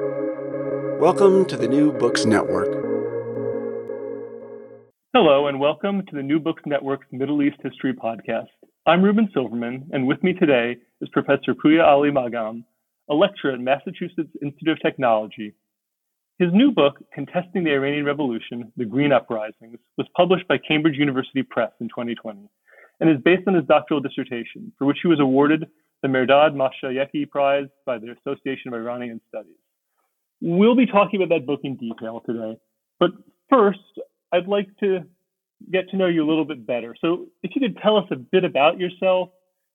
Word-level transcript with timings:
Welcome 0.00 1.44
to 1.44 1.56
the 1.56 1.68
New 1.68 1.92
Books 1.92 2.24
Network. 2.24 2.66
Hello, 5.14 5.46
and 5.46 5.60
welcome 5.60 6.04
to 6.06 6.16
the 6.16 6.22
New 6.22 6.40
Books 6.40 6.64
Network's 6.66 7.06
Middle 7.12 7.40
East 7.42 7.58
History 7.62 7.92
Podcast. 7.92 8.48
I'm 8.86 9.04
Reuben 9.04 9.28
Silverman, 9.32 9.88
and 9.92 10.08
with 10.08 10.20
me 10.24 10.32
today 10.32 10.78
is 11.00 11.08
Professor 11.10 11.54
Pouya 11.54 11.84
Alimagham, 11.84 12.64
a 13.08 13.14
lecturer 13.14 13.52
at 13.52 13.60
Massachusetts 13.60 14.32
Institute 14.42 14.70
of 14.70 14.82
Technology. 14.82 15.52
His 16.40 16.52
new 16.52 16.72
book, 16.72 16.98
Contesting 17.12 17.62
the 17.62 17.74
Iranian 17.74 18.04
Revolution 18.04 18.72
The 18.76 18.86
Green 18.86 19.12
Uprisings, 19.12 19.78
was 19.96 20.08
published 20.16 20.48
by 20.48 20.58
Cambridge 20.58 20.98
University 20.98 21.44
Press 21.44 21.70
in 21.80 21.86
2020 21.86 22.48
and 22.98 23.10
is 23.10 23.22
based 23.24 23.46
on 23.46 23.54
his 23.54 23.64
doctoral 23.66 24.00
dissertation, 24.00 24.72
for 24.76 24.86
which 24.86 24.98
he 25.02 25.08
was 25.08 25.20
awarded 25.20 25.66
the 26.02 26.08
Mehrdad 26.08 26.56
Mashayekhi 26.56 27.30
Prize 27.30 27.68
by 27.86 27.96
the 27.98 28.10
Association 28.10 28.74
of 28.74 28.74
Iranian 28.74 29.20
Studies. 29.28 29.54
We'll 30.46 30.76
be 30.76 30.84
talking 30.84 31.22
about 31.22 31.34
that 31.34 31.46
book 31.46 31.60
in 31.64 31.76
detail 31.76 32.20
today. 32.26 32.58
But 33.00 33.12
first, 33.48 33.78
I'd 34.30 34.46
like 34.46 34.68
to 34.80 34.98
get 35.72 35.88
to 35.88 35.96
know 35.96 36.06
you 36.06 36.22
a 36.22 36.28
little 36.28 36.44
bit 36.44 36.66
better. 36.66 36.94
So, 37.00 37.28
if 37.42 37.52
you 37.54 37.62
could 37.62 37.78
tell 37.82 37.96
us 37.96 38.04
a 38.10 38.16
bit 38.16 38.44
about 38.44 38.78
yourself, 38.78 39.30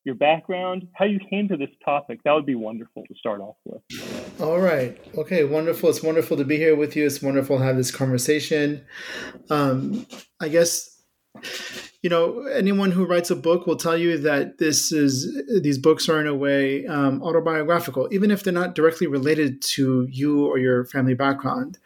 your 0.05 0.13
background, 0.13 0.87
how 0.93 1.05
you 1.05 1.19
came 1.27 1.47
to 1.47 1.57
this 1.57 1.71
topic, 1.83 2.19
that 2.23 2.33
would 2.33 2.45
be 2.45 2.53
wonderful 2.53 3.01
to 3.07 3.15
start 3.15 3.41
off 3.41 3.55
with. 3.65 3.81
All 4.39 4.59
right. 4.59 4.95
Okay. 5.17 5.43
Wonderful. 5.43 5.89
It's 5.89 6.03
wonderful 6.03 6.37
to 6.37 6.45
be 6.45 6.57
here 6.57 6.75
with 6.75 6.95
you. 6.95 7.03
It's 7.07 7.19
wonderful 7.19 7.57
to 7.57 7.63
have 7.63 7.75
this 7.75 7.89
conversation. 7.89 8.85
Um, 9.49 10.05
I 10.39 10.49
guess 10.49 10.98
you 12.01 12.09
know 12.09 12.43
anyone 12.45 12.91
who 12.91 13.05
writes 13.05 13.29
a 13.29 13.35
book 13.35 13.67
will 13.67 13.75
tell 13.75 13.97
you 13.97 14.17
that 14.17 14.57
this 14.57 14.91
is 14.91 15.41
these 15.61 15.77
books 15.77 16.07
are 16.07 16.19
in 16.19 16.27
a 16.27 16.35
way 16.35 16.85
um, 16.87 17.21
autobiographical 17.21 18.07
even 18.11 18.31
if 18.31 18.43
they're 18.43 18.53
not 18.53 18.75
directly 18.75 19.07
related 19.07 19.61
to 19.61 20.07
you 20.09 20.45
or 20.45 20.57
your 20.57 20.85
family 20.85 21.13
background. 21.13 21.77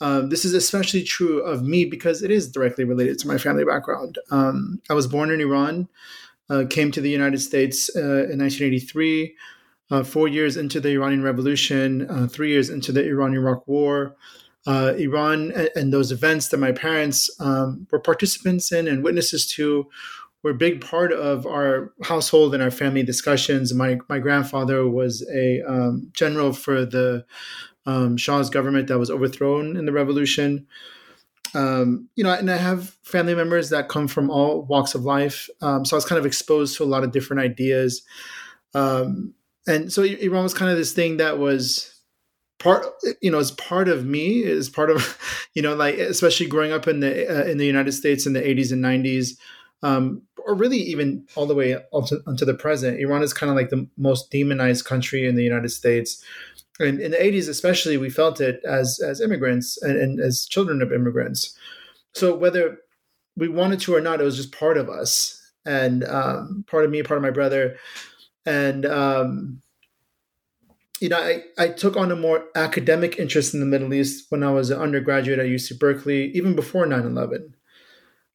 Um, 0.00 0.30
this 0.30 0.44
is 0.44 0.52
especially 0.52 1.04
true 1.04 1.40
of 1.42 1.62
me 1.62 1.84
because 1.84 2.24
it 2.24 2.30
is 2.32 2.50
directly 2.50 2.82
related 2.82 3.20
to 3.20 3.28
my 3.28 3.38
family 3.38 3.64
background. 3.64 4.18
Um, 4.30 4.80
i 4.90 4.94
was 4.94 5.06
born 5.06 5.30
in 5.30 5.40
iran 5.40 5.88
uh, 6.50 6.64
came 6.68 6.90
to 6.92 7.00
the 7.00 7.10
united 7.10 7.38
states 7.38 7.90
uh, 7.96 8.26
in 8.30 8.38
1983 8.38 9.36
uh, 9.90 10.02
four 10.02 10.26
years 10.26 10.56
into 10.56 10.80
the 10.80 10.90
iranian 10.90 11.22
revolution 11.22 12.08
uh, 12.10 12.26
three 12.26 12.50
years 12.50 12.68
into 12.68 12.90
the 12.92 13.06
iran-iraq 13.06 13.66
war 13.68 14.16
uh, 14.66 14.94
Iran 14.96 15.52
and, 15.74 15.92
those 15.92 16.12
events 16.12 16.48
that 16.48 16.58
my 16.58 16.72
parents 16.72 17.30
um, 17.40 17.86
were 17.90 17.98
participants 17.98 18.70
in 18.70 18.86
and 18.86 19.02
witnesses 19.02 19.46
to 19.48 19.88
were 20.42 20.52
a 20.52 20.54
big 20.54 20.80
part 20.80 21.12
of 21.12 21.46
our 21.46 21.92
household 22.02 22.54
and 22.54 22.62
our 22.62 22.70
family 22.70 23.02
discussions. 23.02 23.74
My 23.74 23.98
my 24.08 24.18
grandfather 24.18 24.88
was 24.88 25.26
a 25.32 25.62
um, 25.62 26.10
general 26.12 26.52
for 26.52 26.84
the 26.84 27.24
um, 27.86 28.16
Shah's 28.16 28.50
government 28.50 28.88
that 28.88 28.98
was 28.98 29.10
overthrown 29.10 29.76
in 29.76 29.86
the 29.86 29.92
revolution. 29.92 30.66
Um, 31.54 32.08
you 32.14 32.24
know, 32.24 32.32
and 32.32 32.50
I 32.50 32.56
have 32.56 32.96
family 33.02 33.34
members 33.34 33.70
that 33.70 33.88
come 33.88 34.08
from 34.08 34.30
all 34.30 34.62
walks 34.62 34.94
of 34.94 35.02
life, 35.02 35.50
um, 35.60 35.84
so 35.84 35.96
I 35.96 35.98
was 35.98 36.06
kind 36.06 36.18
of 36.18 36.24
exposed 36.24 36.76
to 36.76 36.84
a 36.84 36.86
lot 36.86 37.04
of 37.04 37.12
different 37.12 37.42
ideas. 37.42 38.02
Um, 38.74 39.34
and 39.66 39.92
so 39.92 40.02
Iran 40.02 40.44
was 40.44 40.54
kind 40.54 40.70
of 40.70 40.78
this 40.78 40.92
thing 40.92 41.18
that 41.18 41.38
was 41.38 41.91
part 42.62 42.86
you 43.20 43.30
know 43.30 43.38
as 43.38 43.50
part 43.52 43.88
of 43.88 44.06
me 44.06 44.42
is 44.42 44.70
part 44.70 44.90
of 44.90 45.18
you 45.54 45.62
know 45.62 45.74
like 45.74 45.96
especially 45.96 46.46
growing 46.46 46.72
up 46.72 46.86
in 46.86 47.00
the 47.00 47.28
uh, 47.28 47.44
in 47.44 47.58
the 47.58 47.66
united 47.66 47.92
states 47.92 48.26
in 48.26 48.32
the 48.32 48.40
80s 48.40 48.72
and 48.72 48.84
90s 48.84 49.36
um, 49.84 50.22
or 50.44 50.54
really 50.54 50.78
even 50.78 51.26
all 51.34 51.46
the 51.46 51.54
way 51.54 51.76
onto, 51.92 52.16
onto 52.26 52.44
the 52.44 52.54
present 52.54 53.00
iran 53.00 53.22
is 53.22 53.32
kind 53.32 53.50
of 53.50 53.56
like 53.56 53.70
the 53.70 53.88
most 53.96 54.30
demonized 54.30 54.84
country 54.84 55.26
in 55.26 55.34
the 55.34 55.44
united 55.44 55.70
states. 55.70 56.22
And 56.80 57.00
in 57.00 57.10
the 57.10 57.16
80s 57.16 57.48
especially 57.48 57.96
we 57.96 58.10
felt 58.10 58.40
it 58.40 58.60
as 58.64 58.98
as 59.04 59.20
immigrants 59.20 59.80
and, 59.82 59.96
and 59.96 60.20
as 60.20 60.46
children 60.46 60.80
of 60.82 60.92
immigrants. 60.92 61.56
So 62.14 62.34
whether 62.34 62.78
we 63.36 63.48
wanted 63.48 63.80
to 63.80 63.94
or 63.94 64.00
not 64.00 64.20
it 64.20 64.24
was 64.24 64.36
just 64.36 64.52
part 64.52 64.76
of 64.76 64.88
us. 64.88 65.38
And 65.64 66.02
um, 66.04 66.64
part 66.66 66.84
of 66.84 66.90
me 66.90 67.02
part 67.02 67.18
of 67.18 67.22
my 67.22 67.30
brother. 67.30 67.76
And 68.46 68.84
um, 68.86 69.62
you 71.02 71.08
know, 71.08 71.18
I, 71.18 71.42
I 71.58 71.68
took 71.68 71.96
on 71.96 72.12
a 72.12 72.16
more 72.16 72.44
academic 72.54 73.18
interest 73.18 73.54
in 73.54 73.60
the 73.60 73.66
Middle 73.66 73.92
East 73.92 74.26
when 74.30 74.44
I 74.44 74.52
was 74.52 74.70
an 74.70 74.78
undergraduate 74.78 75.40
at 75.40 75.46
UC 75.46 75.76
Berkeley, 75.80 76.30
even 76.30 76.54
before 76.54 76.86
9 76.86 77.04
11. 77.04 77.56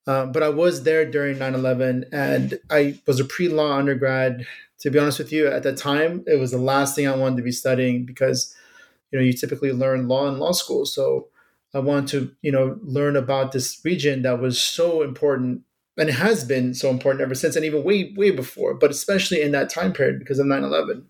Um, 0.06 0.34
but 0.34 0.44
I 0.44 0.50
was 0.50 0.84
there 0.84 1.10
during 1.10 1.38
9 1.38 1.56
11 1.56 2.06
and 2.12 2.60
I 2.70 3.00
was 3.08 3.22
a 3.22 3.26
pre 3.26 3.48
law 3.48 3.78
undergrad. 3.78 4.46
To 4.82 4.92
be 4.92 5.00
honest 5.00 5.18
with 5.18 5.32
you, 5.32 5.48
at 5.48 5.64
that 5.64 5.78
time, 5.78 6.26
it 6.28 6.40
was 6.40 6.52
the 6.52 6.58
last 6.58 6.94
thing 6.94 7.08
I 7.08 7.16
wanted 7.16 7.38
to 7.38 7.42
be 7.42 7.54
studying 7.54 8.06
because, 8.06 8.54
you 9.12 9.18
know, 9.18 9.24
you 9.24 9.32
typically 9.32 9.72
learn 9.72 10.10
law 10.10 10.28
in 10.28 10.38
law 10.38 10.52
school. 10.52 10.86
So 10.86 11.30
I 11.74 11.80
wanted 11.80 12.10
to, 12.10 12.36
you 12.42 12.52
know, 12.52 12.78
learn 12.84 13.16
about 13.16 13.54
this 13.54 13.80
region 13.86 14.24
that 14.24 14.40
was 14.40 14.62
so 14.62 15.04
important 15.04 15.62
and 15.98 16.10
has 16.10 16.44
been 16.44 16.74
so 16.74 16.90
important 16.90 17.22
ever 17.22 17.34
since 17.34 17.56
and 17.56 17.66
even 17.66 17.84
way, 17.84 18.14
way 18.18 18.30
before, 18.30 18.74
but 18.74 18.92
especially 18.92 19.42
in 19.42 19.52
that 19.54 19.70
time 19.70 19.94
period 19.94 20.20
because 20.20 20.38
of 20.38 20.46
9 20.46 20.64
11. 20.64 21.08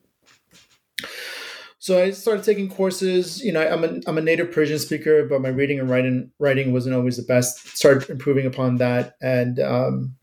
So 1.88 2.04
I 2.04 2.12
started 2.12 2.44
taking 2.44 2.68
courses. 2.68 3.42
You 3.42 3.54
know, 3.54 3.66
I'm 3.66 3.82
a 3.86 4.02
I'm 4.08 4.18
a 4.18 4.22
native 4.22 4.52
Persian 4.52 4.78
speaker, 4.78 5.26
but 5.26 5.40
my 5.40 5.48
reading 5.48 5.80
and 5.80 5.90
writing 5.90 6.30
writing 6.38 6.74
wasn't 6.74 6.96
always 6.96 7.16
the 7.16 7.24
best. 7.24 7.66
Started 7.78 8.10
improving 8.10 8.46
upon 8.46 8.76
that, 8.80 9.16
and 9.22 9.58
um, 9.62 10.14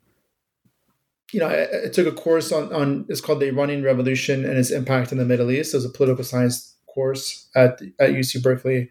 you 1.32 1.40
know, 1.40 1.48
I, 1.48 1.86
I, 1.86 1.88
took 1.88 2.06
a 2.06 2.12
course 2.12 2.52
on 2.52 2.70
on 2.70 3.06
it's 3.08 3.22
called 3.22 3.40
the 3.40 3.48
Iranian 3.48 3.82
Revolution 3.82 4.44
and 4.44 4.58
its 4.58 4.70
impact 4.70 5.10
in 5.10 5.16
the 5.16 5.24
Middle 5.24 5.50
East. 5.50 5.72
It 5.72 5.78
was 5.78 5.86
a 5.86 5.88
political 5.88 6.22
science 6.22 6.76
course 6.86 7.48
at 7.56 7.80
at 7.98 8.10
UC 8.10 8.42
Berkeley, 8.42 8.90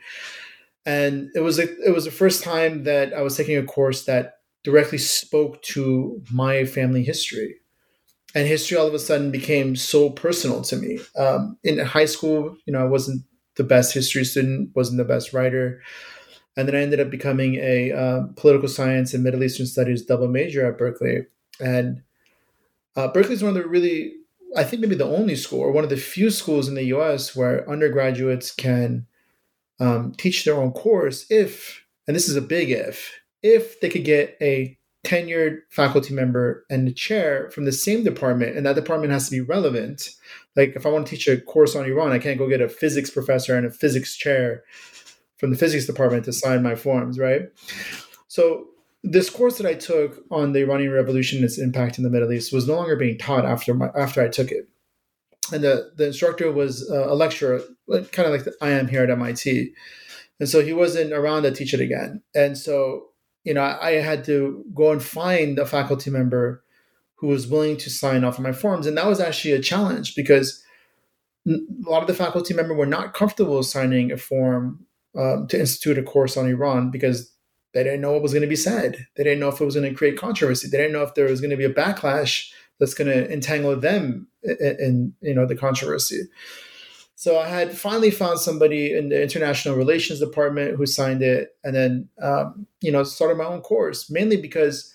and 0.83 1.29
it 1.35 1.41
was 1.41 1.59
a, 1.59 1.65
it 1.87 1.93
was 1.93 2.05
the 2.05 2.11
first 2.11 2.43
time 2.43 2.85
that 2.85 3.13
I 3.13 3.21
was 3.21 3.37
taking 3.37 3.55
a 3.55 3.63
course 3.63 4.05
that 4.05 4.39
directly 4.63 4.97
spoke 4.97 5.61
to 5.73 6.23
my 6.31 6.65
family 6.65 7.03
history 7.03 7.57
and 8.35 8.47
history 8.47 8.77
all 8.77 8.87
of 8.87 8.93
a 8.93 8.99
sudden 8.99 9.31
became 9.31 9.75
so 9.75 10.09
personal 10.09 10.61
to 10.63 10.75
me. 10.75 10.99
Um, 11.15 11.57
in 11.63 11.79
high 11.79 12.05
school, 12.05 12.55
you 12.65 12.73
know, 12.73 12.79
I 12.79 12.85
wasn't 12.85 13.23
the 13.55 13.63
best 13.63 13.93
history 13.93 14.23
student, 14.25 14.71
wasn't 14.75 14.97
the 14.97 15.03
best 15.03 15.33
writer, 15.33 15.81
and 16.55 16.67
then 16.67 16.75
I 16.75 16.81
ended 16.81 16.99
up 16.99 17.09
becoming 17.09 17.55
a 17.55 17.91
uh, 17.91 18.21
political 18.35 18.67
science 18.67 19.13
and 19.13 19.23
Middle 19.23 19.43
Eastern 19.43 19.65
studies 19.65 20.05
double 20.05 20.27
major 20.27 20.65
at 20.65 20.77
Berkeley. 20.77 21.25
And 21.59 22.03
uh, 22.95 23.07
Berkeley 23.07 23.33
is 23.33 23.43
one 23.43 23.55
of 23.55 23.63
the 23.63 23.67
really, 23.67 24.13
I 24.55 24.63
think 24.63 24.81
maybe 24.81 24.95
the 24.95 25.05
only 25.05 25.35
school 25.35 25.61
or 25.61 25.71
one 25.71 25.83
of 25.83 25.89
the 25.89 25.97
few 25.97 26.29
schools 26.29 26.67
in 26.67 26.75
the 26.75 26.85
U.S. 26.85 27.35
where 27.35 27.67
undergraduates 27.69 28.51
can 28.51 29.07
um, 29.79 30.13
teach 30.17 30.45
their 30.45 30.55
own 30.55 30.71
course 30.71 31.25
if, 31.29 31.83
and 32.07 32.15
this 32.15 32.29
is 32.29 32.35
a 32.35 32.41
big 32.41 32.69
if, 32.69 33.19
if 33.41 33.79
they 33.81 33.89
could 33.89 34.05
get 34.05 34.37
a 34.39 34.77
tenured 35.03 35.59
faculty 35.69 36.13
member 36.13 36.65
and 36.69 36.87
a 36.87 36.91
chair 36.91 37.49
from 37.51 37.65
the 37.65 37.71
same 37.71 38.03
department, 38.03 38.55
and 38.55 38.65
that 38.65 38.75
department 38.75 39.11
has 39.11 39.25
to 39.25 39.31
be 39.31 39.41
relevant. 39.41 40.09
Like 40.55 40.75
if 40.75 40.85
I 40.85 40.89
want 40.89 41.07
to 41.07 41.15
teach 41.15 41.27
a 41.27 41.41
course 41.41 41.75
on 41.75 41.85
Iran, 41.85 42.11
I 42.11 42.19
can't 42.19 42.37
go 42.37 42.47
get 42.47 42.61
a 42.61 42.69
physics 42.69 43.09
professor 43.09 43.55
and 43.55 43.65
a 43.65 43.71
physics 43.71 44.15
chair 44.15 44.63
from 45.37 45.51
the 45.51 45.57
physics 45.57 45.85
department 45.85 46.25
to 46.25 46.33
sign 46.33 46.63
my 46.63 46.75
forms, 46.75 47.19
right? 47.19 47.49
So 48.27 48.67
this 49.03 49.29
course 49.29 49.57
that 49.57 49.67
I 49.67 49.73
took 49.73 50.23
on 50.31 50.53
the 50.53 50.61
Iranian 50.61 50.91
Revolution 50.91 51.39
and 51.39 51.45
its 51.45 51.57
impact 51.57 51.97
in 51.97 52.05
the 52.05 52.09
Middle 52.09 52.31
East 52.31 52.53
was 52.53 52.67
no 52.67 52.75
longer 52.75 52.95
being 52.95 53.17
taught 53.17 53.45
after 53.45 53.73
my, 53.73 53.89
after 53.97 54.21
I 54.21 54.29
took 54.29 54.51
it. 54.51 54.69
And 55.51 55.61
the, 55.63 55.91
the 55.97 56.07
instructor 56.07 56.49
was 56.51 56.89
a 56.89 57.13
lecturer, 57.13 57.61
kind 57.89 58.33
of 58.33 58.45
like 58.45 58.55
I 58.61 58.69
am 58.69 58.87
here 58.87 59.03
at 59.03 59.09
MIT. 59.09 59.73
And 60.39 60.47
so 60.47 60.63
he 60.63 60.71
wasn't 60.71 61.11
around 61.11 61.43
to 61.43 61.51
teach 61.51 61.73
it 61.73 61.81
again. 61.81 62.21
And 62.33 62.57
so 62.57 63.09
you 63.43 63.53
know, 63.53 63.61
I 63.61 63.93
had 63.93 64.23
to 64.25 64.65
go 64.73 64.91
and 64.91 65.03
find 65.03 65.59
a 65.59 65.65
faculty 65.65 66.09
member 66.09 66.63
who 67.15 67.27
was 67.27 67.47
willing 67.47 67.77
to 67.77 67.89
sign 67.89 68.23
off 68.23 68.37
on 68.37 68.43
my 68.43 68.51
forms. 68.51 68.85
And 68.85 68.97
that 68.97 69.07
was 69.07 69.19
actually 69.19 69.53
a 69.53 69.61
challenge 69.61 70.15
because 70.15 70.63
a 71.47 71.57
lot 71.85 72.01
of 72.01 72.07
the 72.07 72.13
faculty 72.13 72.53
member 72.53 72.73
were 72.73 72.85
not 72.85 73.13
comfortable 73.13 73.63
signing 73.63 74.11
a 74.11 74.17
form 74.17 74.85
um, 75.17 75.47
to 75.47 75.59
institute 75.59 75.97
a 75.97 76.03
course 76.03 76.37
on 76.37 76.47
Iran 76.47 76.89
because 76.89 77.31
they 77.73 77.83
didn't 77.83 78.01
know 78.01 78.13
what 78.13 78.21
was 78.21 78.33
going 78.33 78.43
to 78.43 78.47
be 78.47 78.55
said. 78.55 79.07
They 79.15 79.23
didn't 79.23 79.39
know 79.39 79.49
if 79.49 79.59
it 79.59 79.65
was 79.65 79.75
going 79.75 79.89
to 79.89 79.95
create 79.95 80.17
controversy. 80.17 80.67
They 80.69 80.77
didn't 80.77 80.93
know 80.93 81.03
if 81.03 81.15
there 81.15 81.25
was 81.25 81.41
going 81.41 81.51
to 81.51 81.57
be 81.57 81.65
a 81.65 81.73
backlash 81.73 82.51
that's 82.79 82.93
going 82.93 83.09
to 83.09 83.31
entangle 83.31 83.75
them 83.79 84.27
in, 84.43 84.75
in 84.79 85.13
you 85.21 85.33
know 85.33 85.45
the 85.45 85.55
controversy. 85.55 86.21
So 87.15 87.39
I 87.39 87.47
had 87.47 87.77
finally 87.77 88.11
found 88.11 88.39
somebody 88.39 88.93
in 88.93 89.09
the 89.09 89.21
international 89.21 89.75
relations 89.75 90.19
department 90.19 90.75
who 90.75 90.85
signed 90.85 91.21
it, 91.21 91.55
and 91.63 91.75
then 91.75 92.09
um, 92.21 92.67
you 92.81 92.91
know 92.91 93.03
started 93.03 93.37
my 93.37 93.45
own 93.45 93.61
course 93.61 94.09
mainly 94.09 94.37
because 94.37 94.93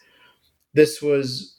this 0.74 1.02
was 1.02 1.56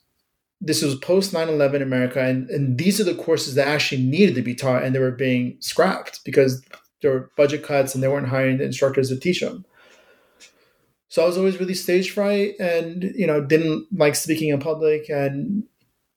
this 0.62 0.82
was 0.82 0.96
post 0.96 1.34
9-11 1.34 1.82
america 1.82 2.22
and, 2.22 2.50
and 2.50 2.78
these 2.78 3.00
are 3.00 3.06
the 3.06 3.16
courses 3.16 3.56
that 3.56 3.68
actually 3.68 4.02
needed 4.02 4.36
to 4.36 4.42
be 4.42 4.56
taught 4.56 4.84
and 4.84 4.94
they 4.94 5.00
were 5.00 5.12
being 5.12 5.58
scrapped 5.60 6.24
because 6.24 6.64
there 7.02 7.12
were 7.12 7.32
budget 7.38 7.64
cuts 7.64 7.94
and 7.94 8.04
they 8.04 8.08
weren't 8.08 8.28
hiring 8.28 8.58
the 8.58 8.66
instructors 8.66 9.10
to 9.10 9.18
teach 9.18 9.42
them 9.42 9.66
so 11.08 11.24
i 11.24 11.26
was 11.26 11.38
always 11.38 11.60
really 11.60 11.74
stage 11.74 12.12
fright 12.12 12.56
and 12.60 13.04
you 13.16 13.26
know 13.26 13.42
didn't 13.42 13.88
like 13.92 14.16
speaking 14.16 14.50
in 14.50 14.60
public 14.60 15.10
and 15.10 15.64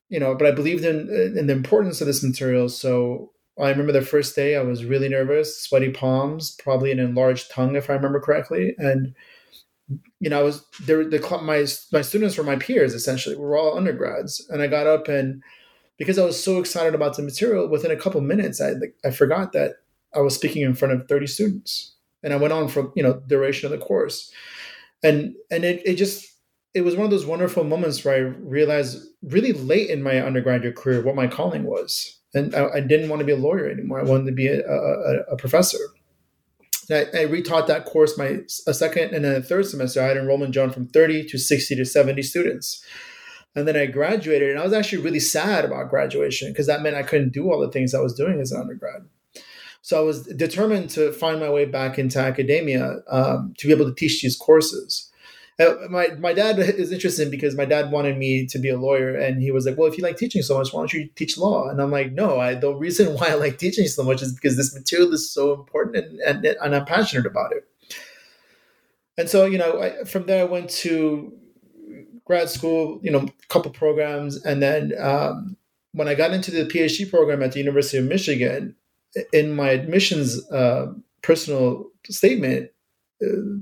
you 0.08 0.18
know 0.18 0.34
but 0.34 0.46
i 0.46 0.50
believed 0.50 0.84
in 0.84 1.08
in 1.36 1.46
the 1.46 1.52
importance 1.52 2.00
of 2.00 2.06
this 2.06 2.22
material 2.22 2.68
so 2.68 3.30
I 3.60 3.69
remember 3.69 3.93
the 3.93 4.02
first 4.02 4.34
day 4.34 4.56
I 4.56 4.62
was 4.62 4.84
really 4.84 5.08
nervous, 5.08 5.60
sweaty 5.60 5.90
palms, 5.90 6.56
probably 6.62 6.90
an 6.90 6.99
enlarged 6.99 7.50
tongue, 7.50 7.76
if 7.76 7.90
I 7.90 7.94
remember 7.94 8.20
correctly. 8.20 8.75
And, 8.78 9.14
you 10.20 10.31
know, 10.31 10.40
I 10.40 10.43
was 10.43 10.64
there, 10.84 11.04
the, 11.08 11.20
my, 11.43 11.66
my 11.93 12.02
students 12.02 12.38
were 12.38 12.44
my 12.44 12.56
peers, 12.56 12.94
essentially. 12.94 13.37
We 13.37 13.43
were 13.43 13.58
all 13.58 13.76
undergrads. 13.76 14.46
And 14.49 14.62
I 14.62 14.69
got 14.69 14.87
up 14.87 15.08
and 15.08 15.43
because 15.99 16.19
I 16.19 16.25
was 16.25 16.43
so 16.43 16.58
excited 16.58 16.94
about 16.94 17.16
the 17.16 17.22
material, 17.22 17.69
within 17.69 17.90
a 17.90 17.96
couple 17.96 18.20
minutes, 18.22 18.60
I, 18.60 18.72
I 19.04 19.10
forgot 19.10 19.52
that 19.52 19.76
I 20.14 20.20
was 20.20 20.34
speaking 20.34 20.62
in 20.62 20.75
front 20.75 20.94
of 20.94 21.06
30 21.06 21.26
students. 21.26 21.94
And 22.22 22.32
I 22.32 22.37
went 22.37 22.52
on 22.52 22.69
for, 22.69 22.90
you 22.96 23.02
know, 23.02 23.22
duration 23.26 23.70
of 23.70 23.78
the 23.78 23.84
course. 23.84 24.32
And, 25.02 25.34
and 25.50 25.64
it, 25.64 25.82
it 25.84 25.96
just, 25.96 26.26
it 26.75 26.82
was 26.82 26.96
one 26.96 27.04
of 27.04 27.10
those 27.10 27.26
wonderful 27.26 27.64
moments 27.64 28.04
where 28.04 28.14
I 28.14 28.19
realized 28.19 29.06
really 29.22 29.52
late 29.52 29.90
in 29.90 30.02
my 30.02 30.20
undergraduate 30.20 30.76
career 30.76 31.02
what 31.02 31.16
my 31.16 31.26
calling 31.26 31.64
was. 31.64 32.19
And 32.34 32.55
I, 32.55 32.69
I 32.75 32.81
didn't 32.81 33.08
want 33.08 33.20
to 33.20 33.26
be 33.26 33.32
a 33.32 33.37
lawyer 33.37 33.69
anymore. 33.69 34.00
I 34.00 34.05
wanted 34.05 34.26
to 34.26 34.32
be 34.32 34.49
a, 34.49 34.61
a, 34.61 35.20
a 35.32 35.37
professor. 35.37 35.79
I, 36.90 37.02
I, 37.02 37.26
retaught 37.26 37.69
that 37.69 37.84
course 37.84 38.19
my 38.19 38.40
a 38.67 38.75
second 38.75 39.14
and 39.14 39.25
then 39.25 39.37
a 39.37 39.43
third 39.43 39.67
semester. 39.67 40.02
I 40.02 40.08
had 40.08 40.17
enrollment 40.17 40.52
jump 40.52 40.75
from 40.75 40.88
30 40.88 41.26
to 41.29 41.38
60 41.38 41.76
to 41.76 41.84
70 41.84 42.23
students. 42.23 42.84
And 43.55 43.69
then 43.69 43.76
I 43.76 43.87
graduated, 43.87 44.50
and 44.50 44.58
I 44.58 44.64
was 44.64 44.73
actually 44.73 45.02
really 45.02 45.20
sad 45.20 45.64
about 45.64 45.90
graduation 45.90 46.50
because 46.50 46.67
that 46.69 46.81
meant 46.81 46.96
I 46.96 47.02
couldn't 47.02 47.34
do 47.34 47.52
all 47.52 47.61
the 47.61 47.70
things 47.70 47.94
I 47.94 48.00
was 48.00 48.14
doing 48.14 48.40
as 48.40 48.50
an 48.50 48.61
undergrad. 48.61 49.02
So 49.82 49.99
I 49.99 50.02
was 50.02 50.26
determined 50.26 50.90
to 50.90 51.12
find 51.12 51.38
my 51.38 51.50
way 51.50 51.67
back 51.67 51.99
into 51.99 52.19
academia 52.19 53.00
um, 53.11 53.52
to 53.58 53.67
be 53.67 53.73
able 53.73 53.87
to 53.87 53.94
teach 53.94 54.23
these 54.23 54.37
courses. 54.37 55.12
Uh, 55.62 55.88
my 55.91 56.09
my 56.19 56.32
dad 56.32 56.59
is 56.59 56.93
interesting 56.93 57.31
because 57.31 57.56
my 57.56 57.64
dad 57.64 57.91
wanted 57.91 58.19
me 58.19 58.47
to 58.47 58.59
be 58.59 58.69
a 58.69 58.79
lawyer, 58.79 59.14
and 59.14 59.43
he 59.43 59.50
was 59.50 59.67
like, 59.67 59.76
"Well, 59.76 59.91
if 59.91 59.97
you 59.97 60.05
like 60.05 60.17
teaching 60.17 60.43
so 60.43 60.59
much, 60.59 60.73
why 60.73 60.81
don't 60.81 60.93
you 60.93 61.09
teach 61.14 61.38
law?" 61.38 61.69
And 61.69 61.81
I'm 61.81 61.91
like, 61.91 62.12
"No, 62.12 62.38
I, 62.38 62.55
the 62.55 62.75
reason 62.75 63.14
why 63.19 63.29
I 63.29 63.35
like 63.35 63.59
teaching 63.59 63.87
so 63.87 64.03
much 64.03 64.23
is 64.23 64.35
because 64.35 64.56
this 64.56 64.75
material 64.75 65.12
is 65.12 65.31
so 65.32 65.55
important, 65.55 65.97
and 65.97 66.20
and, 66.20 66.44
and 66.44 66.75
I'm 66.75 66.85
passionate 66.85 67.26
about 67.26 67.53
it." 67.53 67.64
And 69.19 69.29
so, 69.29 69.44
you 69.44 69.59
know, 69.59 69.81
I, 69.81 70.05
from 70.05 70.26
there 70.26 70.41
I 70.41 70.44
went 70.44 70.70
to 70.70 71.32
grad 72.25 72.49
school, 72.49 72.99
you 73.03 73.11
know, 73.11 73.20
a 73.20 73.47
couple 73.49 73.70
programs, 73.70 74.43
and 74.44 74.62
then 74.62 74.93
um, 74.99 75.56
when 75.93 76.09
I 76.09 76.14
got 76.14 76.32
into 76.32 76.50
the 76.50 76.64
PhD 76.64 77.09
program 77.11 77.43
at 77.43 77.53
the 77.53 77.59
University 77.59 77.99
of 77.99 78.05
Michigan, 78.05 78.75
in 79.32 79.55
my 79.55 79.70
admissions 79.70 80.50
uh, 80.50 80.93
personal 81.23 81.91
statement, 82.09 82.70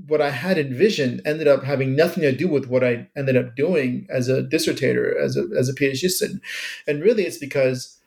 what 0.07 0.21
I 0.21 0.31
had 0.31 0.57
envisioned 0.57 1.21
ended 1.25 1.47
up 1.47 1.63
having 1.63 1.95
nothing 1.95 2.21
to 2.23 2.31
do 2.31 2.47
with 2.47 2.67
what 2.67 2.83
I 2.83 3.07
ended 3.15 3.37
up 3.37 3.55
doing 3.55 4.07
as 4.09 4.27
a 4.27 4.43
dissertator, 4.43 5.19
as 5.19 5.37
a 5.37 5.47
as 5.57 5.69
a 5.69 5.73
PhD 5.73 6.09
student, 6.09 6.41
and 6.87 7.01
really 7.01 7.23
it's 7.23 7.37
because 7.37 7.97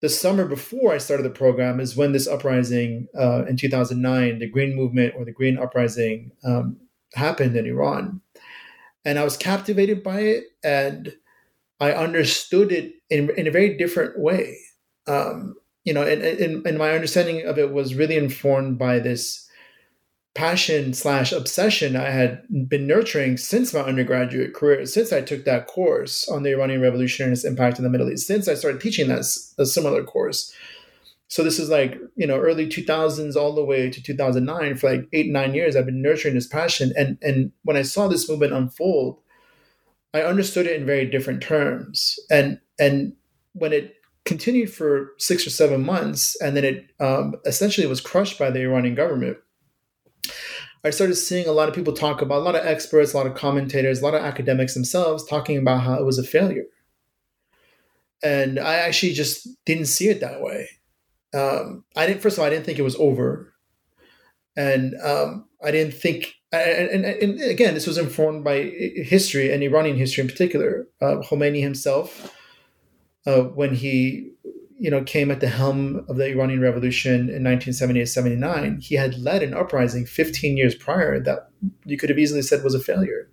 the 0.00 0.08
summer 0.08 0.46
before 0.46 0.94
I 0.94 0.98
started 0.98 1.24
the 1.24 1.30
program 1.30 1.80
is 1.80 1.96
when 1.96 2.12
this 2.12 2.28
uprising 2.28 3.08
uh, 3.18 3.44
in 3.46 3.56
2009, 3.56 4.38
the 4.38 4.48
Green 4.48 4.76
Movement 4.76 5.14
or 5.16 5.24
the 5.24 5.32
Green 5.32 5.58
Uprising, 5.58 6.30
um, 6.44 6.76
happened 7.14 7.56
in 7.56 7.66
Iran, 7.66 8.20
and 9.04 9.18
I 9.18 9.24
was 9.24 9.36
captivated 9.36 10.02
by 10.02 10.20
it, 10.20 10.44
and 10.62 11.14
I 11.80 11.92
understood 11.92 12.72
it 12.72 12.94
in 13.10 13.30
in 13.36 13.46
a 13.46 13.52
very 13.52 13.76
different 13.76 14.18
way. 14.18 14.56
Um, 15.06 15.54
you 15.84 15.94
know, 15.94 16.02
and, 16.02 16.20
and, 16.22 16.66
and 16.66 16.76
my 16.76 16.90
understanding 16.90 17.46
of 17.46 17.58
it 17.58 17.72
was 17.72 17.94
really 17.94 18.16
informed 18.16 18.78
by 18.78 18.98
this 18.98 19.47
passion 20.34 20.92
slash 20.94 21.32
obsession 21.32 21.96
I 21.96 22.10
had 22.10 22.42
been 22.68 22.86
nurturing 22.86 23.36
since 23.36 23.74
my 23.74 23.80
undergraduate 23.80 24.54
career, 24.54 24.86
since 24.86 25.12
I 25.12 25.20
took 25.20 25.44
that 25.44 25.66
course 25.66 26.28
on 26.28 26.42
the 26.42 26.52
Iranian 26.52 26.80
Revolution 26.80 27.24
and 27.24 27.32
its 27.32 27.44
impact 27.44 27.78
in 27.78 27.84
the 27.84 27.90
Middle 27.90 28.10
East, 28.10 28.26
since 28.26 28.46
I 28.46 28.54
started 28.54 28.80
teaching 28.80 29.08
that 29.08 29.26
a 29.58 29.66
similar 29.66 30.04
course. 30.04 30.54
So 31.28 31.42
this 31.42 31.58
is 31.58 31.68
like 31.68 31.98
you 32.16 32.26
know 32.26 32.38
early 32.38 32.66
2000s 32.66 33.36
all 33.36 33.54
the 33.54 33.64
way 33.64 33.90
to 33.90 34.02
2009 34.02 34.76
for 34.76 34.90
like 34.90 35.08
eight 35.12 35.30
nine 35.30 35.54
years 35.54 35.76
I've 35.76 35.86
been 35.86 36.02
nurturing 36.02 36.34
this 36.34 36.46
passion 36.46 36.92
and 36.96 37.18
and 37.20 37.52
when 37.64 37.76
I 37.76 37.82
saw 37.82 38.08
this 38.08 38.28
movement 38.28 38.52
unfold, 38.52 39.18
I 40.14 40.22
understood 40.22 40.66
it 40.66 40.80
in 40.80 40.86
very 40.86 41.04
different 41.04 41.42
terms 41.42 42.18
and 42.30 42.60
and 42.78 43.14
when 43.52 43.72
it 43.72 43.96
continued 44.24 44.70
for 44.72 45.12
six 45.18 45.46
or 45.46 45.50
seven 45.50 45.84
months 45.84 46.36
and 46.40 46.56
then 46.56 46.64
it 46.64 46.86
um, 47.00 47.34
essentially 47.46 47.86
was 47.86 48.00
crushed 48.00 48.38
by 48.38 48.50
the 48.50 48.60
Iranian 48.60 48.94
government 48.94 49.38
I 50.84 50.90
started 50.90 51.16
seeing 51.16 51.46
a 51.46 51.52
lot 51.52 51.68
of 51.68 51.74
people 51.74 51.92
talk 51.92 52.22
about, 52.22 52.38
a 52.38 52.44
lot 52.44 52.54
of 52.54 52.64
experts, 52.66 53.12
a 53.12 53.16
lot 53.16 53.26
of 53.26 53.34
commentators, 53.34 54.00
a 54.00 54.04
lot 54.04 54.14
of 54.14 54.22
academics 54.22 54.74
themselves 54.74 55.24
talking 55.24 55.58
about 55.58 55.82
how 55.82 55.94
it 55.94 56.04
was 56.04 56.18
a 56.18 56.22
failure. 56.22 56.64
And 58.22 58.58
I 58.58 58.74
actually 58.74 59.12
just 59.12 59.48
didn't 59.64 59.86
see 59.86 60.08
it 60.08 60.20
that 60.20 60.40
way. 60.40 60.68
Um, 61.34 61.84
I 61.96 62.06
didn't, 62.06 62.22
first 62.22 62.36
of 62.36 62.40
all, 62.40 62.46
I 62.46 62.50
didn't 62.50 62.64
think 62.64 62.78
it 62.78 62.82
was 62.82 62.96
over. 62.96 63.54
And 64.56 64.94
um, 65.02 65.46
I 65.64 65.70
didn't 65.70 65.94
think, 65.94 66.34
and, 66.52 66.90
and, 66.90 67.04
and, 67.04 67.40
again, 67.42 67.74
this 67.74 67.86
was 67.86 67.98
informed 67.98 68.42
by 68.42 68.62
history 68.62 69.52
and 69.52 69.62
Iranian 69.62 69.96
history 69.96 70.22
in 70.22 70.28
particular. 70.28 70.88
Uh, 71.00 71.16
Khomeini 71.28 71.60
himself, 71.60 72.34
uh, 73.26 73.42
when 73.42 73.74
he 73.74 74.32
you 74.78 74.90
know, 74.90 75.02
came 75.02 75.30
at 75.30 75.40
the 75.40 75.48
helm 75.48 76.04
of 76.08 76.16
the 76.16 76.28
Iranian 76.28 76.60
Revolution 76.60 77.28
in 77.28 77.42
1978-79, 77.42 78.80
he 78.82 78.94
had 78.94 79.18
led 79.18 79.42
an 79.42 79.52
uprising 79.52 80.06
15 80.06 80.56
years 80.56 80.74
prior 80.74 81.18
that 81.20 81.50
you 81.84 81.98
could 81.98 82.10
have 82.10 82.18
easily 82.18 82.42
said 82.42 82.62
was 82.62 82.74
a 82.74 82.80
failure. 82.80 83.28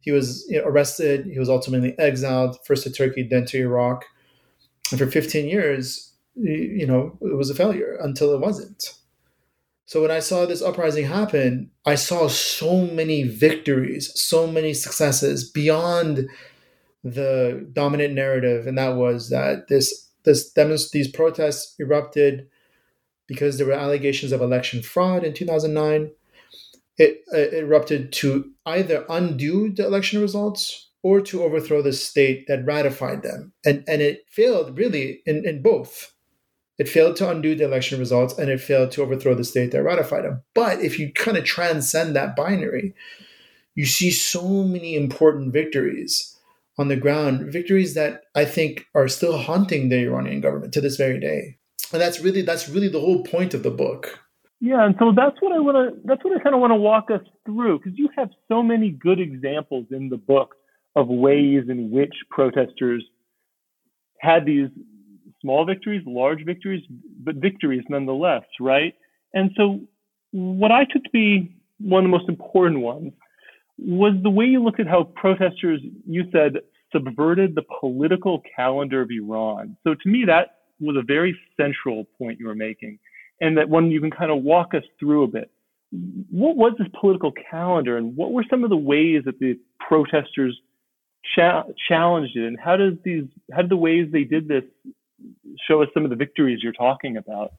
He 0.00 0.10
was 0.10 0.46
you 0.48 0.58
know, 0.58 0.64
arrested. 0.64 1.26
He 1.26 1.38
was 1.38 1.50
ultimately 1.50 1.98
exiled, 1.98 2.56
first 2.64 2.84
to 2.84 2.90
Turkey, 2.90 3.22
then 3.22 3.44
to 3.46 3.58
Iraq, 3.58 4.06
and 4.90 4.98
for 4.98 5.06
15 5.06 5.48
years, 5.48 6.14
you 6.34 6.86
know, 6.86 7.18
it 7.20 7.36
was 7.36 7.50
a 7.50 7.54
failure 7.54 7.98
until 8.00 8.32
it 8.32 8.40
wasn't. 8.40 8.94
So 9.84 10.00
when 10.00 10.10
I 10.10 10.20
saw 10.20 10.46
this 10.46 10.62
uprising 10.62 11.06
happen, 11.06 11.70
I 11.84 11.96
saw 11.96 12.28
so 12.28 12.86
many 12.86 13.24
victories, 13.24 14.12
so 14.14 14.46
many 14.46 14.72
successes 14.72 15.50
beyond 15.50 16.28
the 17.02 17.68
dominant 17.72 18.14
narrative, 18.14 18.66
and 18.66 18.78
that 18.78 18.94
was 18.94 19.30
that 19.30 19.68
this 19.68 20.09
this 20.30 20.52
demonst- 20.52 20.92
these 20.92 21.08
protests 21.08 21.74
erupted 21.80 22.46
because 23.26 23.58
there 23.58 23.66
were 23.66 23.72
allegations 23.72 24.32
of 24.32 24.40
election 24.40 24.82
fraud 24.82 25.24
in 25.24 25.32
2009. 25.32 26.12
It, 26.98 27.24
uh, 27.32 27.56
erupted 27.56 28.12
to 28.12 28.50
either 28.66 29.06
undo 29.08 29.70
the 29.70 29.86
election 29.86 30.20
results 30.20 30.90
or 31.02 31.22
to 31.22 31.42
overthrow 31.42 31.80
the 31.80 31.94
state 31.94 32.46
that 32.46 32.66
ratified 32.66 33.22
them. 33.22 33.54
And, 33.64 33.84
and 33.88 34.02
it 34.02 34.26
failed 34.28 34.76
really 34.76 35.22
in, 35.24 35.46
in 35.46 35.62
both. 35.62 36.12
It 36.78 36.90
failed 36.90 37.16
to 37.16 37.30
undo 37.30 37.54
the 37.54 37.64
election 37.64 37.98
results 37.98 38.36
and 38.38 38.50
it 38.50 38.60
failed 38.60 38.90
to 38.92 39.02
overthrow 39.02 39.34
the 39.34 39.44
state 39.44 39.70
that 39.72 39.82
ratified 39.82 40.24
them. 40.24 40.42
But 40.54 40.80
if 40.80 40.98
you 40.98 41.10
kind 41.12 41.38
of 41.38 41.44
transcend 41.44 42.14
that 42.16 42.36
binary, 42.36 42.94
you 43.74 43.86
see 43.86 44.10
so 44.10 44.62
many 44.62 44.94
important 44.94 45.54
victories 45.54 46.36
on 46.78 46.88
the 46.88 46.96
ground, 46.96 47.52
victories 47.52 47.94
that 47.94 48.22
I 48.34 48.44
think 48.44 48.86
are 48.94 49.08
still 49.08 49.38
haunting 49.38 49.88
the 49.88 50.06
Iranian 50.06 50.40
government 50.40 50.72
to 50.74 50.80
this 50.80 50.96
very 50.96 51.20
day. 51.20 51.58
And 51.92 52.00
that's 52.00 52.20
really 52.20 52.42
that's 52.42 52.68
really 52.68 52.88
the 52.88 53.00
whole 53.00 53.22
point 53.24 53.54
of 53.54 53.62
the 53.62 53.70
book. 53.70 54.20
Yeah, 54.60 54.84
and 54.84 54.94
so 54.98 55.12
that's 55.14 55.36
what 55.40 55.52
I 55.52 55.58
want 55.58 55.76
to 55.76 56.00
that's 56.04 56.22
what 56.22 56.38
I 56.38 56.42
kind 56.42 56.54
of 56.54 56.60
want 56.60 56.70
to 56.70 56.76
walk 56.76 57.10
us 57.10 57.22
through 57.46 57.78
because 57.78 57.98
you 57.98 58.08
have 58.16 58.28
so 58.48 58.62
many 58.62 58.90
good 58.90 59.18
examples 59.18 59.86
in 59.90 60.08
the 60.08 60.16
book 60.16 60.54
of 60.96 61.08
ways 61.08 61.64
in 61.68 61.90
which 61.90 62.14
protesters 62.30 63.04
had 64.20 64.44
these 64.44 64.68
small 65.40 65.64
victories, 65.64 66.02
large 66.06 66.44
victories, 66.44 66.82
but 67.24 67.36
victories 67.36 67.84
nonetheless, 67.88 68.42
right? 68.60 68.94
And 69.32 69.50
so 69.56 69.80
what 70.32 70.70
I 70.70 70.84
took 70.84 71.04
to 71.04 71.10
be 71.10 71.56
one 71.78 72.04
of 72.04 72.10
the 72.10 72.16
most 72.16 72.28
important 72.28 72.80
ones 72.80 73.12
was 73.82 74.14
the 74.22 74.30
way 74.30 74.44
you 74.44 74.62
looked 74.62 74.80
at 74.80 74.86
how 74.86 75.04
protesters, 75.04 75.80
you 76.06 76.24
said, 76.32 76.54
subverted 76.92 77.54
the 77.54 77.62
political 77.80 78.42
calendar 78.56 79.02
of 79.02 79.10
Iran. 79.10 79.76
So 79.84 79.94
to 79.94 80.08
me, 80.08 80.24
that 80.26 80.56
was 80.80 80.96
a 80.96 81.02
very 81.02 81.38
central 81.56 82.04
point 82.18 82.40
you 82.40 82.46
were 82.46 82.54
making, 82.54 82.98
and 83.40 83.56
that 83.56 83.68
one 83.68 83.90
you 83.90 84.00
can 84.00 84.10
kind 84.10 84.30
of 84.30 84.42
walk 84.42 84.74
us 84.74 84.82
through 84.98 85.24
a 85.24 85.28
bit. 85.28 85.50
What 86.30 86.56
was 86.56 86.72
this 86.78 86.88
political 87.00 87.32
calendar, 87.50 87.96
and 87.96 88.16
what 88.16 88.32
were 88.32 88.44
some 88.48 88.64
of 88.64 88.70
the 88.70 88.76
ways 88.76 89.22
that 89.24 89.38
the 89.38 89.58
protesters 89.78 90.58
cha- 91.34 91.64
challenged 91.88 92.36
it, 92.36 92.46
and 92.46 92.58
how 92.58 92.76
does 92.76 92.94
these, 93.04 93.24
how 93.52 93.62
did 93.62 93.70
the 93.70 93.76
ways 93.76 94.08
they 94.12 94.24
did 94.24 94.48
this 94.48 94.64
show 95.68 95.82
us 95.82 95.88
some 95.92 96.04
of 96.04 96.10
the 96.10 96.16
victories 96.16 96.60
you're 96.62 96.72
talking 96.72 97.16
about? 97.16 97.52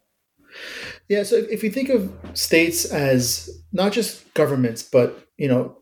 Yeah, 1.07 1.23
so 1.23 1.35
if 1.35 1.63
you 1.63 1.71
think 1.71 1.89
of 1.89 2.13
states 2.33 2.85
as 2.85 3.49
not 3.71 3.91
just 3.91 4.33
governments, 4.33 4.83
but 4.83 5.27
you 5.37 5.47
know 5.47 5.77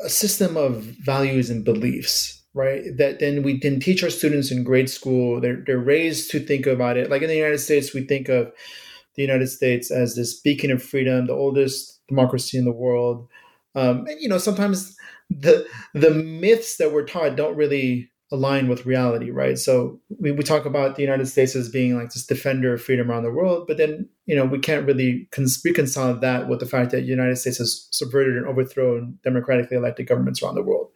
a 0.00 0.08
system 0.08 0.56
of 0.56 0.82
values 0.82 1.50
and 1.50 1.64
beliefs 1.64 2.40
right? 2.54 2.82
That 2.96 3.20
then 3.20 3.42
we 3.42 3.58
can 3.60 3.80
teach 3.80 4.02
our 4.02 4.10
students 4.10 4.50
in 4.50 4.64
grade 4.64 4.90
school. 4.90 5.40
They're, 5.40 5.62
they're 5.66 5.78
raised 5.78 6.30
to 6.32 6.40
think 6.40 6.66
about 6.66 6.96
it. 6.96 7.10
Like 7.10 7.22
in 7.22 7.28
the 7.28 7.36
united 7.36 7.58
states 7.58 7.94
we 7.94 8.02
think 8.02 8.28
of 8.28 8.52
the 9.16 9.22
united 9.22 9.48
states 9.48 9.90
as 9.90 10.14
this 10.14 10.40
beacon 10.40 10.70
of 10.70 10.82
freedom 10.82 11.26
the 11.26 11.32
oldest 11.32 12.00
democracy 12.08 12.58
in 12.58 12.64
the 12.64 12.72
world. 12.72 13.28
Um, 13.74 14.06
and 14.08 14.20
you 14.20 14.28
know 14.28 14.38
sometimes 14.38 14.96
the 15.30 15.66
the 15.94 16.10
myths 16.10 16.76
that 16.78 16.92
we're 16.92 17.04
taught 17.04 17.36
don't 17.36 17.56
really 17.56 18.09
align 18.32 18.68
with 18.68 18.86
reality, 18.86 19.30
right? 19.30 19.58
So 19.58 20.00
we, 20.20 20.30
we 20.30 20.44
talk 20.44 20.64
about 20.64 20.94
the 20.94 21.02
United 21.02 21.26
States 21.26 21.56
as 21.56 21.68
being 21.68 21.96
like 21.96 22.10
this 22.10 22.26
defender 22.26 22.74
of 22.74 22.82
freedom 22.82 23.10
around 23.10 23.24
the 23.24 23.32
world, 23.32 23.66
but 23.66 23.76
then 23.76 24.08
you 24.26 24.36
know 24.36 24.44
we 24.44 24.58
can't 24.58 24.86
really 24.86 25.28
cons- 25.32 25.60
reconcile 25.64 26.14
that 26.14 26.48
with 26.48 26.60
the 26.60 26.66
fact 26.66 26.90
that 26.92 26.98
the 26.98 27.06
United 27.06 27.36
States 27.36 27.58
has 27.58 27.88
subverted 27.90 28.36
and 28.36 28.46
overthrown 28.46 29.18
democratically 29.24 29.76
elected 29.76 30.06
governments 30.06 30.42
around 30.42 30.54
the 30.54 30.62
world. 30.62 30.90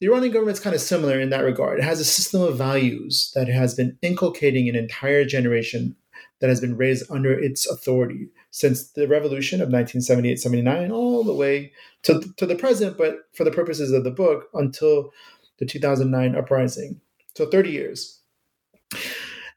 The 0.00 0.06
Iranian 0.06 0.32
government 0.32 0.56
is 0.58 0.62
kind 0.62 0.76
of 0.76 0.80
similar 0.80 1.18
in 1.18 1.30
that 1.30 1.44
regard. 1.44 1.80
It 1.80 1.84
has 1.84 1.98
a 1.98 2.04
system 2.04 2.40
of 2.40 2.56
values 2.56 3.32
that 3.34 3.48
has 3.48 3.74
been 3.74 3.98
inculcating 4.00 4.68
an 4.68 4.76
entire 4.76 5.24
generation 5.24 5.96
that 6.40 6.48
has 6.48 6.60
been 6.60 6.76
raised 6.76 7.10
under 7.10 7.36
its 7.36 7.68
authority 7.68 8.28
since 8.50 8.90
the 8.92 9.08
revolution 9.08 9.60
of 9.60 9.68
1978 9.68 10.38
79 10.38 10.92
all 10.92 11.24
the 11.24 11.34
way 11.34 11.72
to, 12.04 12.20
to 12.36 12.46
the 12.46 12.54
present, 12.54 12.96
but 12.96 13.16
for 13.34 13.44
the 13.44 13.50
purposes 13.50 13.92
of 13.92 14.04
the 14.04 14.10
book, 14.10 14.48
until 14.54 15.10
the 15.58 15.66
2009 15.66 16.36
uprising. 16.36 17.00
So 17.36 17.46
30 17.46 17.70
years. 17.70 18.20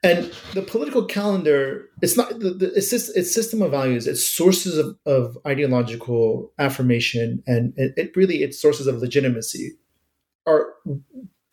And 0.03 0.33
the 0.53 0.63
political 0.63 1.05
calendar, 1.05 1.89
it's 2.01 2.17
not 2.17 2.39
the, 2.39 2.51
the 2.51 2.73
it's, 2.73 2.91
it's 2.91 3.33
system 3.33 3.61
of 3.61 3.69
values, 3.69 4.07
it's 4.07 4.25
sources 4.25 4.77
of, 4.77 4.97
of 5.05 5.37
ideological 5.45 6.51
affirmation, 6.57 7.43
and 7.45 7.73
it, 7.77 7.93
it 7.97 8.15
really 8.15 8.41
its 8.41 8.59
sources 8.59 8.87
of 8.87 8.97
legitimacy 8.97 9.73
are 10.47 10.73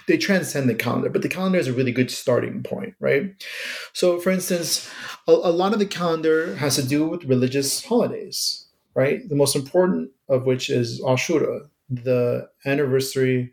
they 0.06 0.16
transcend 0.16 0.70
the 0.70 0.74
calendar, 0.74 1.10
but 1.10 1.20
the 1.20 1.28
calendar 1.28 1.58
is 1.58 1.68
a 1.68 1.72
really 1.74 1.92
good 1.92 2.10
starting 2.10 2.62
point, 2.62 2.94
right? 2.98 3.44
So, 3.92 4.18
for 4.18 4.30
instance, 4.30 4.90
a, 5.28 5.32
a, 5.32 5.52
lot 5.52 5.74
of 5.74 5.78
the 5.78 5.86
calendar 5.86 6.56
has 6.56 6.76
to 6.76 6.82
do 6.82 7.06
with 7.06 7.24
religious 7.24 7.84
holidays, 7.84 8.66
right? 8.94 9.28
The 9.28 9.36
most 9.36 9.54
important 9.54 10.10
of 10.30 10.46
which 10.46 10.70
is 10.70 11.02
Ashura, 11.02 11.68
the 11.90 12.48
anniversary 12.64 13.52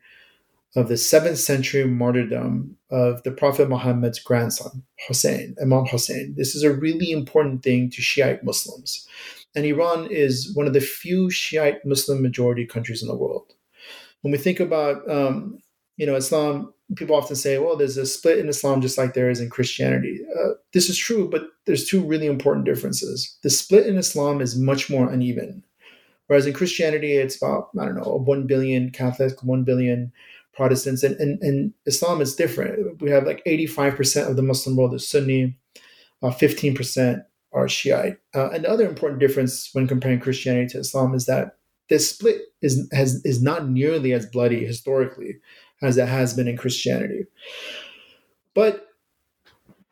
of 0.75 0.89
the 0.89 0.97
seventh 0.97 1.37
century 1.37 1.85
martyrdom 1.85 2.75
of 2.91 3.23
the 3.23 3.31
Prophet 3.31 3.69
Muhammad's 3.69 4.19
grandson, 4.19 4.83
Hussein, 5.07 5.55
Imam 5.61 5.85
Hussein. 5.85 6.35
This 6.37 6.53
is 6.55 6.63
a 6.63 6.73
really 6.73 7.11
important 7.11 7.63
thing 7.63 7.89
to 7.91 8.01
Shiite 8.01 8.43
Muslims. 8.43 9.07
And 9.55 9.65
Iran 9.65 10.07
is 10.11 10.53
one 10.53 10.67
of 10.67 10.73
the 10.73 10.81
few 10.81 11.29
Shiite 11.29 11.85
Muslim 11.85 12.21
majority 12.21 12.65
countries 12.65 13.01
in 13.01 13.07
the 13.07 13.15
world. 13.15 13.53
When 14.21 14.31
we 14.31 14.37
think 14.37 14.59
about 14.59 15.09
um, 15.09 15.59
you 15.97 16.05
know, 16.05 16.15
Islam, 16.15 16.73
people 16.95 17.15
often 17.15 17.35
say, 17.35 17.57
well, 17.57 17.77
there's 17.77 17.97
a 17.97 18.05
split 18.05 18.39
in 18.39 18.49
Islam 18.49 18.81
just 18.81 18.97
like 18.97 19.13
there 19.13 19.29
is 19.29 19.39
in 19.39 19.49
Christianity. 19.49 20.19
Uh, 20.37 20.53
this 20.73 20.89
is 20.89 20.97
true, 20.97 21.29
but 21.29 21.43
there's 21.65 21.87
two 21.87 22.05
really 22.05 22.27
important 22.27 22.65
differences. 22.65 23.37
The 23.43 23.49
split 23.49 23.87
in 23.87 23.97
Islam 23.97 24.41
is 24.41 24.57
much 24.57 24.89
more 24.89 25.09
uneven. 25.09 25.63
Whereas 26.27 26.47
in 26.47 26.53
Christianity, 26.53 27.13
it's 27.13 27.37
about, 27.37 27.69
I 27.79 27.85
don't 27.85 27.95
know, 27.95 28.23
1 28.25 28.47
billion 28.47 28.89
Catholic, 28.89 29.43
1 29.43 29.63
billion 29.63 30.11
Protestants. 30.55 31.03
And, 31.03 31.15
and, 31.19 31.41
and 31.41 31.73
Islam 31.85 32.21
is 32.21 32.35
different. 32.35 33.01
We 33.01 33.11
have 33.11 33.25
like 33.25 33.43
85% 33.45 34.29
of 34.29 34.35
the 34.35 34.41
Muslim 34.41 34.75
world 34.75 34.93
is 34.93 35.07
Sunni, 35.07 35.57
uh, 36.23 36.29
15% 36.29 37.23
are 37.53 37.69
Shiite. 37.69 38.17
Uh, 38.33 38.49
and 38.49 38.63
the 38.63 38.69
other 38.69 38.87
important 38.87 39.19
difference 39.19 39.69
when 39.73 39.87
comparing 39.87 40.19
Christianity 40.19 40.67
to 40.69 40.79
Islam 40.79 41.13
is 41.13 41.25
that 41.25 41.57
this 41.89 42.09
split 42.09 42.41
is, 42.61 42.89
has, 42.91 43.23
is 43.23 43.41
not 43.41 43.67
nearly 43.69 44.11
as 44.13 44.25
bloody 44.25 44.65
historically 44.65 45.37
as 45.81 45.97
it 45.97 46.07
has 46.07 46.33
been 46.33 46.47
in 46.47 46.57
Christianity. 46.57 47.25
But 48.53 48.87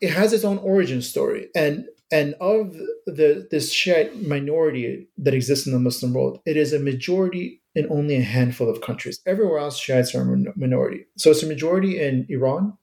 it 0.01 0.12
has 0.12 0.34
its 0.34 0.43
own 0.43 0.58
origin 0.60 1.01
story. 1.01 1.48
And 1.55 1.86
and 2.13 2.36
of 2.39 2.74
the 3.08 3.48
this 3.50 3.74
Shiite 3.74 4.22
minority 4.22 5.08
that 5.17 5.34
exists 5.34 5.65
in 5.65 5.74
the 5.74 5.79
Muslim 5.79 6.13
world, 6.13 6.39
it 6.46 6.55
is 6.55 6.72
a 6.72 6.79
majority 6.79 7.62
in 7.74 7.88
only 7.89 8.17
a 8.17 8.22
handful 8.22 8.70
of 8.70 8.82
countries. 8.82 9.20
Everywhere 9.25 9.58
else, 9.58 9.79
Shiites 9.79 10.13
are 10.13 10.22
a 10.22 10.38
minority. 10.55 11.08
So 11.17 11.32
it's 11.32 11.41
a 11.41 11.48
majority 11.48 12.00
in 12.00 12.27
Iran, 12.29 12.77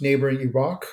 neighboring 0.00 0.40
Iraq, 0.40 0.86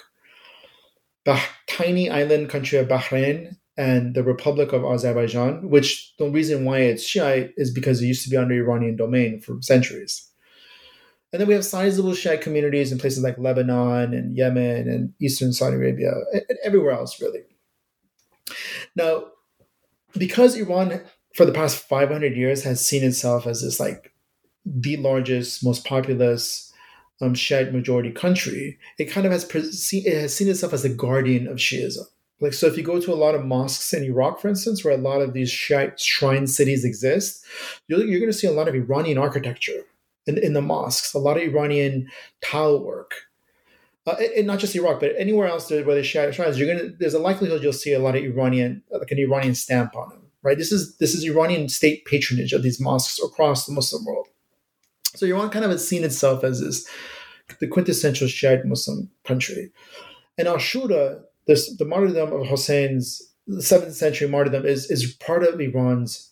the 1.23 1.39
tiny 1.67 2.09
island 2.09 2.49
country 2.49 2.79
of 2.79 2.89
Bahrain, 2.89 3.55
and 3.77 4.13
the 4.13 4.23
Republic 4.23 4.73
of 4.73 4.83
Azerbaijan, 4.83 5.69
which 5.69 6.15
the 6.17 6.29
reason 6.29 6.65
why 6.65 6.79
it's 6.79 7.03
Shiite 7.03 7.53
is 7.55 7.71
because 7.71 8.01
it 8.01 8.07
used 8.07 8.23
to 8.23 8.29
be 8.29 8.35
under 8.35 8.55
Iranian 8.55 8.97
domain 8.97 9.39
for 9.39 9.61
centuries. 9.61 10.29
And 11.31 11.41
then 11.41 11.47
we 11.47 11.53
have 11.53 11.65
sizable 11.65 12.13
Shiite 12.13 12.41
communities 12.41 12.91
in 12.91 12.99
places 12.99 13.23
like 13.23 13.37
Lebanon 13.37 14.13
and 14.13 14.37
Yemen 14.37 14.87
and 14.87 15.13
Eastern 15.19 15.51
Saudi 15.51 15.75
Arabia 15.75 16.13
and 16.31 16.57
everywhere 16.63 16.91
else, 16.91 17.21
really. 17.21 17.41
Now, 18.95 19.25
because 20.17 20.55
Iran, 20.55 21.01
for 21.35 21.45
the 21.45 21.51
past 21.51 21.77
500 21.77 22.35
years, 22.35 22.63
has 22.63 22.85
seen 22.85 23.03
itself 23.03 23.45
as 23.45 23.61
this 23.61 23.79
like 23.79 24.13
the 24.65 24.97
largest, 24.97 25.63
most 25.63 25.85
populous 25.85 26.71
um, 27.21 27.33
Shiite 27.33 27.73
majority 27.73 28.11
country, 28.11 28.77
it 28.97 29.05
kind 29.05 29.25
of 29.25 29.31
has 29.31 29.43
it 29.91 30.13
has 30.13 30.35
seen 30.35 30.47
itself 30.47 30.73
as 30.73 30.83
the 30.83 30.89
guardian 30.89 31.47
of 31.47 31.57
Shiism. 31.57 32.03
Like 32.39 32.53
so, 32.53 32.67
if 32.67 32.77
you 32.77 32.83
go 32.83 33.01
to 33.01 33.13
a 33.13 33.15
lot 33.15 33.35
of 33.35 33.45
mosques 33.45 33.93
in 33.93 34.03
Iraq, 34.03 34.39
for 34.39 34.47
instance, 34.47 34.83
where 34.83 34.93
a 34.93 34.97
lot 34.97 35.21
of 35.21 35.33
these 35.33 35.51
Shiite 35.51 35.99
shrine 35.99 36.47
cities 36.47 36.85
exist, 36.85 37.43
you're, 37.87 38.05
you're 38.05 38.19
going 38.19 38.31
to 38.31 38.37
see 38.37 38.47
a 38.47 38.51
lot 38.51 38.67
of 38.67 38.75
Iranian 38.75 39.17
architecture 39.17 39.83
in, 40.27 40.37
in 40.37 40.53
the 40.53 40.61
mosques, 40.61 41.13
a 41.13 41.19
lot 41.19 41.37
of 41.37 41.43
Iranian 41.43 42.09
tile 42.41 42.83
work. 42.83 43.13
Uh, 44.05 44.15
and 44.37 44.47
not 44.47 44.59
just 44.59 44.75
Iraq, 44.75 45.01
but 45.01 45.11
anywhere 45.17 45.47
else 45.47 45.69
where 45.69 45.83
there's 45.83 46.07
shrines, 46.07 46.57
you're 46.57 46.73
gonna. 46.73 46.91
There's 46.97 47.13
a 47.13 47.19
likelihood 47.19 47.61
you'll 47.61 47.73
see 47.73 47.91
a 47.91 47.99
lot 47.99 48.15
of 48.15 48.23
Iranian, 48.23 48.81
like 48.89 49.11
an 49.11 49.19
Iranian 49.19 49.53
stamp 49.53 49.97
on 49.97 50.09
them, 50.09 50.21
right? 50.43 50.57
This 50.57 50.71
is 50.71 50.95
this 50.97 51.13
is 51.13 51.25
Iranian 51.25 51.67
state 51.67 52.05
patronage 52.05 52.53
of 52.53 52.63
these 52.63 52.79
mosques 52.79 53.19
across 53.21 53.65
the 53.65 53.73
Muslim 53.73 54.05
world. 54.05 54.27
So 55.13 55.25
Iran 55.25 55.49
kind 55.49 55.65
of 55.65 55.71
has 55.71 55.85
seen 55.85 56.05
itself 56.05 56.45
as 56.45 56.61
this 56.61 56.87
the 57.59 57.67
quintessential 57.67 58.29
Shiite 58.29 58.65
Muslim 58.65 59.09
country, 59.25 59.71
and 60.37 60.47
Ashura, 60.47 61.21
this 61.45 61.75
the 61.75 61.83
martyrdom 61.83 62.31
of 62.31 62.47
Hussein's 62.47 63.21
the 63.45 63.61
seventh 63.61 63.95
century 63.95 64.29
martyrdom 64.29 64.65
is 64.65 64.89
is 64.89 65.13
part 65.15 65.43
of 65.43 65.59
Iran's 65.59 66.31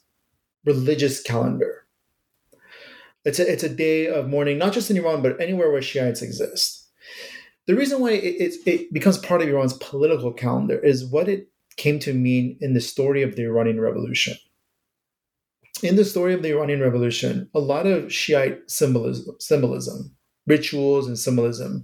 religious 0.65 1.21
calendar. 1.21 1.84
It's 3.25 3.39
a, 3.39 3.51
it's 3.51 3.63
a 3.63 3.69
day 3.69 4.07
of 4.07 4.29
mourning, 4.29 4.57
not 4.57 4.73
just 4.73 4.89
in 4.89 4.97
Iran, 4.97 5.21
but 5.21 5.39
anywhere 5.41 5.71
where 5.71 5.81
Shiites 5.81 6.21
exist. 6.21 6.87
The 7.67 7.75
reason 7.75 7.99
why 7.99 8.11
it, 8.11 8.35
it, 8.39 8.53
it 8.67 8.93
becomes 8.93 9.17
part 9.17 9.41
of 9.41 9.49
Iran's 9.49 9.73
political 9.73 10.31
calendar 10.31 10.77
is 10.77 11.05
what 11.05 11.27
it 11.27 11.49
came 11.77 11.99
to 11.99 12.13
mean 12.13 12.57
in 12.61 12.73
the 12.73 12.81
story 12.81 13.23
of 13.23 13.35
the 13.35 13.43
Iranian 13.43 13.81
Revolution. 13.81 14.35
In 15.83 15.95
the 15.95 16.05
story 16.05 16.33
of 16.33 16.41
the 16.41 16.51
Iranian 16.51 16.81
Revolution, 16.81 17.49
a 17.53 17.59
lot 17.59 17.85
of 17.85 18.13
Shiite 18.13 18.69
symbolism, 18.69 19.35
symbolism 19.39 20.15
rituals, 20.47 21.07
and 21.07 21.17
symbolism 21.17 21.83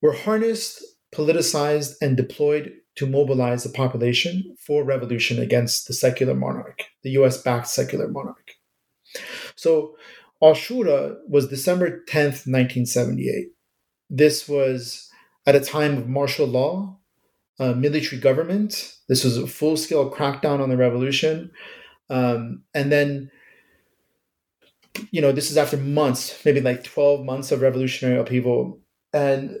were 0.00 0.12
harnessed, 0.12 0.82
politicized, 1.14 1.94
and 2.00 2.16
deployed 2.16 2.72
to 2.96 3.06
mobilize 3.06 3.62
the 3.62 3.68
population 3.68 4.56
for 4.58 4.82
revolution 4.82 5.38
against 5.38 5.86
the 5.86 5.94
secular 5.94 6.34
monarch, 6.34 6.84
the 7.02 7.10
US 7.10 7.40
backed 7.42 7.68
secular 7.68 8.08
monarch. 8.08 8.52
So 9.56 9.96
Ashura 10.42 11.16
was 11.28 11.48
December 11.48 12.02
10th, 12.08 12.46
1978. 12.46 13.48
This 14.08 14.48
was 14.48 15.10
at 15.46 15.54
a 15.54 15.60
time 15.60 15.98
of 15.98 16.08
martial 16.08 16.46
law, 16.46 16.98
uh, 17.58 17.74
military 17.74 18.20
government. 18.20 18.94
This 19.08 19.24
was 19.24 19.36
a 19.36 19.46
full 19.46 19.76
scale 19.76 20.10
crackdown 20.10 20.60
on 20.60 20.70
the 20.70 20.76
revolution. 20.76 21.50
Um, 22.08 22.64
and 22.74 22.90
then, 22.90 23.30
you 25.10 25.20
know, 25.20 25.32
this 25.32 25.50
is 25.50 25.56
after 25.56 25.76
months, 25.76 26.44
maybe 26.44 26.60
like 26.60 26.84
12 26.84 27.24
months 27.24 27.52
of 27.52 27.60
revolutionary 27.60 28.18
upheaval. 28.18 28.80
And 29.12 29.58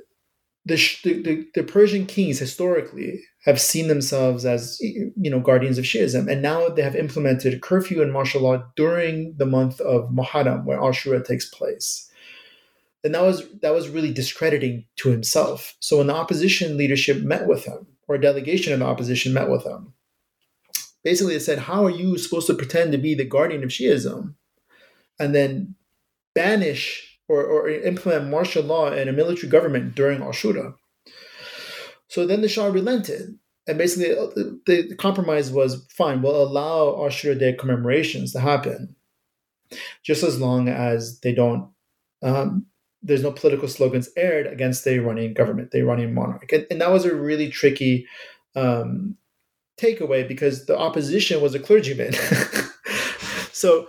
the, 0.70 1.22
the, 1.22 1.46
the 1.54 1.62
Persian 1.62 2.06
kings 2.06 2.38
historically 2.38 3.22
have 3.44 3.60
seen 3.60 3.88
themselves 3.88 4.44
as 4.44 4.78
you 4.80 5.30
know 5.30 5.40
guardians 5.40 5.78
of 5.78 5.84
Shiism, 5.84 6.30
and 6.30 6.42
now 6.42 6.68
they 6.68 6.82
have 6.82 6.96
implemented 6.96 7.62
curfew 7.62 8.02
and 8.02 8.12
martial 8.12 8.42
law 8.42 8.62
during 8.76 9.34
the 9.36 9.46
month 9.46 9.80
of 9.80 10.10
Muharram, 10.10 10.64
where 10.64 10.78
Ashura 10.78 11.24
takes 11.24 11.48
place. 11.48 12.10
And 13.02 13.14
that 13.14 13.22
was 13.22 13.48
that 13.62 13.74
was 13.74 13.88
really 13.88 14.12
discrediting 14.12 14.84
to 14.96 15.10
himself. 15.10 15.74
So 15.80 15.98
when 15.98 16.08
the 16.08 16.14
opposition 16.14 16.76
leadership 16.76 17.22
met 17.22 17.46
with 17.46 17.64
him, 17.64 17.86
or 18.06 18.16
a 18.16 18.20
delegation 18.20 18.72
of 18.72 18.78
the 18.78 18.84
opposition 18.86 19.32
met 19.32 19.48
with 19.48 19.64
him, 19.64 19.94
basically 21.02 21.34
they 21.34 21.40
said, 21.40 21.60
"How 21.60 21.84
are 21.86 21.90
you 21.90 22.18
supposed 22.18 22.46
to 22.48 22.54
pretend 22.54 22.92
to 22.92 22.98
be 22.98 23.14
the 23.14 23.24
guardian 23.24 23.64
of 23.64 23.70
Shiism, 23.70 24.34
and 25.18 25.34
then 25.34 25.74
banish 26.34 27.09
or, 27.30 27.44
or 27.44 27.68
implement 27.68 28.28
martial 28.28 28.64
law 28.64 28.90
and 28.90 29.08
a 29.08 29.12
military 29.12 29.48
government 29.48 29.94
during 29.94 30.18
Ashura. 30.18 30.74
So 32.08 32.26
then 32.26 32.40
the 32.40 32.48
Shah 32.48 32.66
relented. 32.66 33.38
And 33.68 33.78
basically, 33.78 34.10
uh, 34.10 34.26
the, 34.66 34.88
the 34.88 34.96
compromise 34.96 35.52
was 35.52 35.86
fine, 35.96 36.22
we'll 36.22 36.42
allow 36.42 36.86
Ashura 36.96 37.38
Day 37.38 37.52
commemorations 37.52 38.32
to 38.32 38.40
happen, 38.40 38.96
just 40.02 40.24
as 40.24 40.40
long 40.40 40.68
as 40.68 41.20
they 41.20 41.32
don't, 41.32 41.70
um, 42.20 42.66
there's 43.00 43.22
no 43.22 43.30
political 43.30 43.68
slogans 43.68 44.08
aired 44.16 44.48
against 44.48 44.82
the 44.82 44.94
Iranian 44.94 45.32
government, 45.32 45.70
the 45.70 45.78
Iranian 45.78 46.12
monarch. 46.12 46.50
And, 46.52 46.66
and 46.68 46.80
that 46.80 46.90
was 46.90 47.04
a 47.04 47.14
really 47.14 47.48
tricky 47.48 48.08
um, 48.56 49.16
takeaway 49.80 50.26
because 50.26 50.66
the 50.66 50.76
opposition 50.76 51.40
was 51.40 51.54
a 51.54 51.60
clergyman. 51.60 52.12
so 53.52 53.86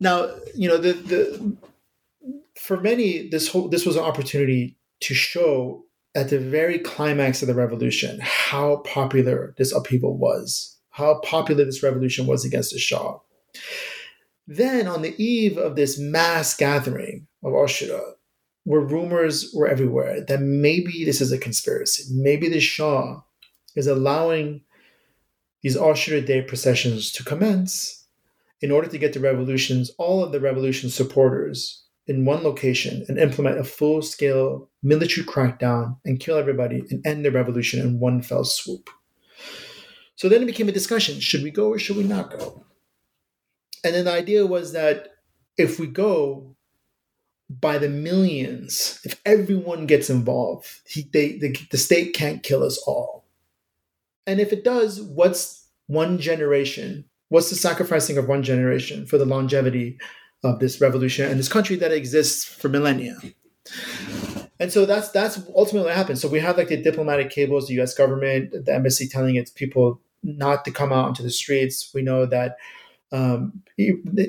now, 0.00 0.28
you 0.54 0.68
know, 0.68 0.76
the, 0.76 0.92
the 0.92 1.56
for 2.64 2.80
many, 2.80 3.28
this 3.28 3.48
whole 3.48 3.68
this 3.68 3.84
was 3.84 3.96
an 3.96 4.04
opportunity 4.04 4.78
to 5.00 5.12
show 5.12 5.84
at 6.14 6.30
the 6.30 6.38
very 6.38 6.78
climax 6.78 7.42
of 7.42 7.48
the 7.48 7.54
revolution 7.54 8.18
how 8.22 8.76
popular 8.86 9.54
this 9.58 9.70
upheaval 9.70 10.16
was, 10.16 10.78
how 10.90 11.20
popular 11.20 11.64
this 11.66 11.82
revolution 11.82 12.26
was 12.26 12.42
against 12.42 12.72
the 12.72 12.78
Shah. 12.78 13.18
Then, 14.46 14.86
on 14.86 15.02
the 15.02 15.14
eve 15.22 15.58
of 15.58 15.76
this 15.76 15.98
mass 15.98 16.56
gathering 16.56 17.26
of 17.42 17.52
Ashura, 17.52 18.12
where 18.64 18.80
rumors 18.80 19.52
were 19.54 19.68
everywhere 19.68 20.24
that 20.24 20.40
maybe 20.40 21.04
this 21.04 21.20
is 21.20 21.32
a 21.32 21.38
conspiracy, 21.38 22.14
maybe 22.14 22.48
the 22.48 22.60
Shah 22.60 23.20
is 23.76 23.86
allowing 23.86 24.62
these 25.62 25.76
Ashura 25.76 26.24
Day 26.24 26.40
processions 26.40 27.12
to 27.12 27.24
commence 27.24 28.06
in 28.62 28.70
order 28.70 28.88
to 28.88 28.98
get 28.98 29.12
the 29.12 29.20
revolutions, 29.20 29.90
all 29.98 30.24
of 30.24 30.32
the 30.32 30.40
revolution 30.40 30.88
supporters 30.88 31.83
in 32.06 32.24
one 32.24 32.42
location 32.42 33.04
and 33.08 33.18
implement 33.18 33.58
a 33.58 33.64
full 33.64 34.02
scale 34.02 34.68
military 34.82 35.26
crackdown 35.26 35.96
and 36.04 36.20
kill 36.20 36.36
everybody 36.36 36.82
and 36.90 37.06
end 37.06 37.24
the 37.24 37.30
revolution 37.30 37.80
in 37.80 37.98
one 37.98 38.20
fell 38.20 38.44
swoop. 38.44 38.90
So 40.16 40.28
then 40.28 40.42
it 40.42 40.46
became 40.46 40.68
a 40.68 40.72
discussion 40.72 41.20
should 41.20 41.42
we 41.42 41.50
go 41.50 41.68
or 41.68 41.78
should 41.78 41.96
we 41.96 42.04
not 42.04 42.30
go? 42.30 42.64
And 43.82 43.94
then 43.94 44.04
the 44.04 44.12
idea 44.12 44.46
was 44.46 44.72
that 44.72 45.08
if 45.56 45.78
we 45.78 45.86
go 45.86 46.54
by 47.50 47.78
the 47.78 47.88
millions, 47.88 49.00
if 49.04 49.20
everyone 49.24 49.86
gets 49.86 50.08
involved, 50.08 50.68
he, 50.86 51.08
they, 51.12 51.38
the, 51.38 51.56
the 51.70 51.78
state 51.78 52.14
can't 52.14 52.42
kill 52.42 52.62
us 52.62 52.78
all. 52.86 53.26
And 54.26 54.40
if 54.40 54.52
it 54.52 54.64
does, 54.64 55.02
what's 55.02 55.68
one 55.86 56.18
generation? 56.18 57.04
What's 57.28 57.50
the 57.50 57.56
sacrificing 57.56 58.16
of 58.16 58.28
one 58.28 58.42
generation 58.42 59.06
for 59.06 59.18
the 59.18 59.26
longevity 59.26 59.98
of 60.44 60.60
this 60.60 60.80
revolution 60.80 61.28
and 61.28 61.38
this 61.38 61.48
country 61.48 61.76
that 61.76 61.92
exists 61.92 62.44
for 62.44 62.68
millennia. 62.68 63.18
And 64.60 64.72
so 64.72 64.86
that's 64.86 65.10
that's 65.10 65.40
ultimately 65.54 65.88
what 65.88 65.96
happened. 65.96 66.18
So 66.18 66.28
we 66.28 66.40
have 66.40 66.56
like 66.56 66.68
the 66.68 66.76
diplomatic 66.76 67.30
cables, 67.30 67.66
the 67.66 67.74
U.S. 67.74 67.94
government, 67.94 68.52
the 68.64 68.74
embassy 68.74 69.08
telling 69.08 69.36
its 69.36 69.50
people 69.50 70.00
not 70.22 70.64
to 70.64 70.70
come 70.70 70.92
out 70.92 71.08
into 71.08 71.22
the 71.22 71.30
streets. 71.30 71.90
We 71.94 72.02
know 72.02 72.26
that 72.26 72.56
um, 73.12 73.62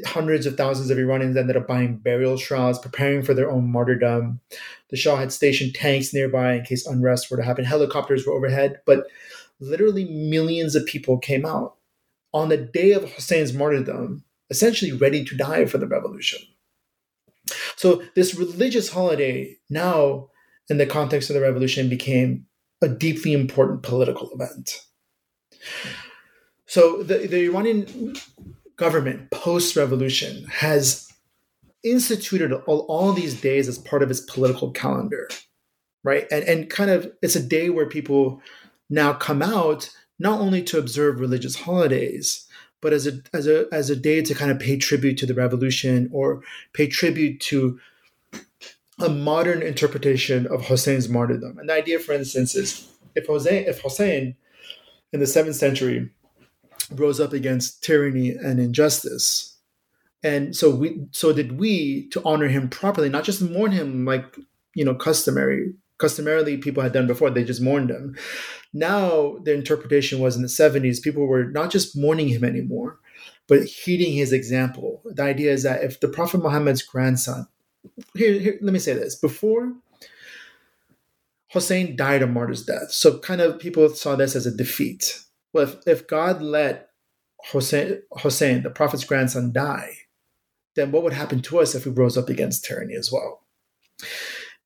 hundreds 0.05 0.45
of 0.45 0.57
thousands 0.57 0.89
of 0.89 0.97
Iranians 0.97 1.37
ended 1.37 1.57
up 1.57 1.67
buying 1.67 1.97
burial 1.97 2.37
shrouds, 2.37 2.79
preparing 2.79 3.23
for 3.23 3.33
their 3.33 3.49
own 3.49 3.71
martyrdom. 3.71 4.39
The 4.89 4.97
Shah 4.97 5.15
had 5.15 5.31
stationed 5.31 5.75
tanks 5.75 6.13
nearby 6.13 6.53
in 6.53 6.65
case 6.65 6.85
unrest 6.85 7.29
were 7.29 7.37
to 7.37 7.43
happen. 7.43 7.65
Helicopters 7.65 8.25
were 8.25 8.33
overhead, 8.33 8.81
but 8.85 9.07
literally 9.59 10.05
millions 10.05 10.75
of 10.75 10.85
people 10.85 11.17
came 11.17 11.45
out 11.45 11.75
on 12.33 12.49
the 12.49 12.57
day 12.57 12.91
of 12.91 13.11
Hussein's 13.13 13.53
martyrdom 13.53 14.23
essentially 14.49 14.91
ready 14.91 15.23
to 15.25 15.35
die 15.35 15.65
for 15.65 15.77
the 15.77 15.87
revolution. 15.87 16.39
So, 17.75 18.03
this 18.15 18.35
religious 18.35 18.89
holiday 18.89 19.57
now, 19.69 20.29
in 20.69 20.77
the 20.77 20.85
context 20.85 21.29
of 21.29 21.35
the 21.35 21.41
revolution, 21.41 21.89
became 21.89 22.47
a 22.81 22.87
deeply 22.87 23.33
important 23.33 23.83
political 23.83 24.31
event. 24.31 24.81
So, 26.65 27.03
the, 27.03 27.27
the 27.27 27.45
Iranian 27.45 28.15
government 28.77 29.31
post 29.31 29.75
revolution 29.75 30.45
has 30.45 31.11
instituted 31.83 32.51
all, 32.51 32.79
all 32.89 33.13
these 33.13 33.39
days 33.39 33.67
as 33.67 33.77
part 33.77 34.01
of 34.01 34.09
its 34.09 34.19
political 34.19 34.71
calendar, 34.71 35.29
right? 36.03 36.25
And, 36.31 36.43
and 36.45 36.69
kind 36.69 36.89
of 36.89 37.11
it's 37.21 37.35
a 37.35 37.43
day 37.43 37.69
where 37.69 37.85
people 37.85 38.41
now 38.89 39.13
come 39.13 39.41
out 39.41 39.89
not 40.17 40.39
only 40.39 40.63
to 40.63 40.79
observe 40.79 41.19
religious 41.19 41.55
holidays, 41.55 42.44
but 42.85 42.93
as 42.93 43.07
a 43.07 43.13
as 43.33 43.47
a 43.47 43.65
as 43.71 43.89
a 43.89 43.95
day 43.95 44.21
to 44.21 44.35
kind 44.35 44.51
of 44.51 44.59
pay 44.59 44.77
tribute 44.77 45.17
to 45.17 45.25
the 45.25 45.33
revolution 45.33 46.07
or 46.13 46.43
pay 46.73 46.85
tribute 46.85 47.39
to 47.39 47.79
a 48.99 49.09
modern 49.09 49.63
interpretation 49.63 50.45
of 50.45 50.67
Hussein's 50.67 51.09
martyrdom. 51.09 51.57
And 51.57 51.67
the 51.67 51.73
idea, 51.73 51.97
for 51.97 52.13
instance, 52.13 52.53
is 52.53 52.87
if 53.15 53.25
Hussein, 53.25 53.65
if 53.67 53.81
Hussein 53.81 54.35
in 55.11 55.19
the 55.19 55.25
seventh 55.25 55.55
century 55.55 56.11
rose 56.91 57.19
up 57.19 57.33
against 57.33 57.83
tyranny 57.83 58.29
and 58.29 58.59
injustice, 58.59 59.57
and 60.21 60.55
so 60.55 60.69
we 60.69 61.07
so 61.09 61.33
did 61.33 61.57
we 61.57 62.07
to 62.09 62.21
honor 62.23 62.49
him 62.49 62.69
properly, 62.69 63.09
not 63.09 63.23
just 63.23 63.41
mourn 63.41 63.71
him 63.71 64.05
like 64.05 64.37
you 64.75 64.85
know 64.85 64.93
customary 64.93 65.73
customarily 65.97 66.57
people 66.57 66.83
had 66.83 66.93
done 66.93 67.07
before. 67.07 67.29
They 67.29 67.43
just 67.43 67.61
mourned 67.61 67.89
him. 67.89 68.15
Now 68.73 69.37
the 69.43 69.53
interpretation 69.53 70.19
was 70.19 70.35
in 70.35 70.41
the 70.41 70.47
70s, 70.47 71.01
people 71.01 71.25
were 71.25 71.45
not 71.45 71.71
just 71.71 71.97
mourning 71.97 72.27
him 72.27 72.43
anymore, 72.43 72.99
but 73.47 73.63
heeding 73.63 74.13
his 74.13 74.33
example. 74.33 75.01
The 75.05 75.23
idea 75.23 75.51
is 75.51 75.63
that 75.63 75.83
if 75.83 75.99
the 75.99 76.07
Prophet 76.07 76.39
Muhammad's 76.39 76.81
grandson, 76.81 77.47
here, 78.15 78.39
here 78.39 78.57
let 78.61 78.73
me 78.73 78.79
say 78.79 78.93
this, 78.93 79.15
before 79.15 79.73
Hussein 81.53 81.95
died 81.95 82.21
a 82.21 82.27
martyr's 82.27 82.65
death, 82.65 82.91
so 82.91 83.19
kind 83.19 83.39
of 83.39 83.59
people 83.59 83.87
saw 83.89 84.15
this 84.15 84.35
as 84.35 84.45
a 84.45 84.55
defeat. 84.55 85.21
Well, 85.53 85.63
if, 85.63 85.87
if 85.87 86.07
God 86.07 86.41
let 86.41 86.89
Hussein, 87.51 88.01
Hussein, 88.21 88.63
the 88.63 88.69
Prophet's 88.69 89.05
grandson, 89.05 89.53
die, 89.53 89.93
then 90.75 90.91
what 90.91 91.03
would 91.03 91.13
happen 91.13 91.41
to 91.43 91.59
us 91.59 91.75
if 91.75 91.85
we 91.85 91.91
rose 91.91 92.17
up 92.17 92.27
against 92.27 92.65
tyranny 92.65 92.95
as 92.95 93.11
well? 93.11 93.43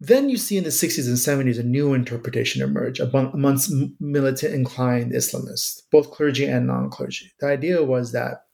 Then 0.02 0.30
you 0.30 0.38
see 0.38 0.58
in 0.58 0.64
the 0.64 0.70
60s 0.70 1.08
and 1.08 1.18
70s 1.18 1.60
a 1.60 1.64
new 1.64 1.94
interpretation 1.94 2.62
emerge 2.62 3.00
amongst 3.00 3.74
militant 4.00 4.54
inclined 4.54 5.12
Islamists, 5.12 5.82
both 5.92 6.12
clergy 6.12 6.46
and 6.46 6.68
non 6.68 6.90
clergy. 6.90 7.34
The 7.40 7.48
idea 7.48 7.84
was 7.84 8.14
that 8.14 8.46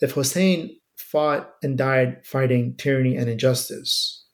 if 0.00 0.12
Hussein 0.12 0.76
fought 0.96 1.50
and 1.62 1.76
died 1.76 2.24
fighting 2.24 2.76
tyranny 2.76 3.16
and 3.16 3.28
injustice, 3.28 4.24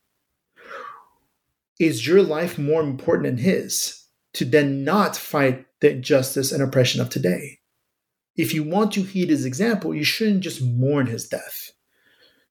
is 1.78 2.06
your 2.06 2.22
life 2.22 2.58
more 2.58 2.82
important 2.82 3.24
than 3.24 3.38
his 3.38 4.04
to 4.34 4.44
then 4.44 4.84
not 4.84 5.16
fight 5.16 5.66
the 5.80 5.92
injustice 5.92 6.52
and 6.52 6.62
oppression 6.62 7.00
of 7.00 7.08
today? 7.08 7.60
If 8.36 8.52
you 8.52 8.62
want 8.62 8.92
to 8.92 9.02
heed 9.02 9.30
his 9.30 9.46
example, 9.46 9.94
you 9.94 10.04
shouldn't 10.04 10.40
just 10.40 10.62
mourn 10.62 11.06
his 11.06 11.26
death. 11.26 11.70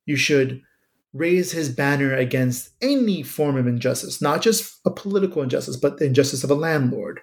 You 0.05 0.15
should 0.15 0.63
raise 1.13 1.51
his 1.51 1.69
banner 1.69 2.13
against 2.13 2.71
any 2.81 3.23
form 3.23 3.57
of 3.57 3.67
injustice, 3.67 4.21
not 4.21 4.41
just 4.41 4.79
a 4.85 4.91
political 4.91 5.41
injustice, 5.41 5.77
but 5.77 5.97
the 5.97 6.05
injustice 6.05 6.43
of 6.43 6.51
a 6.51 6.55
landlord, 6.55 7.19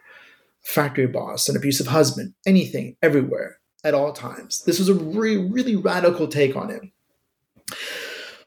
factory 0.63 1.07
boss, 1.07 1.49
an 1.49 1.57
abusive 1.57 1.87
husband, 1.87 2.35
anything, 2.47 2.97
everywhere, 3.03 3.59
at 3.85 3.95
all 3.95 4.13
times. 4.13 4.63
This 4.65 4.79
was 4.79 4.89
a 4.89 4.95
really, 4.95 5.49
really 5.49 5.77
radical 5.77 6.27
take 6.27 6.57
on 6.57 6.71
him. 6.71 6.93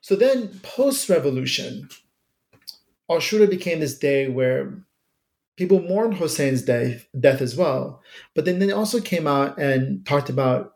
So 0.02 0.15
then, 0.15 0.60
post 0.63 1.10
revolution, 1.10 1.88
Ashura 3.10 3.49
became 3.49 3.80
this 3.80 3.97
day 3.97 4.28
where 4.28 4.73
people 5.56 5.82
mourned 5.82 6.15
Hussein's 6.15 6.62
death, 6.62 7.06
death 7.19 7.41
as 7.41 7.56
well, 7.56 8.02
but 8.34 8.45
then 8.45 8.60
they 8.60 8.71
also 8.71 8.99
came 8.99 9.28
out 9.28 9.58
and 9.58 10.06
talked 10.06 10.30
about 10.30 10.73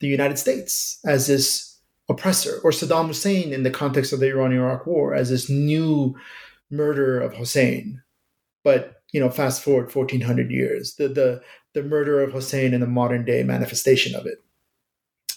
the 0.00 0.06
United 0.06 0.38
States 0.38 1.00
as 1.04 1.26
this 1.26 1.67
oppressor, 2.08 2.60
or 2.64 2.70
Saddam 2.70 3.08
Hussein 3.08 3.52
in 3.52 3.62
the 3.62 3.70
context 3.70 4.12
of 4.12 4.20
the 4.20 4.28
Iran 4.28 4.52
Iraq 4.52 4.86
War 4.86 5.14
as 5.14 5.30
this 5.30 5.50
new 5.50 6.16
murder 6.70 7.20
of 7.20 7.34
Hussein. 7.34 8.02
But 8.64 9.02
you 9.12 9.20
know, 9.20 9.30
fast 9.30 9.62
forward 9.62 9.94
1400 9.94 10.50
years, 10.50 10.94
the 10.96 11.08
the 11.08 11.42
the 11.74 11.82
murder 11.82 12.22
of 12.22 12.32
Hussein 12.32 12.74
and 12.74 12.82
the 12.82 12.86
modern 12.86 13.24
day 13.24 13.42
manifestation 13.42 14.14
of 14.14 14.26
it. 14.26 14.42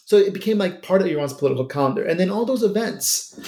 So 0.06 0.18
it 0.18 0.34
became 0.34 0.58
like 0.58 0.82
part 0.82 1.02
of 1.02 1.08
Iran's 1.08 1.34
political 1.34 1.66
calendar, 1.66 2.04
and 2.04 2.20
then 2.20 2.30
all 2.30 2.46
those 2.46 2.64
events 2.64 3.40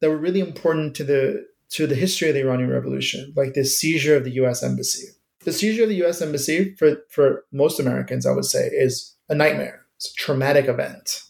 that 0.00 0.10
were 0.10 0.16
really 0.16 0.40
important 0.40 0.94
to 0.96 1.04
the 1.04 1.46
to 1.70 1.86
the 1.86 1.94
history 1.94 2.28
of 2.28 2.34
the 2.34 2.42
Iranian 2.42 2.70
Revolution, 2.70 3.32
like 3.36 3.54
the 3.54 3.64
seizure 3.64 4.16
of 4.16 4.24
the 4.24 4.32
U.S. 4.32 4.62
embassy. 4.62 5.08
The 5.44 5.52
seizure 5.52 5.84
of 5.84 5.88
the 5.88 5.96
U.S. 5.96 6.20
embassy 6.20 6.74
for 6.76 6.96
for 7.08 7.44
most 7.52 7.80
Americans, 7.80 8.26
I 8.26 8.32
would 8.32 8.44
say, 8.44 8.68
is 8.68 9.14
a 9.28 9.34
nightmare. 9.34 9.86
It's 9.96 10.10
a 10.10 10.14
traumatic 10.14 10.66
event 10.66 11.22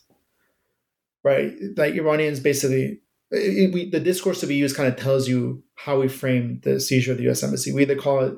right? 1.23 1.55
Like 1.77 1.95
Iranians 1.95 2.41
basically, 2.41 3.01
it, 3.31 3.73
we, 3.73 3.89
the 3.89 4.01
discourse 4.01 4.41
that 4.41 4.49
we 4.49 4.55
use 4.55 4.75
kind 4.75 4.89
of 4.89 4.97
tells 4.97 5.29
you 5.29 5.63
how 5.75 6.01
we 6.01 6.09
frame 6.09 6.61
the 6.65 6.81
seizure 6.81 7.13
of 7.13 7.19
the 7.19 7.25
U.S. 7.25 7.43
embassy. 7.43 7.73
We 7.73 7.83
either 7.83 7.97
call 7.97 8.21
it 8.21 8.35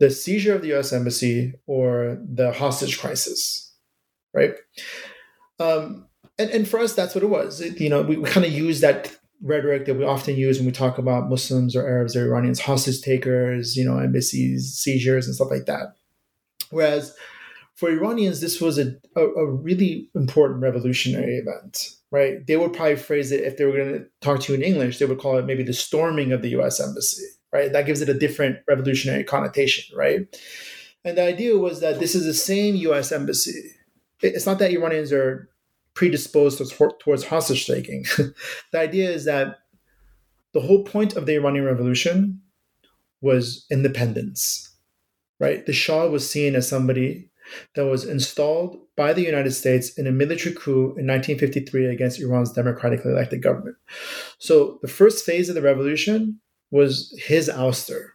the 0.00 0.10
seizure 0.10 0.54
of 0.54 0.62
the 0.62 0.68
U.S. 0.68 0.92
embassy 0.92 1.54
or 1.66 2.18
the 2.22 2.52
hostage 2.52 2.98
crisis, 2.98 3.72
right? 4.32 4.54
Um, 5.60 6.06
and, 6.38 6.50
and 6.50 6.68
for 6.68 6.80
us, 6.80 6.94
that's 6.94 7.14
what 7.14 7.24
it 7.24 7.28
was. 7.28 7.60
It, 7.60 7.80
you 7.80 7.88
know, 7.88 8.02
we, 8.02 8.16
we 8.16 8.28
kind 8.28 8.44
of 8.44 8.52
use 8.52 8.80
that 8.80 9.16
rhetoric 9.42 9.86
that 9.86 9.94
we 9.94 10.04
often 10.04 10.36
use 10.36 10.58
when 10.58 10.66
we 10.66 10.72
talk 10.72 10.98
about 10.98 11.28
Muslims 11.28 11.76
or 11.76 11.86
Arabs 11.86 12.16
or 12.16 12.26
Iranians, 12.26 12.60
hostage 12.60 13.02
takers, 13.02 13.76
you 13.76 13.84
know, 13.84 13.98
embassies, 13.98 14.74
seizures, 14.74 15.26
and 15.26 15.34
stuff 15.34 15.50
like 15.50 15.66
that. 15.66 15.94
Whereas 16.70 17.14
for 17.74 17.90
Iranians, 17.90 18.40
this 18.40 18.60
was 18.60 18.78
a, 18.78 18.94
a, 19.16 19.22
a, 19.22 19.50
really 19.50 20.08
important 20.14 20.62
revolutionary 20.62 21.36
event, 21.36 21.90
right? 22.10 22.46
They 22.46 22.56
would 22.56 22.72
probably 22.72 22.96
phrase 22.96 23.32
it 23.32 23.42
if 23.42 23.56
they 23.56 23.64
were 23.64 23.72
going 23.72 23.92
to 23.94 24.06
talk 24.20 24.40
to 24.40 24.52
you 24.52 24.58
in 24.58 24.64
English, 24.64 24.98
they 24.98 25.06
would 25.06 25.18
call 25.18 25.38
it 25.38 25.46
maybe 25.46 25.64
the 25.64 25.72
storming 25.72 26.32
of 26.32 26.42
the 26.42 26.50
US 26.60 26.80
embassy, 26.80 27.24
right? 27.52 27.72
That 27.72 27.86
gives 27.86 28.00
it 28.00 28.08
a 28.08 28.14
different 28.14 28.58
revolutionary 28.68 29.24
connotation, 29.24 29.96
right? 29.96 30.20
And 31.04 31.18
the 31.18 31.22
idea 31.22 31.58
was 31.58 31.80
that 31.80 31.98
this 31.98 32.14
is 32.14 32.24
the 32.24 32.34
same 32.34 32.76
US 32.76 33.10
embassy. 33.10 33.72
It's 34.22 34.46
not 34.46 34.58
that 34.60 34.70
Iranians 34.70 35.12
are 35.12 35.50
predisposed 35.94 36.62
towards 37.00 37.24
hostage 37.24 37.66
taking. 37.66 38.04
the 38.72 38.78
idea 38.78 39.10
is 39.10 39.24
that 39.24 39.58
the 40.52 40.60
whole 40.60 40.84
point 40.84 41.16
of 41.16 41.26
the 41.26 41.34
Iranian 41.34 41.64
Revolution 41.64 42.40
was 43.20 43.66
independence, 43.70 44.70
right? 45.40 45.66
The 45.66 45.72
Shah 45.72 46.06
was 46.06 46.28
seen 46.28 46.54
as 46.54 46.68
somebody 46.68 47.30
that 47.74 47.86
was 47.86 48.04
installed 48.04 48.78
by 48.96 49.12
the 49.12 49.22
United 49.22 49.52
States 49.52 49.98
in 49.98 50.06
a 50.06 50.12
military 50.12 50.54
coup 50.54 50.94
in 50.96 51.06
1953 51.06 51.86
against 51.86 52.20
Iran's 52.20 52.52
democratically 52.52 53.12
elected 53.12 53.42
government. 53.42 53.76
So 54.38 54.78
the 54.82 54.88
first 54.88 55.24
phase 55.24 55.48
of 55.48 55.54
the 55.54 55.62
revolution 55.62 56.40
was 56.70 57.14
his 57.18 57.48
ouster. 57.48 58.10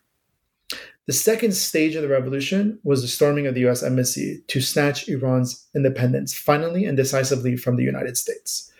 The 1.05 1.13
second 1.13 1.53
stage 1.53 1.95
of 1.95 2.03
the 2.03 2.07
revolution 2.07 2.79
was 2.83 3.01
the 3.01 3.07
storming 3.07 3.47
of 3.47 3.55
the 3.55 3.67
US 3.67 3.81
embassy 3.81 4.43
to 4.47 4.61
snatch 4.61 5.09
Iran's 5.09 5.67
independence 5.75 6.35
finally 6.35 6.85
and 6.85 6.95
decisively 6.95 7.57
from 7.57 7.77
the 7.77 7.83
United 7.83 8.17
States. 8.17 8.71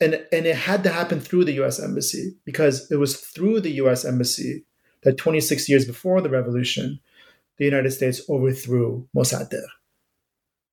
And, 0.00 0.14
and 0.32 0.46
it 0.46 0.56
had 0.56 0.82
to 0.82 0.88
happen 0.88 1.20
through 1.20 1.44
the 1.44 1.62
US 1.62 1.78
embassy 1.78 2.34
because 2.44 2.90
it 2.90 2.96
was 2.96 3.20
through 3.20 3.60
the 3.60 3.74
US 3.82 4.04
embassy 4.04 4.64
that 5.04 5.18
26 5.18 5.68
years 5.68 5.84
before 5.84 6.20
the 6.20 6.30
revolution, 6.30 6.98
the 7.58 7.64
United 7.64 7.90
States 7.90 8.20
overthrew 8.28 9.06
Mossadegh, 9.16 9.62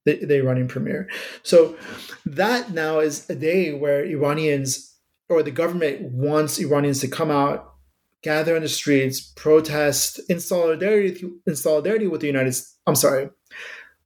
the, 0.05 0.25
the 0.25 0.37
Iranian 0.37 0.67
premier. 0.67 1.09
So 1.43 1.77
that 2.25 2.71
now 2.71 2.99
is 2.99 3.29
a 3.29 3.35
day 3.35 3.73
where 3.73 4.03
Iranians 4.03 4.95
or 5.29 5.43
the 5.43 5.51
government 5.51 6.11
wants 6.11 6.59
Iranians 6.59 6.99
to 6.99 7.07
come 7.07 7.31
out, 7.31 7.73
gather 8.21 8.55
in 8.55 8.63
the 8.63 8.69
streets, 8.69 9.21
protest 9.21 10.19
in 10.29 10.39
solidarity 10.39 11.29
in 11.47 11.55
solidarity 11.55 12.07
with 12.07 12.21
the 12.21 12.27
United 12.27 12.53
States. 12.53 12.77
I'm 12.85 12.95
sorry. 12.95 13.29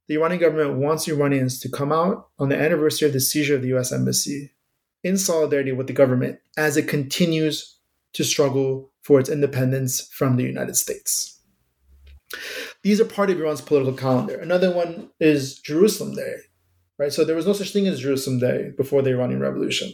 The 0.08 0.14
Iranian 0.14 0.40
government 0.40 0.78
wants 0.78 1.08
Iranians 1.08 1.58
to 1.60 1.68
come 1.68 1.90
out 1.90 2.28
on 2.38 2.48
the 2.48 2.56
anniversary 2.56 3.08
of 3.08 3.12
the 3.12 3.20
seizure 3.20 3.56
of 3.56 3.62
the 3.62 3.76
US 3.76 3.92
embassy 3.92 4.52
in 5.02 5.16
solidarity 5.16 5.72
with 5.72 5.88
the 5.88 5.92
government 5.92 6.38
as 6.56 6.76
it 6.76 6.88
continues 6.88 7.78
to 8.12 8.24
struggle 8.24 8.90
for 9.02 9.20
its 9.20 9.28
independence 9.28 10.08
from 10.12 10.36
the 10.36 10.44
United 10.44 10.76
States. 10.76 11.35
These 12.82 13.00
are 13.00 13.04
part 13.04 13.30
of 13.30 13.38
Iran's 13.38 13.60
political 13.60 13.94
calendar. 13.94 14.36
Another 14.38 14.74
one 14.74 15.10
is 15.20 15.58
Jerusalem 15.58 16.14
Day, 16.14 16.34
right? 16.98 17.12
So 17.12 17.24
there 17.24 17.36
was 17.36 17.46
no 17.46 17.52
such 17.52 17.72
thing 17.72 17.86
as 17.86 18.00
Jerusalem 18.00 18.38
Day 18.38 18.72
before 18.76 19.02
the 19.02 19.10
Iranian 19.10 19.40
Revolution. 19.40 19.92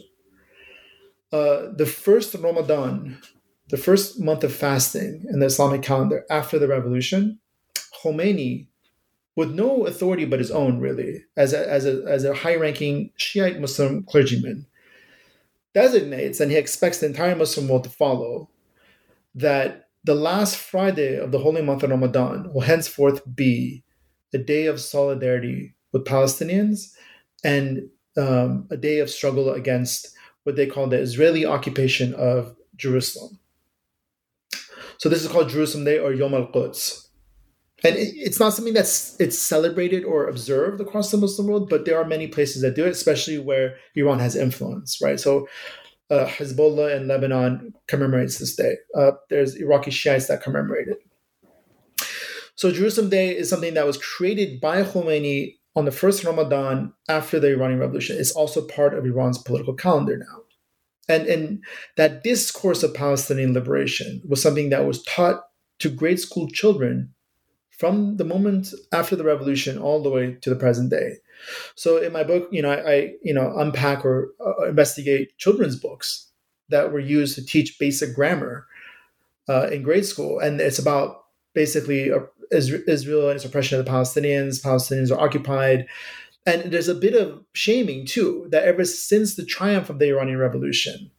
Uh, 1.31 1.71
the 1.75 1.85
first 1.85 2.35
Ramadan, 2.35 3.19
the 3.69 3.77
first 3.77 4.19
month 4.19 4.43
of 4.43 4.53
fasting 4.53 5.25
in 5.29 5.39
the 5.39 5.47
Islamic 5.47 5.81
calendar 5.81 6.25
after 6.29 6.59
the 6.59 6.67
revolution, 6.67 7.39
Khomeini, 8.03 8.67
with 9.35 9.51
no 9.51 9.87
authority 9.87 10.25
but 10.25 10.39
his 10.39 10.51
own, 10.51 10.79
really, 10.79 11.23
as 11.35 11.53
a, 11.53 11.67
as 11.67 11.85
a, 11.85 12.03
as 12.07 12.23
a 12.23 12.35
high 12.35 12.55
ranking 12.55 13.11
Shiite 13.17 13.59
Muslim 13.59 14.03
clergyman, 14.03 14.67
designates 15.73 16.39
and 16.39 16.51
he 16.51 16.57
expects 16.57 16.99
the 16.99 17.07
entire 17.07 17.35
Muslim 17.35 17.67
world 17.67 17.83
to 17.83 17.89
follow 17.89 18.49
that 19.35 19.82
the 20.03 20.15
last 20.15 20.57
Friday 20.57 21.17
of 21.17 21.31
the 21.31 21.39
holy 21.39 21.61
month 21.61 21.83
of 21.83 21.89
Ramadan 21.89 22.51
will 22.53 22.61
henceforth 22.61 23.21
be 23.35 23.83
a 24.33 24.37
day 24.37 24.65
of 24.65 24.79
solidarity 24.79 25.75
with 25.91 26.05
Palestinians 26.05 26.93
and 27.43 27.89
um, 28.17 28.67
a 28.69 28.77
day 28.77 28.99
of 28.99 29.09
struggle 29.09 29.51
against 29.51 30.09
what 30.43 30.55
they 30.55 30.67
call 30.67 30.87
the 30.87 30.99
Israeli 30.99 31.45
occupation 31.45 32.13
of 32.15 32.55
Jerusalem. 32.75 33.39
So 34.97 35.09
this 35.09 35.23
is 35.23 35.31
called 35.31 35.49
Jerusalem 35.49 35.85
Day 35.85 35.99
or 35.99 36.13
Yom 36.13 36.33
Al 36.33 36.47
Quds. 36.47 37.07
And 37.83 37.95
it, 37.95 38.13
it's 38.15 38.39
not 38.39 38.53
something 38.53 38.73
that's 38.73 39.19
it's 39.19 39.37
celebrated 39.37 40.03
or 40.03 40.27
observed 40.27 40.79
across 40.79 41.11
the 41.11 41.17
Muslim 41.17 41.47
world, 41.47 41.69
but 41.69 41.85
there 41.85 41.99
are 41.99 42.05
many 42.05 42.27
places 42.27 42.61
that 42.61 42.75
do 42.75 42.85
it, 42.85 42.91
especially 42.91 43.37
where 43.39 43.75
Iran 43.95 44.19
has 44.19 44.35
influence, 44.35 45.01
right? 45.01 45.19
So 45.19 45.47
uh, 46.09 46.25
Hezbollah 46.25 46.95
in 46.95 47.07
Lebanon 47.07 47.73
commemorates 47.87 48.39
this 48.39 48.55
day. 48.55 48.75
Uh, 48.95 49.11
there's 49.29 49.55
Iraqi 49.55 49.91
Shiites 49.91 50.27
that 50.27 50.43
commemorate 50.43 50.87
it. 50.87 50.99
So 52.55 52.71
Jerusalem 52.71 53.09
Day 53.09 53.35
is 53.35 53.49
something 53.49 53.73
that 53.73 53.85
was 53.85 53.97
created 53.97 54.61
by 54.61 54.83
Khomeini 54.83 55.57
on 55.75 55.85
the 55.85 55.91
first 55.91 56.23
Ramadan 56.23 56.93
after 57.09 57.39
the 57.39 57.51
Iranian 57.51 57.79
Revolution. 57.79 58.17
It's 58.19 58.31
also 58.31 58.67
part 58.67 58.93
of 58.93 59.05
Iran's 59.05 59.39
political 59.39 59.73
calendar 59.73 60.17
now. 60.17 60.43
And, 61.09 61.27
and 61.27 61.63
that 61.97 62.23
discourse 62.23 62.83
of 62.83 62.93
Palestinian 62.93 63.53
liberation 63.53 64.21
was 64.27 64.41
something 64.41 64.69
that 64.69 64.85
was 64.85 65.03
taught 65.03 65.43
to 65.79 65.89
grade 65.89 66.19
school 66.19 66.47
children 66.47 67.13
from 67.71 68.17
the 68.17 68.23
moment 68.23 68.69
after 68.91 69.15
the 69.15 69.23
revolution 69.23 69.77
all 69.77 70.01
the 70.01 70.09
way 70.09 70.37
to 70.41 70.49
the 70.49 70.55
present 70.55 70.91
day. 70.91 71.15
So 71.75 71.97
in 71.97 72.13
my 72.13 72.23
book, 72.23 72.47
you 72.51 72.61
know, 72.61 72.71
I, 72.71 72.91
I 72.91 73.13
you 73.21 73.33
know 73.33 73.57
unpack 73.57 74.05
or 74.05 74.33
uh, 74.45 74.65
investigate 74.67 75.37
children's 75.37 75.75
books 75.75 76.31
that 76.69 76.91
were 76.91 76.99
used 76.99 77.35
to 77.35 77.45
teach 77.45 77.79
basic 77.79 78.15
grammar 78.15 78.65
uh, 79.49 79.67
in 79.71 79.83
grade 79.83 80.05
school, 80.05 80.39
and 80.39 80.59
it's 80.59 80.79
about 80.79 81.25
basically 81.53 82.11
uh, 82.11 82.19
Israel 82.51 83.29
and 83.29 83.35
its 83.35 83.45
oppression 83.45 83.79
of 83.79 83.85
the 83.85 83.91
Palestinians. 83.91 84.63
Palestinians 84.63 85.11
are 85.11 85.19
occupied, 85.19 85.87
and 86.45 86.71
there's 86.71 86.89
a 86.89 86.95
bit 86.95 87.15
of 87.15 87.43
shaming 87.53 88.05
too 88.05 88.47
that 88.51 88.63
ever 88.63 88.85
since 88.85 89.35
the 89.35 89.45
triumph 89.45 89.89
of 89.89 89.99
the 89.99 90.09
Iranian 90.09 90.37
Revolution, 90.37 91.11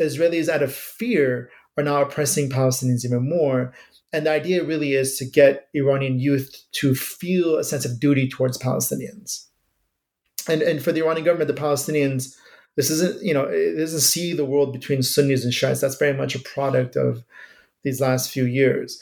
Israelis 0.00 0.48
out 0.48 0.62
of 0.62 0.74
fear 0.74 1.50
are 1.76 1.84
now 1.84 2.02
oppressing 2.02 2.48
Palestinians 2.48 3.04
even 3.04 3.28
more. 3.28 3.72
And 4.12 4.26
the 4.26 4.30
idea 4.30 4.64
really 4.64 4.94
is 4.94 5.18
to 5.18 5.24
get 5.24 5.68
Iranian 5.74 6.18
youth 6.18 6.64
to 6.72 6.94
feel 6.94 7.56
a 7.56 7.64
sense 7.64 7.84
of 7.84 8.00
duty 8.00 8.28
towards 8.28 8.56
Palestinians 8.56 9.46
and 10.48 10.62
and 10.62 10.82
for 10.82 10.92
the 10.92 11.02
Iranian 11.02 11.24
government, 11.24 11.48
the 11.48 11.60
Palestinians, 11.60 12.36
this 12.76 12.90
isn't 12.90 13.22
you 13.22 13.34
know 13.34 13.44
it 13.44 13.76
doesn't 13.76 14.00
see 14.00 14.32
the 14.32 14.44
world 14.44 14.72
between 14.72 15.02
Sunnis 15.02 15.44
and 15.44 15.52
Shiites. 15.52 15.80
That's 15.80 15.96
very 15.96 16.16
much 16.16 16.34
a 16.34 16.40
product 16.40 16.96
of 16.96 17.24
these 17.82 18.00
last 18.00 18.30
few 18.30 18.44
years. 18.44 19.00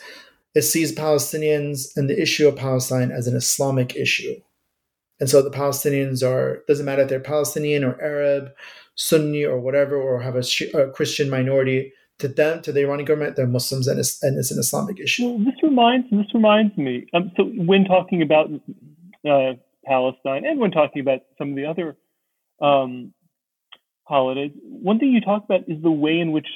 It 0.54 0.62
sees 0.62 0.94
Palestinians 0.94 1.96
and 1.96 2.08
the 2.08 2.20
issue 2.20 2.46
of 2.46 2.56
Palestine 2.56 3.10
as 3.10 3.26
an 3.26 3.36
Islamic 3.36 3.96
issue, 3.96 4.40
and 5.20 5.28
so 5.28 5.42
the 5.42 5.50
Palestinians 5.50 6.26
are 6.26 6.62
doesn't 6.68 6.86
matter 6.86 7.02
if 7.02 7.08
they're 7.08 7.20
Palestinian 7.20 7.84
or 7.84 8.00
Arab, 8.00 8.50
Sunni 8.94 9.44
or 9.44 9.58
whatever, 9.58 9.96
or 9.96 10.20
have 10.20 10.36
a, 10.36 10.44
a 10.78 10.90
Christian 10.90 11.30
minority. 11.30 11.92
To 12.20 12.28
them, 12.28 12.62
to 12.62 12.70
the 12.70 12.82
Iranian 12.82 13.06
government, 13.06 13.34
they're 13.34 13.48
Muslims, 13.48 13.88
and 13.88 13.98
it's, 13.98 14.22
and 14.22 14.38
it's 14.38 14.52
an 14.52 14.60
Islamic 14.60 15.00
issue. 15.00 15.26
Well, 15.26 15.38
this 15.38 15.60
reminds 15.64 16.08
this 16.12 16.32
reminds 16.32 16.78
me. 16.78 17.08
Um, 17.12 17.32
so 17.36 17.46
when 17.56 17.84
talking 17.84 18.22
about 18.22 18.50
uh, 19.28 19.54
Palestine, 19.84 20.44
and 20.44 20.58
when 20.58 20.70
talking 20.70 21.00
about 21.00 21.20
some 21.38 21.50
of 21.50 21.56
the 21.56 21.66
other 21.66 21.96
um, 22.60 23.12
holidays, 24.04 24.52
one 24.62 24.98
thing 24.98 25.10
you 25.10 25.20
talk 25.20 25.44
about 25.44 25.68
is 25.68 25.82
the 25.82 25.90
way 25.90 26.18
in 26.18 26.32
which 26.32 26.46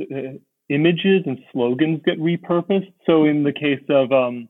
uh, 0.00 0.38
images 0.68 1.22
and 1.26 1.38
slogans 1.52 2.00
get 2.04 2.18
repurposed. 2.18 2.92
So, 3.06 3.24
in 3.24 3.42
the 3.42 3.52
case 3.52 3.84
of 3.88 4.12
um, 4.12 4.48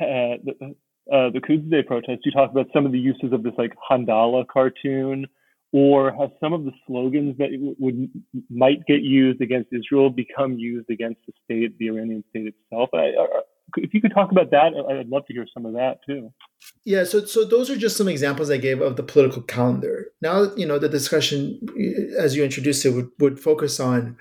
uh, 0.00 0.38
the, 0.44 0.74
uh, 1.12 1.30
the 1.30 1.40
Quds 1.40 1.70
Day 1.70 1.82
protest, 1.82 2.20
you 2.24 2.32
talk 2.32 2.50
about 2.50 2.66
some 2.72 2.86
of 2.86 2.92
the 2.92 2.98
uses 2.98 3.32
of 3.32 3.42
this 3.42 3.54
like 3.58 3.74
Handala 3.90 4.46
cartoon, 4.46 5.26
or 5.72 6.12
have 6.12 6.30
some 6.40 6.52
of 6.52 6.64
the 6.64 6.72
slogans 6.86 7.36
that 7.38 7.50
would 7.78 8.08
might 8.48 8.86
get 8.86 9.02
used 9.02 9.40
against 9.40 9.72
Israel 9.72 10.08
become 10.08 10.56
used 10.56 10.88
against 10.88 11.20
the 11.26 11.32
state, 11.44 11.76
the 11.78 11.88
Iranian 11.88 12.22
state 12.30 12.46
itself. 12.46 12.90
I, 12.94 13.12
if 13.76 13.94
you 13.94 14.00
could 14.00 14.12
talk 14.14 14.30
about 14.30 14.50
that, 14.50 14.72
I'd 14.88 15.08
love 15.08 15.26
to 15.26 15.32
hear 15.32 15.46
some 15.52 15.66
of 15.66 15.72
that 15.74 15.98
too. 16.06 16.32
Yeah, 16.84 17.04
so 17.04 17.24
so 17.24 17.44
those 17.44 17.70
are 17.70 17.76
just 17.76 17.96
some 17.96 18.08
examples 18.08 18.50
I 18.50 18.56
gave 18.56 18.80
of 18.80 18.96
the 18.96 19.02
political 19.02 19.42
calendar. 19.42 20.06
Now, 20.20 20.54
you 20.54 20.66
know, 20.66 20.78
the 20.78 20.88
discussion 20.88 21.60
as 22.18 22.36
you 22.36 22.44
introduced 22.44 22.84
it 22.84 22.90
would, 22.90 23.10
would 23.18 23.40
focus 23.40 23.80
on 23.80 24.16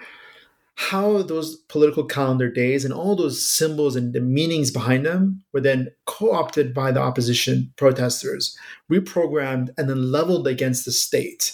how 0.75 1.21
those 1.21 1.55
political 1.55 2.03
calendar 2.03 2.49
days 2.49 2.83
and 2.83 2.93
all 2.93 3.15
those 3.15 3.45
symbols 3.47 3.95
and 3.95 4.13
the 4.13 4.19
meanings 4.19 4.71
behind 4.71 5.05
them 5.05 5.43
were 5.53 5.61
then 5.61 5.89
co-opted 6.05 6.73
by 6.73 6.91
the 6.91 6.99
opposition 6.99 7.71
protesters, 7.75 8.57
reprogrammed, 8.91 9.69
and 9.77 9.87
then 9.87 10.11
leveled 10.11 10.47
against 10.47 10.83
the 10.85 10.91
state. 10.91 11.53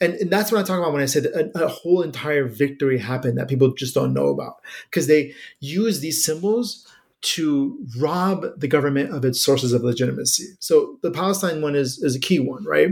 And, 0.00 0.14
and 0.14 0.30
that's 0.30 0.50
what 0.50 0.60
I 0.60 0.64
talk 0.64 0.78
about 0.78 0.92
when 0.92 1.02
I 1.02 1.06
said 1.06 1.26
a, 1.26 1.64
a 1.64 1.68
whole 1.68 2.02
entire 2.02 2.46
victory 2.46 2.98
happened 2.98 3.38
that 3.38 3.48
people 3.48 3.72
just 3.72 3.94
don't 3.94 4.14
know 4.14 4.28
about 4.28 4.56
because 4.90 5.06
they 5.06 5.34
use 5.60 6.00
these 6.00 6.24
symbols 6.24 6.86
to 7.22 7.78
rob 7.98 8.44
the 8.56 8.68
government 8.68 9.12
of 9.12 9.24
its 9.24 9.44
sources 9.44 9.72
of 9.72 9.82
legitimacy. 9.82 10.46
So 10.60 10.98
the 11.02 11.10
Palestine 11.10 11.62
one 11.62 11.74
is, 11.74 11.98
is 11.98 12.14
a 12.14 12.20
key 12.20 12.38
one, 12.38 12.64
right? 12.64 12.90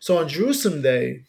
So 0.00 0.18
on 0.18 0.28
Jerusalem 0.28 0.82
Day, 0.82 1.24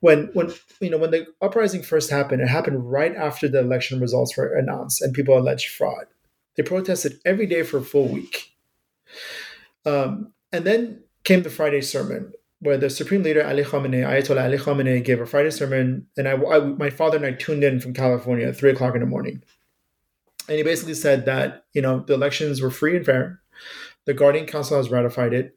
when 0.00 0.30
when 0.32 0.52
you 0.80 0.90
know 0.90 0.98
when 0.98 1.12
the 1.12 1.26
uprising 1.40 1.82
first 1.82 2.10
happened, 2.10 2.42
it 2.42 2.48
happened 2.48 2.90
right 2.90 3.14
after 3.14 3.48
the 3.48 3.60
election 3.60 4.00
results 4.00 4.36
were 4.36 4.52
announced 4.52 5.00
and 5.00 5.14
people 5.14 5.38
alleged 5.38 5.70
fraud. 5.70 6.06
They 6.56 6.64
protested 6.64 7.20
every 7.24 7.46
day 7.46 7.62
for 7.62 7.78
a 7.78 7.82
full 7.82 8.08
week. 8.08 8.52
Um, 9.86 10.32
and 10.52 10.64
then 10.64 11.04
came 11.22 11.44
the 11.44 11.50
Friday 11.50 11.80
sermon, 11.82 12.32
where 12.58 12.76
the 12.76 12.90
supreme 12.90 13.22
leader 13.22 13.46
Ali 13.46 13.62
Khamenei, 13.62 14.04
Ayatollah 14.04 14.44
Ali 14.44 14.58
Khamenei, 14.58 15.04
gave 15.04 15.20
a 15.20 15.26
Friday 15.26 15.50
sermon, 15.50 16.08
and 16.16 16.26
I, 16.26 16.32
I, 16.32 16.58
my 16.58 16.90
father 16.90 17.16
and 17.16 17.26
I 17.26 17.32
tuned 17.32 17.62
in 17.62 17.78
from 17.78 17.94
California 17.94 18.48
at 18.48 18.56
three 18.56 18.72
o'clock 18.72 18.94
in 18.94 19.00
the 19.00 19.06
morning 19.06 19.44
and 20.52 20.58
he 20.58 20.62
basically 20.62 20.92
said 20.92 21.24
that 21.24 21.64
you 21.72 21.80
know 21.80 22.00
the 22.00 22.12
elections 22.12 22.60
were 22.60 22.70
free 22.70 22.94
and 22.94 23.06
fair. 23.06 23.40
The 24.04 24.12
Guardian 24.12 24.44
Council 24.44 24.76
has 24.76 24.90
ratified 24.90 25.32
it, 25.32 25.56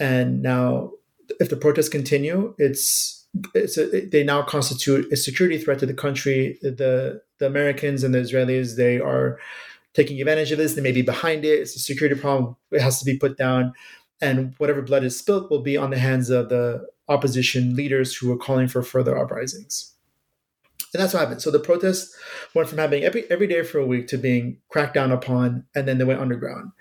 and 0.00 0.42
now 0.42 0.90
if 1.38 1.48
the 1.48 1.56
protests 1.56 1.88
continue, 1.88 2.52
it's 2.58 3.24
a, 3.54 4.00
they 4.06 4.24
now 4.24 4.42
constitute 4.42 5.12
a 5.12 5.16
security 5.16 5.58
threat 5.58 5.78
to 5.78 5.86
the 5.86 5.94
country. 5.94 6.58
The 6.60 7.22
the 7.38 7.46
Americans 7.46 8.02
and 8.02 8.12
the 8.12 8.18
Israelis 8.18 8.74
they 8.76 8.98
are 8.98 9.38
taking 9.94 10.20
advantage 10.20 10.50
of 10.50 10.58
this. 10.58 10.74
They 10.74 10.82
may 10.82 10.90
be 10.90 11.02
behind 11.02 11.44
it. 11.44 11.60
It's 11.60 11.76
a 11.76 11.78
security 11.78 12.20
problem. 12.20 12.56
It 12.72 12.80
has 12.80 12.98
to 12.98 13.04
be 13.04 13.16
put 13.16 13.38
down, 13.38 13.74
and 14.20 14.56
whatever 14.58 14.82
blood 14.82 15.04
is 15.04 15.16
spilt 15.16 15.52
will 15.52 15.62
be 15.62 15.76
on 15.76 15.90
the 15.90 15.98
hands 15.98 16.30
of 16.30 16.48
the 16.48 16.84
opposition 17.08 17.76
leaders 17.76 18.12
who 18.16 18.32
are 18.32 18.36
calling 18.36 18.66
for 18.66 18.82
further 18.82 19.16
uprisings. 19.16 19.94
And 20.92 21.02
that's 21.02 21.14
what 21.14 21.20
happened. 21.20 21.42
So 21.42 21.50
the 21.50 21.58
protests 21.58 22.14
went 22.54 22.68
from 22.68 22.78
happening 22.78 23.04
every 23.04 23.30
every 23.30 23.46
day 23.46 23.62
for 23.62 23.78
a 23.78 23.86
week 23.86 24.08
to 24.08 24.18
being 24.18 24.58
cracked 24.68 24.94
down 24.94 25.10
upon, 25.10 25.64
and 25.74 25.88
then 25.88 25.98
they 25.98 26.04
went 26.04 26.20
underground. 26.20 26.72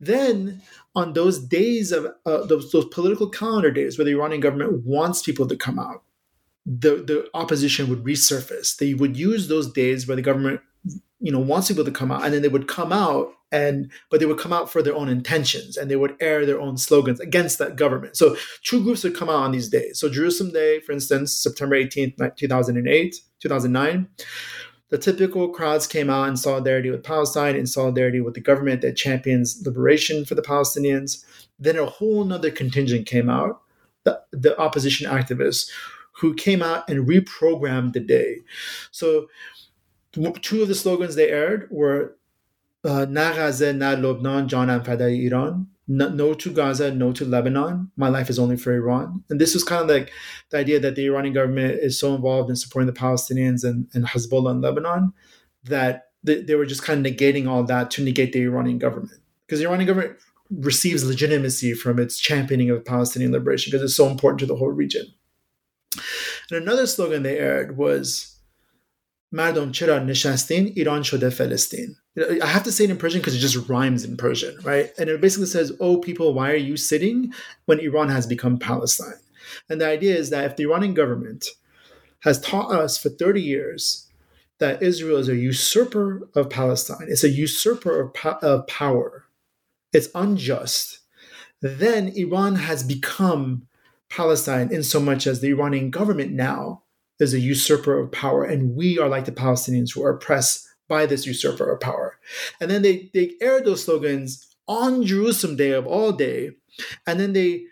Then 0.00 0.60
on 0.94 1.12
those 1.12 1.38
days 1.38 1.92
of 1.92 2.06
uh, 2.26 2.44
those, 2.44 2.70
those 2.72 2.86
political 2.86 3.28
calendar 3.28 3.70
days 3.70 3.96
where 3.96 4.04
the 4.04 4.10
Iranian 4.10 4.40
government 4.40 4.84
wants 4.84 5.22
people 5.22 5.46
to 5.46 5.56
come 5.56 5.78
out, 5.78 6.02
the, 6.66 6.96
the 6.96 7.30
opposition 7.34 7.88
would 7.88 8.04
resurface. 8.04 8.76
They 8.76 8.94
would 8.94 9.16
use 9.16 9.48
those 9.48 9.72
days 9.72 10.06
where 10.06 10.16
the 10.16 10.22
government, 10.22 10.60
you 11.20 11.32
know, 11.32 11.38
wants 11.38 11.68
people 11.68 11.84
to 11.84 11.90
come 11.90 12.10
out, 12.10 12.24
and 12.24 12.34
then 12.34 12.42
they 12.42 12.48
would 12.48 12.68
come 12.68 12.92
out 12.92 13.32
and 13.52 13.90
but 14.10 14.18
they 14.18 14.26
would 14.26 14.38
come 14.38 14.52
out 14.52 14.70
for 14.70 14.82
their 14.82 14.96
own 14.96 15.08
intentions 15.08 15.76
and 15.76 15.90
they 15.90 15.96
would 15.96 16.16
air 16.20 16.44
their 16.44 16.60
own 16.60 16.76
slogans 16.76 17.20
against 17.20 17.58
that 17.58 17.76
government. 17.76 18.16
So 18.16 18.36
two 18.64 18.82
groups 18.82 19.04
would 19.04 19.14
come 19.14 19.28
out 19.28 19.44
on 19.44 19.52
these 19.52 19.68
days. 19.68 20.00
So 20.00 20.08
Jerusalem 20.08 20.52
Day, 20.52 20.80
for 20.80 20.92
instance, 20.92 21.32
September 21.32 21.76
18th, 21.76 22.36
2008, 22.36 23.16
2009 23.40 24.08
the 24.92 24.98
typical 24.98 25.48
crowds 25.48 25.86
came 25.86 26.10
out 26.10 26.28
in 26.28 26.36
solidarity 26.36 26.90
with 26.90 27.02
Palestine, 27.02 27.56
in 27.56 27.66
solidarity 27.66 28.20
with 28.20 28.34
the 28.34 28.42
government 28.42 28.82
that 28.82 28.94
champions 28.94 29.62
liberation 29.64 30.26
for 30.26 30.34
the 30.34 30.42
Palestinians. 30.42 31.24
Then 31.58 31.78
a 31.78 31.86
whole 31.86 32.24
nother 32.24 32.50
contingent 32.50 33.06
came 33.06 33.30
out, 33.30 33.62
the, 34.04 34.20
the 34.32 34.56
opposition 34.60 35.10
activists, 35.10 35.70
who 36.16 36.34
came 36.34 36.62
out 36.62 36.90
and 36.90 37.08
reprogrammed 37.08 37.94
the 37.94 38.00
day. 38.00 38.40
So 38.90 39.28
two 40.12 40.60
of 40.60 40.68
the 40.68 40.74
slogans 40.74 41.14
they 41.14 41.30
aired 41.30 41.68
were 41.70 42.14
uh, 42.84 43.06
Na 43.08 43.32
Gaza, 43.32 43.72
Na 43.72 43.94
Lobnan, 43.94 44.48
Janam 44.48 44.84
Fadai 44.84 45.24
Iran, 45.30 45.68
no 45.88 46.34
to 46.34 46.52
Gaza, 46.52 46.92
no 46.92 47.12
to 47.12 47.24
Lebanon. 47.24 47.90
My 47.96 48.08
life 48.08 48.30
is 48.30 48.38
only 48.38 48.56
for 48.56 48.72
Iran. 48.72 49.24
And 49.30 49.40
this 49.40 49.54
was 49.54 49.64
kind 49.64 49.82
of 49.82 49.88
like 49.88 50.10
the 50.50 50.58
idea 50.58 50.80
that 50.80 50.94
the 50.94 51.06
Iranian 51.06 51.34
government 51.34 51.78
is 51.80 51.98
so 51.98 52.14
involved 52.14 52.50
in 52.50 52.56
supporting 52.56 52.86
the 52.86 52.98
Palestinians 52.98 53.64
and, 53.64 53.88
and 53.92 54.06
Hezbollah 54.06 54.52
in 54.52 54.60
Lebanon 54.60 55.12
that 55.64 56.08
they 56.24 56.54
were 56.54 56.66
just 56.66 56.84
kind 56.84 57.04
of 57.04 57.12
negating 57.12 57.48
all 57.48 57.64
that 57.64 57.90
to 57.92 58.02
negate 58.02 58.32
the 58.32 58.42
Iranian 58.42 58.78
government. 58.78 59.20
Because 59.46 59.58
the 59.58 59.66
Iranian 59.66 59.88
government 59.88 60.18
receives 60.50 61.04
legitimacy 61.04 61.74
from 61.74 61.98
its 61.98 62.18
championing 62.18 62.70
of 62.70 62.84
Palestinian 62.84 63.32
liberation 63.32 63.70
because 63.70 63.82
it's 63.82 63.96
so 63.96 64.08
important 64.08 64.38
to 64.40 64.46
the 64.46 64.56
whole 64.56 64.70
region. 64.70 65.06
And 66.50 66.62
another 66.62 66.86
slogan 66.86 67.22
they 67.22 67.38
aired 67.38 67.76
was 67.76 68.38
مردم 69.31 69.71
چرا 69.71 69.99
نشستین 69.99 70.73
ایران 70.75 71.03
شده 71.03 71.29
فلسطین 71.29 71.95
I 72.17 72.47
have 72.47 72.63
to 72.63 72.71
say 72.71 72.85
it 72.85 72.89
in 72.89 72.97
Persian 72.97 73.21
because 73.21 73.35
it 73.35 73.39
just 73.39 73.69
rhymes 73.69 74.03
in 74.03 74.17
Persian, 74.17 74.57
right? 74.63 74.89
And 74.97 75.07
it 75.07 75.21
basically 75.21 75.45
says, 75.45 75.71
Oh, 75.79 75.97
people, 75.97 76.33
why 76.33 76.51
are 76.51 76.55
you 76.69 76.75
sitting 76.75 77.31
when 77.65 77.79
Iran 77.79 78.09
has 78.09 78.25
become 78.25 78.57
Palestine? 78.57 79.19
And 79.69 79.79
the 79.79 79.87
idea 79.87 80.15
is 80.15 80.31
that 80.31 80.45
if 80.45 80.55
the 80.55 80.63
Iranian 80.63 80.95
government 80.95 81.45
has 82.21 82.41
taught 82.41 82.71
us 82.71 82.97
for 82.97 83.09
30 83.09 83.41
years 83.41 84.07
that 84.57 84.81
Israel 84.81 85.17
is 85.17 85.29
a 85.29 85.35
usurper 85.35 86.27
of 86.33 86.49
Palestine, 86.49 87.07
it's 87.07 87.23
a 87.23 87.29
usurper 87.29 88.01
of, 88.01 88.13
po- 88.15 88.39
of 88.41 88.65
power, 88.65 89.25
it's 89.93 90.09
unjust, 90.15 90.99
then 91.61 92.07
Iran 92.15 92.55
has 92.55 92.81
become 92.81 93.67
Palestine 94.09 94.71
in 94.71 94.81
so 94.81 94.99
much 94.99 95.27
as 95.27 95.41
the 95.41 95.49
Iranian 95.49 95.91
government 95.91 96.31
now 96.31 96.80
is 97.22 97.34
a 97.34 97.40
usurper 97.40 97.98
of 97.98 98.12
power, 98.12 98.44
and 98.44 98.74
we 98.74 98.98
are 98.98 99.08
like 99.08 99.24
the 99.24 99.32
Palestinians 99.32 99.94
who 99.94 100.04
are 100.04 100.10
oppressed 100.10 100.68
by 100.88 101.06
this 101.06 101.26
usurper 101.26 101.70
of 101.70 101.80
power. 101.80 102.18
And 102.60 102.70
then 102.70 102.82
they, 102.82 103.10
they 103.14 103.32
aired 103.40 103.64
those 103.64 103.84
slogans 103.84 104.46
on 104.68 105.04
Jerusalem 105.04 105.56
Day 105.56 105.70
of 105.70 105.86
all 105.86 106.12
day, 106.12 106.50
and 107.06 107.18
then 107.18 107.32
they 107.32 107.64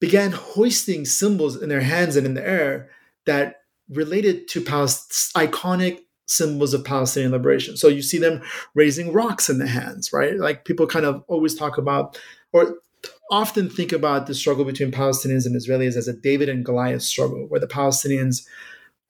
began 0.00 0.32
hoisting 0.32 1.04
symbols 1.04 1.60
in 1.60 1.68
their 1.68 1.80
hands 1.80 2.16
and 2.16 2.26
in 2.26 2.34
the 2.34 2.46
air 2.46 2.90
that 3.24 3.62
related 3.88 4.48
to 4.48 4.60
Palest- 4.60 5.34
iconic 5.34 6.00
symbols 6.26 6.74
of 6.74 6.84
Palestinian 6.84 7.32
liberation. 7.32 7.76
So 7.76 7.88
you 7.88 8.02
see 8.02 8.18
them 8.18 8.42
raising 8.74 9.12
rocks 9.12 9.48
in 9.48 9.58
the 9.58 9.66
hands, 9.66 10.12
right? 10.12 10.36
Like 10.36 10.64
people 10.64 10.86
kind 10.86 11.06
of 11.06 11.22
always 11.28 11.54
talk 11.54 11.78
about 11.78 12.18
or 12.52 12.78
often 13.30 13.70
think 13.70 13.92
about 13.92 14.26
the 14.26 14.34
struggle 14.34 14.64
between 14.64 14.90
Palestinians 14.90 15.46
and 15.46 15.54
Israelis 15.54 15.96
as 15.96 16.08
a 16.08 16.12
David 16.12 16.48
and 16.48 16.64
Goliath 16.64 17.02
struggle, 17.02 17.46
where 17.46 17.60
the 17.60 17.66
Palestinians 17.66 18.44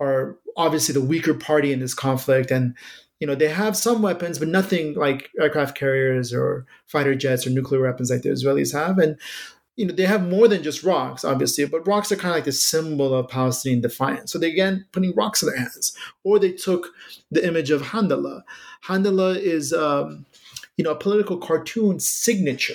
are 0.00 0.36
obviously 0.56 0.92
the 0.92 1.00
weaker 1.00 1.34
party 1.34 1.72
in 1.72 1.80
this 1.80 1.94
conflict. 1.94 2.50
And 2.50 2.74
you 3.20 3.26
know 3.26 3.34
they 3.34 3.48
have 3.48 3.76
some 3.76 4.02
weapons 4.02 4.38
but 4.38 4.48
nothing 4.48 4.94
like 4.94 5.30
aircraft 5.40 5.76
carriers 5.76 6.34
or 6.34 6.66
fighter 6.86 7.14
jets 7.14 7.46
or 7.46 7.50
nuclear 7.50 7.82
weapons 7.82 8.10
like 8.10 8.22
the 8.22 8.28
israelis 8.28 8.72
have. 8.72 8.98
And 8.98 9.18
you 9.76 9.86
know 9.86 9.94
they 9.94 10.06
have 10.06 10.28
more 10.28 10.48
than 10.48 10.62
just 10.62 10.82
rocks 10.82 11.24
obviously 11.24 11.64
but 11.66 11.86
rocks 11.86 12.10
are 12.10 12.16
kind 12.16 12.30
of 12.32 12.36
like 12.36 12.44
the 12.44 12.52
symbol 12.52 13.14
of 13.14 13.28
palestinian 13.28 13.80
defiance. 13.80 14.32
So 14.32 14.38
they 14.38 14.50
again 14.50 14.86
putting 14.92 15.14
rocks 15.14 15.42
in 15.42 15.48
their 15.48 15.58
hands 15.58 15.96
or 16.24 16.38
they 16.38 16.52
took 16.52 16.88
the 17.30 17.46
image 17.46 17.70
of 17.70 17.82
handala 17.82 18.42
handala 18.84 19.36
is 19.36 19.72
um, 19.72 20.26
you 20.76 20.84
know 20.84 20.92
a 20.92 20.96
political 20.96 21.38
cartoon 21.38 22.00
signature. 22.00 22.74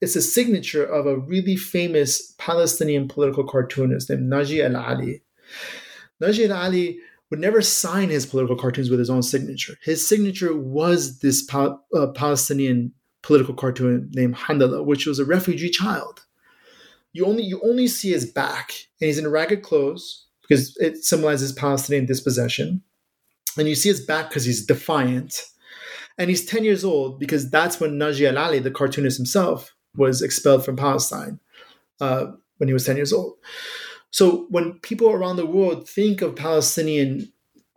It's 0.00 0.16
a 0.16 0.22
signature 0.22 0.84
of 0.84 1.06
a 1.06 1.18
really 1.18 1.56
famous 1.56 2.32
palestinian 2.38 3.08
political 3.08 3.44
cartoonist 3.44 4.08
named 4.08 4.32
naji 4.32 4.64
al-ali 4.64 5.20
Naji 6.22 6.48
al-Ali 6.48 7.00
would 7.30 7.40
never 7.40 7.60
sign 7.60 8.08
his 8.08 8.26
political 8.26 8.56
cartoons 8.56 8.90
with 8.90 8.98
his 8.98 9.10
own 9.10 9.22
signature. 9.22 9.74
His 9.82 10.06
signature 10.06 10.56
was 10.56 11.18
this 11.20 11.46
uh, 11.52 11.76
Palestinian 12.14 12.92
political 13.22 13.54
cartoon 13.54 14.10
named 14.14 14.34
Handala, 14.34 14.84
which 14.84 15.06
was 15.06 15.18
a 15.18 15.24
refugee 15.24 15.70
child. 15.70 16.24
You 17.12 17.26
only 17.26 17.42
you 17.42 17.60
only 17.62 17.88
see 17.88 18.12
his 18.12 18.30
back, 18.30 18.72
and 19.00 19.06
he's 19.06 19.18
in 19.18 19.28
ragged 19.28 19.62
clothes 19.62 20.26
because 20.42 20.76
it 20.78 21.04
symbolizes 21.04 21.52
Palestinian 21.52 22.06
dispossession. 22.06 22.82
And 23.56 23.68
you 23.68 23.74
see 23.74 23.88
his 23.88 24.04
back 24.04 24.28
because 24.28 24.44
he's 24.44 24.64
defiant, 24.64 25.42
and 26.16 26.30
he's 26.30 26.44
ten 26.44 26.64
years 26.64 26.84
old 26.84 27.18
because 27.18 27.50
that's 27.50 27.80
when 27.80 27.98
Naji 27.98 28.28
Al 28.28 28.38
Ali, 28.38 28.58
the 28.58 28.70
cartoonist 28.70 29.16
himself, 29.16 29.74
was 29.96 30.22
expelled 30.22 30.64
from 30.64 30.76
Palestine 30.76 31.40
uh, 32.00 32.26
when 32.58 32.68
he 32.68 32.74
was 32.74 32.84
ten 32.84 32.96
years 32.96 33.12
old. 33.12 33.34
So 34.10 34.46
when 34.48 34.78
people 34.80 35.10
around 35.10 35.36
the 35.36 35.46
world 35.46 35.88
think 35.88 36.22
of 36.22 36.36
Palestinian, 36.36 37.32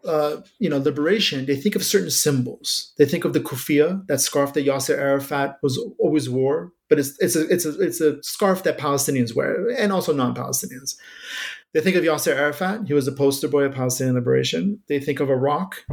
uh, 0.06 0.38
you 0.60 0.70
know, 0.70 0.78
liberation, 0.78 1.46
they 1.46 1.56
think 1.56 1.76
of 1.76 1.84
certain 1.84 2.10
symbols. 2.10 2.94
They 2.98 3.06
think 3.06 3.26
of 3.26 3.34
the 3.34 3.39
kufiya, 3.39 4.08
that 4.08 4.22
scarf 4.22 4.54
that 4.54 4.65
Yasser 4.65 4.98
Arafat 4.98 5.60
was 5.62 5.78
always 6.00 6.30
wore, 6.30 6.72
but 6.89 7.00
it's 7.00 7.17
it's 7.20 7.36
a 7.36 7.48
it's 7.48 7.65
a 7.65 7.80
it's 7.80 8.02
a 8.02 8.22
scarf 8.24 8.63
that 8.63 8.78
Palestinians 8.78 9.36
wear 9.36 9.70
and 9.78 9.91
also 9.91 10.13
non-Palestinians. 10.13 10.96
They 11.74 11.82
think 11.82 11.96
of 11.96 12.04
Yasser 12.04 12.36
Arafat; 12.36 12.88
he 12.88 12.94
was 12.94 13.08
a 13.08 13.13
poster 13.13 13.48
boy 13.48 13.63
of 13.63 13.74
Palestinian 13.74 14.15
liberation. 14.15 14.80
They 14.88 15.00
think 15.00 15.20
of 15.20 15.30
rock, 15.30 15.86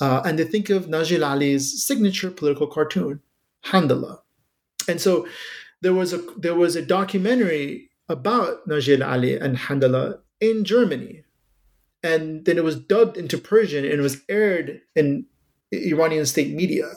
uh, 0.00 0.22
and 0.24 0.38
they 0.38 0.44
think 0.44 0.70
of 0.70 0.86
Naji 0.86 1.20
al-Ali's 1.20 1.84
signature 1.84 2.30
political 2.30 2.66
cartoon, 2.66 3.20
Handala. 3.66 4.20
And 4.88 5.00
so 5.00 5.26
there 5.82 5.94
was 5.94 6.12
a 6.12 6.18
there 6.38 6.54
was 6.54 6.76
a 6.76 6.82
documentary 6.82 7.90
about 8.12 8.68
Naji 8.68 9.00
al-Ali 9.00 9.36
and 9.36 9.56
Handala 9.56 10.20
in 10.40 10.64
Germany. 10.64 11.24
And 12.02 12.44
then 12.44 12.58
it 12.58 12.64
was 12.64 12.76
dubbed 12.76 13.16
into 13.16 13.38
Persian 13.38 13.84
and 13.84 13.94
it 13.94 14.00
was 14.00 14.22
aired 14.28 14.80
in 14.94 15.26
Iranian 15.72 16.26
state 16.26 16.54
media. 16.54 16.92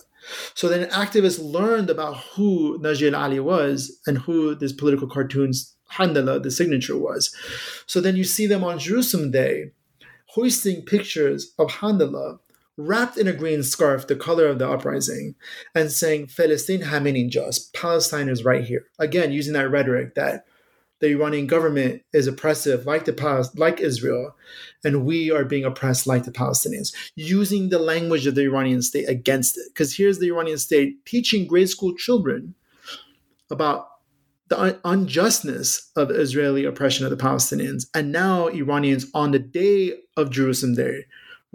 So 0.55 0.67
then 0.67 0.89
activists 0.89 1.41
learned 1.41 1.89
about 1.89 2.17
who 2.35 2.79
Naji 2.79 3.11
al-Ali 3.13 3.39
was 3.39 3.99
and 4.05 4.17
who 4.19 4.55
this 4.55 4.73
political 4.73 5.07
cartoon's 5.07 5.75
Handala, 5.93 6.41
the 6.41 6.51
signature 6.51 6.97
was. 6.97 7.33
So 7.85 8.01
then 8.01 8.15
you 8.15 8.23
see 8.23 8.47
them 8.47 8.63
on 8.63 8.79
Jerusalem 8.79 9.31
Day 9.31 9.71
hoisting 10.29 10.81
pictures 10.81 11.53
of 11.57 11.69
Handala 11.69 12.39
wrapped 12.77 13.17
in 13.17 13.27
a 13.27 13.33
green 13.33 13.63
scarf, 13.63 14.07
the 14.07 14.15
color 14.15 14.47
of 14.47 14.59
the 14.59 14.69
uprising, 14.69 15.35
and 15.73 15.91
saying, 15.91 16.27
Palestine 16.35 16.81
Palestine 17.73 18.27
is 18.29 18.43
right 18.43 18.65
here. 18.65 18.85
Again, 18.99 19.31
using 19.31 19.53
that 19.53 19.69
rhetoric 19.69 20.15
that 20.15 20.45
the 20.99 21.07
Iranian 21.07 21.47
government 21.47 22.01
is 22.13 22.27
oppressive 22.27 22.85
like 22.85 23.05
the 23.05 23.51
like 23.55 23.79
Israel, 23.79 24.35
and 24.83 25.05
we 25.05 25.31
are 25.31 25.43
being 25.43 25.65
oppressed 25.65 26.07
like 26.07 26.23
the 26.23 26.31
Palestinians, 26.31 26.93
using 27.15 27.69
the 27.69 27.79
language 27.79 28.27
of 28.27 28.35
the 28.35 28.43
Iranian 28.43 28.81
state 28.81 29.09
against 29.09 29.57
it. 29.57 29.65
Because 29.73 29.95
here's 29.95 30.19
the 30.19 30.29
Iranian 30.29 30.57
state 30.57 31.05
teaching 31.05 31.47
grade 31.47 31.69
school 31.69 31.93
children 31.95 32.55
about 33.49 33.87
the 34.47 34.59
un- 34.59 34.79
unjustness 34.85 35.91
of 35.95 36.11
Israeli 36.11 36.65
oppression 36.65 37.05
of 37.05 37.11
the 37.11 37.17
Palestinians, 37.17 37.87
and 37.93 38.11
now 38.11 38.47
Iranians 38.47 39.05
on 39.13 39.31
the 39.31 39.39
day 39.39 39.99
of 40.17 40.29
Jerusalem 40.29 40.75
Day 40.75 41.05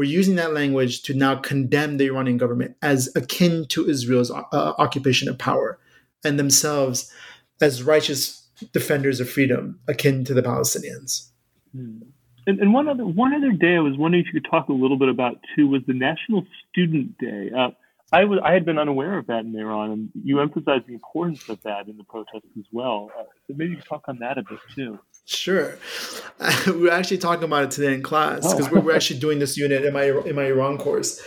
we're 0.01 0.05
using 0.05 0.37
that 0.37 0.55
language 0.55 1.03
to 1.03 1.13
now 1.13 1.35
condemn 1.35 1.99
the 1.99 2.07
Iranian 2.07 2.39
government 2.39 2.75
as 2.81 3.15
akin 3.15 3.67
to 3.67 3.87
Israel's 3.87 4.31
uh, 4.31 4.43
occupation 4.79 5.29
of 5.29 5.37
power 5.37 5.79
and 6.25 6.39
themselves 6.39 7.13
as 7.61 7.83
righteous 7.83 8.40
defenders 8.73 9.21
of 9.21 9.29
freedom 9.29 9.81
akin 9.89 10.25
to 10.25 10.35
the 10.35 10.43
Palestinians. 10.43 11.29
Hmm. 11.73 12.03
And, 12.47 12.59
and, 12.59 12.73
one 12.73 12.89
other 12.89 13.05
one 13.05 13.35
other 13.35 13.53
day, 13.53 13.77
I 13.77 13.81
was 13.81 13.97
wondering 13.97 14.25
if 14.25 14.33
you 14.33 14.41
could 14.41 14.51
talk 14.51 14.69
a 14.69 14.73
little 14.73 14.99
bit 14.99 15.09
about 15.09 15.37
too 15.55 15.69
was 15.69 15.83
the 15.87 15.93
National 15.93 16.45
Student 16.71 17.19
Day. 17.19 17.51
Uh, 17.57 17.71
I 18.13 18.25
was 18.25 18.41
I 18.45 18.53
had 18.53 18.65
been 18.65 18.79
unaware 18.79 19.19
of 19.19 19.27
that 19.29 19.45
in 19.45 19.55
Iran, 19.57 19.91
and 19.91 20.11
you 20.25 20.41
emphasized 20.41 20.87
the 20.87 20.95
importance 20.95 21.49
of 21.49 21.63
that 21.63 21.87
in 21.87 21.97
the 21.97 22.05
protests 22.05 22.51
as 22.59 22.65
well. 22.73 23.11
Uh, 23.17 23.25
so 23.47 23.55
maybe 23.57 23.73
you 23.73 23.77
could 23.77 23.87
talk 23.87 24.05
on 24.09 24.19
that 24.19 24.39
a 24.39 24.43
bit 24.43 24.59
too. 24.75 24.99
Sure, 25.27 25.79
we 26.67 26.89
are 26.89 26.93
actually 26.93 27.19
talking 27.19 27.45
about 27.45 27.65
it 27.65 27.71
today 27.71 27.95
in 27.95 28.03
class 28.03 28.53
because 28.53 28.67
oh. 28.69 28.73
we're, 28.73 28.81
we're, 28.81 28.97
actually 28.97 29.21
doing 29.21 29.39
this 29.39 29.57
unit 29.57 29.85
in 29.85 29.93
my 29.93 30.07
in 30.27 30.35
my 30.35 30.47
Iran 30.47 30.77
course. 30.79 31.21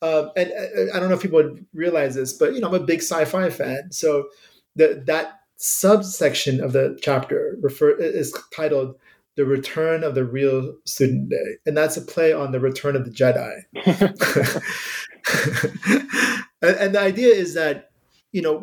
Uh, 0.00 0.28
and 0.36 0.52
uh, 0.52 0.96
I 0.96 1.00
don't 1.00 1.08
know 1.08 1.16
if 1.16 1.22
people 1.22 1.42
would 1.42 1.66
realize 1.72 2.14
this, 2.14 2.34
but 2.34 2.54
you 2.54 2.60
know 2.60 2.68
I'm 2.68 2.74
a 2.74 2.80
big 2.80 3.00
sci-fi 3.00 3.50
fan, 3.50 3.90
so 3.90 4.28
the, 4.76 5.02
that 5.06 5.37
subsection 5.58 6.60
of 6.60 6.72
the 6.72 6.98
chapter 7.02 7.56
refer 7.60 7.90
is 7.90 8.34
titled 8.54 8.96
"The 9.36 9.44
Return 9.44 10.02
of 10.02 10.14
the 10.14 10.24
Real 10.24 10.76
Student 10.84 11.30
Day," 11.30 11.56
and 11.66 11.76
that's 11.76 11.96
a 11.96 12.02
play 12.02 12.32
on 12.32 12.52
the 12.52 12.60
Return 12.60 12.96
of 12.96 13.04
the 13.04 13.10
Jedi. 13.10 13.64
and, 16.62 16.76
and 16.76 16.94
the 16.94 17.00
idea 17.00 17.34
is 17.34 17.54
that 17.54 17.90
you 18.32 18.42
know 18.42 18.60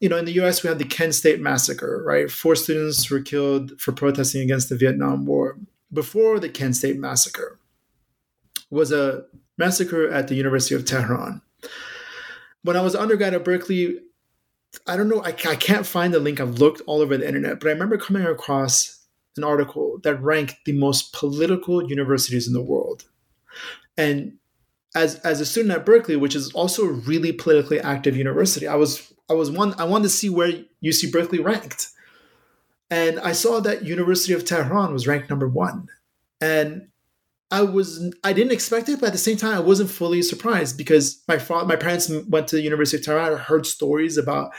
you 0.00 0.08
know 0.08 0.18
in 0.18 0.24
the 0.24 0.32
U.S. 0.32 0.62
we 0.62 0.68
have 0.68 0.78
the 0.78 0.84
Kent 0.84 1.14
State 1.14 1.40
massacre, 1.40 2.02
right? 2.04 2.30
Four 2.30 2.56
students 2.56 3.08
were 3.10 3.20
killed 3.20 3.80
for 3.80 3.92
protesting 3.92 4.42
against 4.42 4.68
the 4.68 4.76
Vietnam 4.76 5.26
War. 5.26 5.58
Before 5.92 6.38
the 6.38 6.48
Kent 6.48 6.76
State 6.76 6.98
massacre 6.98 7.58
was 8.70 8.92
a 8.92 9.24
massacre 9.56 10.10
at 10.10 10.28
the 10.28 10.34
University 10.34 10.74
of 10.74 10.84
Tehran. 10.84 11.40
When 12.62 12.76
I 12.76 12.80
was 12.80 12.96
undergrad 12.96 13.32
at 13.32 13.44
Berkeley, 13.44 14.00
I 14.86 14.96
don't 14.96 15.08
know, 15.08 15.22
I, 15.22 15.28
I 15.28 15.56
can't 15.56 15.86
find 15.86 16.12
the 16.12 16.20
link. 16.20 16.40
I've 16.40 16.58
looked 16.58 16.82
all 16.86 17.00
over 17.00 17.16
the 17.16 17.26
internet, 17.26 17.60
but 17.60 17.68
I 17.68 17.72
remember 17.72 17.98
coming 17.98 18.24
across 18.24 19.04
an 19.36 19.44
article 19.44 19.98
that 20.02 20.22
ranked 20.22 20.64
the 20.64 20.72
most 20.72 21.12
political 21.12 21.88
universities 21.88 22.46
in 22.46 22.52
the 22.52 22.62
world. 22.62 23.04
And 23.96 24.38
as 24.94 25.16
as 25.16 25.40
a 25.40 25.46
student 25.46 25.74
at 25.74 25.86
Berkeley, 25.86 26.16
which 26.16 26.34
is 26.34 26.52
also 26.52 26.84
a 26.84 26.92
really 26.92 27.32
politically 27.32 27.80
active 27.80 28.16
university, 28.16 28.66
I 28.66 28.76
was 28.76 29.12
I 29.28 29.34
was 29.34 29.50
one 29.50 29.74
I 29.78 29.84
wanted 29.84 30.04
to 30.04 30.10
see 30.10 30.28
where 30.28 30.64
UC 30.82 31.12
Berkeley 31.12 31.40
ranked. 31.40 31.88
And 32.90 33.18
I 33.18 33.32
saw 33.32 33.60
that 33.60 33.84
University 33.84 34.32
of 34.32 34.44
Tehran 34.44 34.92
was 34.92 35.06
ranked 35.06 35.28
number 35.28 35.48
one. 35.48 35.88
And 36.40 36.88
I 37.56 37.62
was 37.62 38.12
I 38.22 38.34
didn't 38.34 38.52
expect 38.52 38.90
it, 38.90 39.00
but 39.00 39.06
at 39.06 39.12
the 39.12 39.18
same 39.18 39.38
time, 39.38 39.54
I 39.54 39.60
wasn't 39.60 39.88
fully 39.88 40.20
surprised 40.20 40.76
because 40.76 41.22
my 41.26 41.38
father, 41.38 41.66
my 41.66 41.76
parents 41.76 42.10
went 42.28 42.48
to 42.48 42.56
the 42.56 42.60
University 42.60 42.98
of 42.98 43.04
Tehran. 43.06 43.32
I 43.32 43.36
heard 43.36 43.64
stories 43.64 44.18
about 44.18 44.52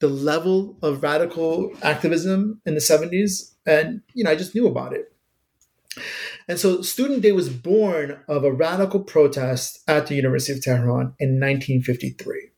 the 0.00 0.08
level 0.08 0.76
of 0.82 1.02
radical 1.02 1.72
activism 1.82 2.60
in 2.66 2.74
the 2.74 2.80
70s, 2.80 3.54
and 3.64 4.02
you 4.12 4.24
know, 4.24 4.30
I 4.30 4.36
just 4.36 4.54
knew 4.54 4.66
about 4.66 4.92
it. 4.92 5.10
And 6.46 6.58
so, 6.58 6.82
Student 6.82 7.22
Day 7.22 7.32
was 7.32 7.48
born 7.48 8.20
of 8.28 8.44
a 8.44 8.52
radical 8.52 9.00
protest 9.00 9.82
at 9.88 10.08
the 10.08 10.14
University 10.14 10.52
of 10.52 10.62
Tehran 10.62 11.14
in 11.18 11.40
1953. 11.40 12.50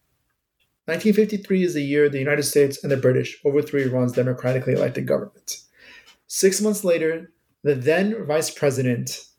1953 0.87 1.63
is 1.63 1.75
the 1.75 1.85
year 1.85 2.09
the 2.09 2.19
United 2.19 2.43
States 2.43 2.83
and 2.83 2.91
the 2.91 2.97
British 2.97 3.41
overthrew 3.45 3.83
Iran's 3.83 4.15
democratically 4.15 4.73
elected 4.73 5.07
government. 5.07 5.59
Six 6.27 6.61
months 6.61 6.83
later, 6.83 7.31
the 7.63 7.77
then 7.77 8.27
vice 8.27 8.51
president 8.51 9.30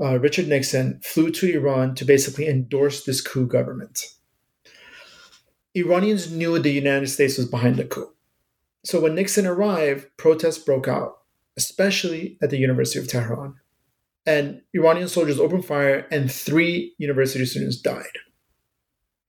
uh, 0.00 0.18
Richard 0.18 0.48
Nixon 0.48 1.00
flew 1.02 1.30
to 1.30 1.54
Iran 1.54 1.94
to 1.96 2.04
basically 2.04 2.48
endorse 2.48 3.04
this 3.04 3.20
coup 3.20 3.46
government. 3.46 4.06
Iranians 5.74 6.30
knew 6.30 6.58
the 6.58 6.70
United 6.70 7.08
States 7.08 7.36
was 7.36 7.46
behind 7.46 7.76
the 7.76 7.84
coup. 7.84 8.12
So 8.84 9.00
when 9.00 9.14
Nixon 9.14 9.46
arrived, 9.46 10.08
protests 10.16 10.58
broke 10.58 10.88
out, 10.88 11.18
especially 11.56 12.38
at 12.42 12.50
the 12.50 12.58
University 12.58 12.98
of 12.98 13.08
Tehran. 13.08 13.54
And 14.26 14.62
Iranian 14.72 15.08
soldiers 15.08 15.38
opened 15.38 15.66
fire, 15.66 16.06
and 16.10 16.30
three 16.30 16.94
university 16.98 17.44
students 17.44 17.76
died. 17.76 18.04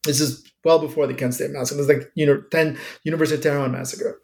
This 0.03 0.21
is 0.21 0.43
well 0.63 0.79
before 0.79 1.07
the 1.07 1.13
Kent 1.13 1.33
State 1.33 1.51
massacre. 1.51 1.79
It 1.79 1.87
was 1.87 1.87
like 1.87 2.11
you 2.15 2.25
know, 2.25 2.41
10 2.51 2.77
University 3.03 3.37
of 3.37 3.43
Tehran 3.43 3.71
massacre. 3.71 4.21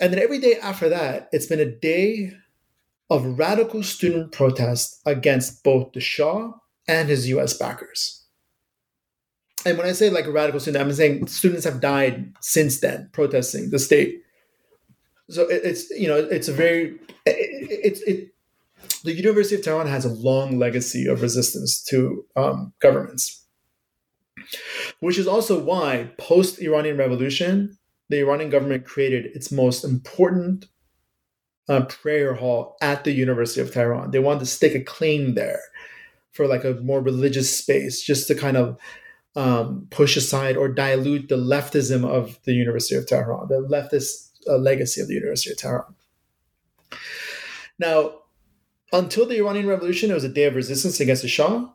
And 0.00 0.12
then 0.12 0.18
every 0.18 0.38
day 0.38 0.56
after 0.56 0.88
that, 0.88 1.28
it's 1.32 1.46
been 1.46 1.60
a 1.60 1.70
day 1.70 2.32
of 3.10 3.38
radical 3.38 3.82
student 3.82 4.32
protest 4.32 5.00
against 5.06 5.62
both 5.62 5.92
the 5.92 6.00
Shah 6.00 6.52
and 6.88 7.08
his 7.08 7.28
US 7.28 7.56
backers. 7.56 8.24
And 9.66 9.78
when 9.78 9.86
I 9.86 9.92
say 9.92 10.10
like 10.10 10.26
a 10.26 10.32
radical 10.32 10.60
student, 10.60 10.84
I'm 10.84 10.92
saying 10.92 11.26
students 11.26 11.64
have 11.64 11.80
died 11.80 12.34
since 12.40 12.80
then 12.80 13.08
protesting 13.12 13.70
the 13.70 13.78
state. 13.78 14.22
So 15.30 15.48
it, 15.48 15.62
it's 15.64 15.90
you 15.90 16.06
know 16.06 16.16
it's 16.16 16.48
a 16.48 16.52
very 16.52 16.98
it's 17.24 18.00
it, 18.02 18.08
it, 18.08 18.30
the 19.04 19.12
University 19.12 19.54
of 19.54 19.62
Tehran 19.62 19.86
has 19.86 20.04
a 20.04 20.12
long 20.12 20.58
legacy 20.58 21.06
of 21.06 21.22
resistance 21.22 21.82
to 21.84 22.24
um, 22.36 22.72
governments, 22.80 23.46
which 25.00 25.18
is 25.18 25.26
also 25.26 25.62
why 25.62 26.10
post 26.18 26.60
Iranian 26.60 26.98
revolution, 26.98 27.78
the 28.10 28.18
Iranian 28.18 28.50
government 28.50 28.84
created 28.84 29.26
its 29.34 29.50
most 29.50 29.84
important 29.84 30.66
uh, 31.68 31.84
prayer 31.86 32.34
hall 32.34 32.76
at 32.80 33.04
the 33.04 33.12
University 33.12 33.60
of 33.60 33.72
Tehran. 33.72 34.10
They 34.10 34.18
wanted 34.18 34.40
to 34.40 34.46
stake 34.46 34.74
a 34.74 34.80
claim 34.80 35.34
there 35.34 35.60
for 36.32 36.46
like 36.46 36.64
a 36.64 36.74
more 36.74 37.00
religious 37.00 37.56
space, 37.56 38.02
just 38.02 38.26
to 38.28 38.34
kind 38.34 38.56
of 38.56 38.76
um, 39.36 39.86
push 39.90 40.16
aside 40.16 40.56
or 40.56 40.68
dilute 40.68 41.28
the 41.28 41.36
leftism 41.36 42.04
of 42.04 42.38
the 42.44 42.52
University 42.52 42.94
of 42.94 43.06
Tehran, 43.06 43.48
the 43.48 43.66
leftist 43.68 44.30
uh, 44.48 44.56
legacy 44.56 45.00
of 45.00 45.08
the 45.08 45.14
University 45.14 45.52
of 45.52 45.58
Tehran. 45.58 45.94
Now, 47.78 48.20
until 48.92 49.26
the 49.26 49.38
Iranian 49.38 49.66
Revolution, 49.66 50.10
it 50.10 50.14
was 50.14 50.24
a 50.24 50.28
day 50.28 50.44
of 50.44 50.54
resistance 50.54 51.00
against 51.00 51.22
the 51.22 51.28
Shah 51.28 51.68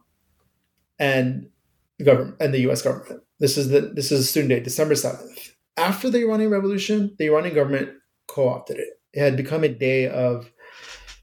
and 0.97 1.49
the 1.97 2.05
government 2.05 2.37
and 2.39 2.53
the 2.53 2.61
U.S. 2.61 2.81
government. 2.81 3.23
This 3.39 3.57
is 3.57 3.69
the 3.69 3.81
this 3.81 4.11
is 4.11 4.21
a 4.21 4.23
student 4.23 4.49
day, 4.49 4.59
December 4.59 4.95
seventh. 4.95 5.55
After 5.75 6.09
the 6.09 6.19
Iranian 6.19 6.51
Revolution, 6.51 7.15
the 7.17 7.25
Iranian 7.25 7.55
government 7.55 7.89
co-opted 8.27 8.77
it 8.77 8.98
it 9.13 9.19
had 9.19 9.37
become 9.37 9.63
a 9.63 9.69
day 9.69 10.07
of 10.07 10.51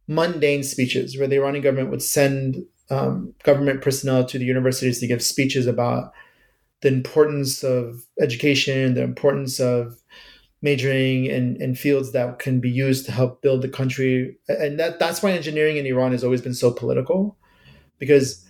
mundane 0.09 0.63
speeches 0.63 1.19
where 1.19 1.29
the 1.29 1.37
Iranian 1.37 1.63
government 1.63 1.91
would 1.91 2.03
send 2.03 2.65
um, 2.91 3.35
government 3.43 3.83
personnel 3.83 4.25
to 4.25 4.39
the 4.39 4.45
universities 4.45 5.01
to 5.01 5.07
give 5.07 5.23
speeches 5.23 5.67
about 5.67 6.13
the 6.83 6.89
importance 6.89 7.65
of 7.65 8.05
education, 8.21 8.95
the 8.95 9.03
importance 9.03 9.59
of 9.59 10.01
majoring 10.63 11.27
in, 11.27 11.61
in 11.61 11.75
fields 11.75 12.13
that 12.13 12.39
can 12.39 12.61
be 12.61 12.71
used 12.71 13.07
to 13.07 13.13
help 13.13 13.43
build 13.43 13.63
the 13.63 13.69
country. 13.69 14.37
And 14.49 14.79
that, 14.79 14.99
that's 14.99 15.23
why 15.23 15.33
engineering 15.33 15.77
in 15.77 15.87
Iran 15.87 16.13
has 16.13 16.23
always 16.23 16.43
been 16.43 16.55
so 16.55 16.71
political 16.71 17.37
because 17.99 18.45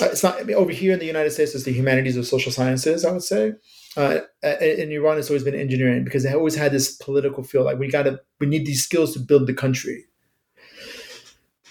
it's 0.00 0.22
not 0.22 0.40
I 0.40 0.44
mean, 0.44 0.56
over 0.56 0.72
here 0.72 0.92
in 0.92 0.98
the 0.98 1.06
United 1.06 1.30
States, 1.30 1.54
it's 1.54 1.64
the 1.64 1.72
humanities 1.72 2.16
or 2.16 2.22
social 2.22 2.52
sciences, 2.52 3.04
I 3.04 3.12
would 3.12 3.22
say 3.22 3.52
uh, 3.96 4.20
Iran, 4.42 5.18
it's 5.18 5.30
always 5.30 5.44
been 5.44 5.54
engineering 5.54 6.04
because 6.04 6.22
they 6.22 6.32
always 6.32 6.54
had 6.54 6.72
this 6.72 6.94
political 6.96 7.42
feel 7.42 7.64
like 7.64 7.78
we 7.78 7.90
got 7.90 8.04
to, 8.04 8.20
we 8.38 8.46
need 8.46 8.66
these 8.66 8.84
skills 8.84 9.12
to 9.14 9.18
build 9.18 9.46
the 9.46 9.54
country. 9.54 10.04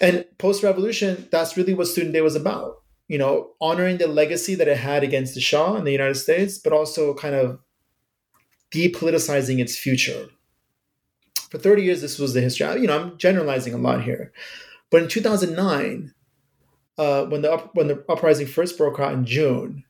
And 0.00 0.24
post 0.38 0.62
revolution, 0.62 1.28
that's 1.30 1.56
really 1.56 1.74
what 1.74 1.86
Student 1.86 2.14
Day 2.14 2.20
was 2.20 2.36
about. 2.36 2.82
You 3.08 3.18
know, 3.18 3.50
honoring 3.60 3.98
the 3.98 4.06
legacy 4.06 4.54
that 4.54 4.68
it 4.68 4.76
had 4.76 5.02
against 5.02 5.34
the 5.34 5.40
Shah 5.40 5.76
in 5.76 5.84
the 5.84 5.92
United 5.92 6.14
States, 6.14 6.58
but 6.58 6.72
also 6.72 7.12
kind 7.14 7.34
of 7.34 7.58
depoliticizing 8.70 9.58
its 9.58 9.76
future. 9.76 10.28
For 11.50 11.58
30 11.58 11.82
years, 11.82 12.00
this 12.00 12.18
was 12.18 12.34
the 12.34 12.40
history. 12.40 12.80
You 12.80 12.86
know, 12.86 13.00
I'm 13.00 13.18
generalizing 13.18 13.74
a 13.74 13.78
lot 13.78 14.04
here. 14.04 14.32
But 14.90 15.02
in 15.02 15.08
2009, 15.08 16.14
uh, 16.98 17.24
when 17.26 17.42
the 17.42 17.52
up, 17.52 17.74
when 17.74 17.88
the 17.88 18.04
uprising 18.08 18.46
first 18.46 18.78
broke 18.78 19.00
out 19.00 19.12
in 19.12 19.24
June, 19.24 19.84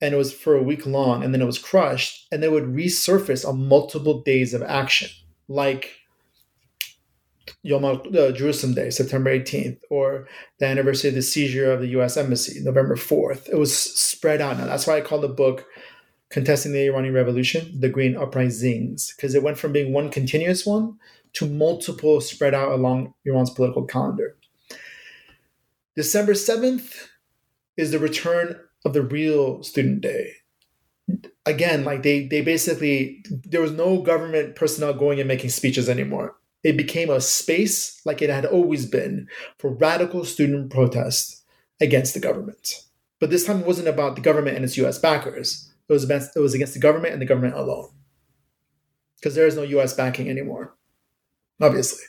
and 0.00 0.14
it 0.14 0.16
was 0.16 0.32
for 0.32 0.54
a 0.54 0.62
week 0.62 0.86
long 0.86 1.22
and 1.22 1.34
then 1.34 1.42
it 1.42 1.46
was 1.46 1.58
crushed 1.58 2.26
and 2.32 2.42
they 2.42 2.48
would 2.48 2.64
resurface 2.64 3.46
on 3.46 3.68
multiple 3.68 4.22
days 4.22 4.54
of 4.54 4.62
action 4.62 5.10
like 5.48 6.00
Yom 7.62 7.84
uh, 7.84 8.30
Jerusalem 8.30 8.74
Day, 8.74 8.90
September 8.90 9.36
18th, 9.36 9.80
or 9.90 10.28
the 10.58 10.66
anniversary 10.66 11.08
of 11.08 11.14
the 11.14 11.22
seizure 11.22 11.70
of 11.70 11.80
the 11.80 11.88
U.S. 11.88 12.16
Embassy, 12.16 12.60
November 12.60 12.96
4th. 12.96 13.48
It 13.48 13.58
was 13.58 13.76
spread 13.76 14.40
out. 14.40 14.56
Now 14.56 14.66
that's 14.66 14.86
why 14.86 14.96
I 14.96 15.02
call 15.02 15.20
the 15.20 15.28
book 15.28 15.66
"Contesting 16.30 16.72
the 16.72 16.86
Iranian 16.86 17.12
Revolution: 17.12 17.78
The 17.78 17.88
Green 17.88 18.16
Uprisings," 18.16 19.14
because 19.14 19.34
it 19.34 19.42
went 19.42 19.58
from 19.58 19.72
being 19.72 19.92
one 19.92 20.10
continuous 20.10 20.64
one 20.64 20.98
to 21.34 21.46
multiple 21.46 22.20
spread 22.20 22.54
out 22.54 22.72
along 22.72 23.14
Iran's 23.24 23.50
political 23.50 23.84
calendar. 23.84 24.36
December 25.96 26.32
7th 26.32 27.08
is 27.76 27.90
the 27.90 27.98
return 27.98 28.58
of 28.84 28.92
the 28.92 29.02
real 29.02 29.62
student 29.62 30.00
day. 30.00 30.32
Again 31.44 31.84
like 31.84 32.02
they 32.02 32.26
they 32.26 32.40
basically 32.40 33.24
there 33.28 33.60
was 33.60 33.72
no 33.72 34.00
government 34.00 34.54
personnel 34.54 34.94
going 34.94 35.18
and 35.18 35.28
making 35.28 35.50
speeches 35.50 35.88
anymore. 35.88 36.36
It 36.62 36.76
became 36.76 37.10
a 37.10 37.20
space 37.20 38.00
like 38.04 38.22
it 38.22 38.30
had 38.30 38.44
always 38.44 38.86
been 38.86 39.28
for 39.58 39.70
radical 39.70 40.24
student 40.24 40.70
protest 40.70 41.42
against 41.80 42.14
the 42.14 42.20
government. 42.20 42.84
But 43.18 43.30
this 43.30 43.44
time 43.44 43.60
it 43.60 43.66
wasn't 43.66 43.88
about 43.88 44.14
the 44.14 44.22
government 44.22 44.56
and 44.56 44.64
its 44.64 44.78
us 44.78 44.98
backers. 44.98 45.72
It 45.88 45.92
was 45.92 46.04
against, 46.04 46.36
it 46.36 46.40
was 46.40 46.54
against 46.54 46.74
the 46.74 46.80
government 46.80 47.12
and 47.12 47.20
the 47.20 47.26
government 47.26 47.54
alone. 47.54 47.88
Because 49.16 49.34
there 49.34 49.46
is 49.46 49.56
no 49.56 49.64
us 49.64 49.94
backing 49.94 50.30
anymore 50.30 50.74
obviously 51.60 52.04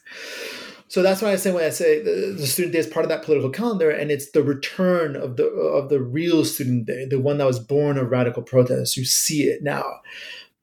so 0.92 1.02
that's 1.02 1.22
why 1.22 1.32
I 1.32 1.38
say 1.38 1.54
when 1.54 1.64
I 1.64 1.70
say 1.70 2.04
the, 2.04 2.36
the, 2.38 2.46
student 2.46 2.74
day 2.74 2.80
is 2.80 2.86
part 2.86 3.06
of 3.06 3.10
that 3.10 3.24
political 3.24 3.50
calendar, 3.50 3.90
and 3.90 4.12
it's 4.12 4.32
the 4.32 4.44
return 4.44 5.16
of 5.16 5.38
the 5.38 5.46
of 5.46 5.88
the 5.88 6.02
real 6.02 6.44
student 6.44 6.86
day, 6.86 7.06
the 7.06 7.18
one 7.18 7.38
that 7.38 7.48
was 7.48 7.62
born 7.62 7.98
of 7.98 8.12
radical 8.12 8.44
protests. 8.44 8.98
You 8.98 9.06
see 9.06 9.44
it 9.44 9.64
now, 9.64 10.02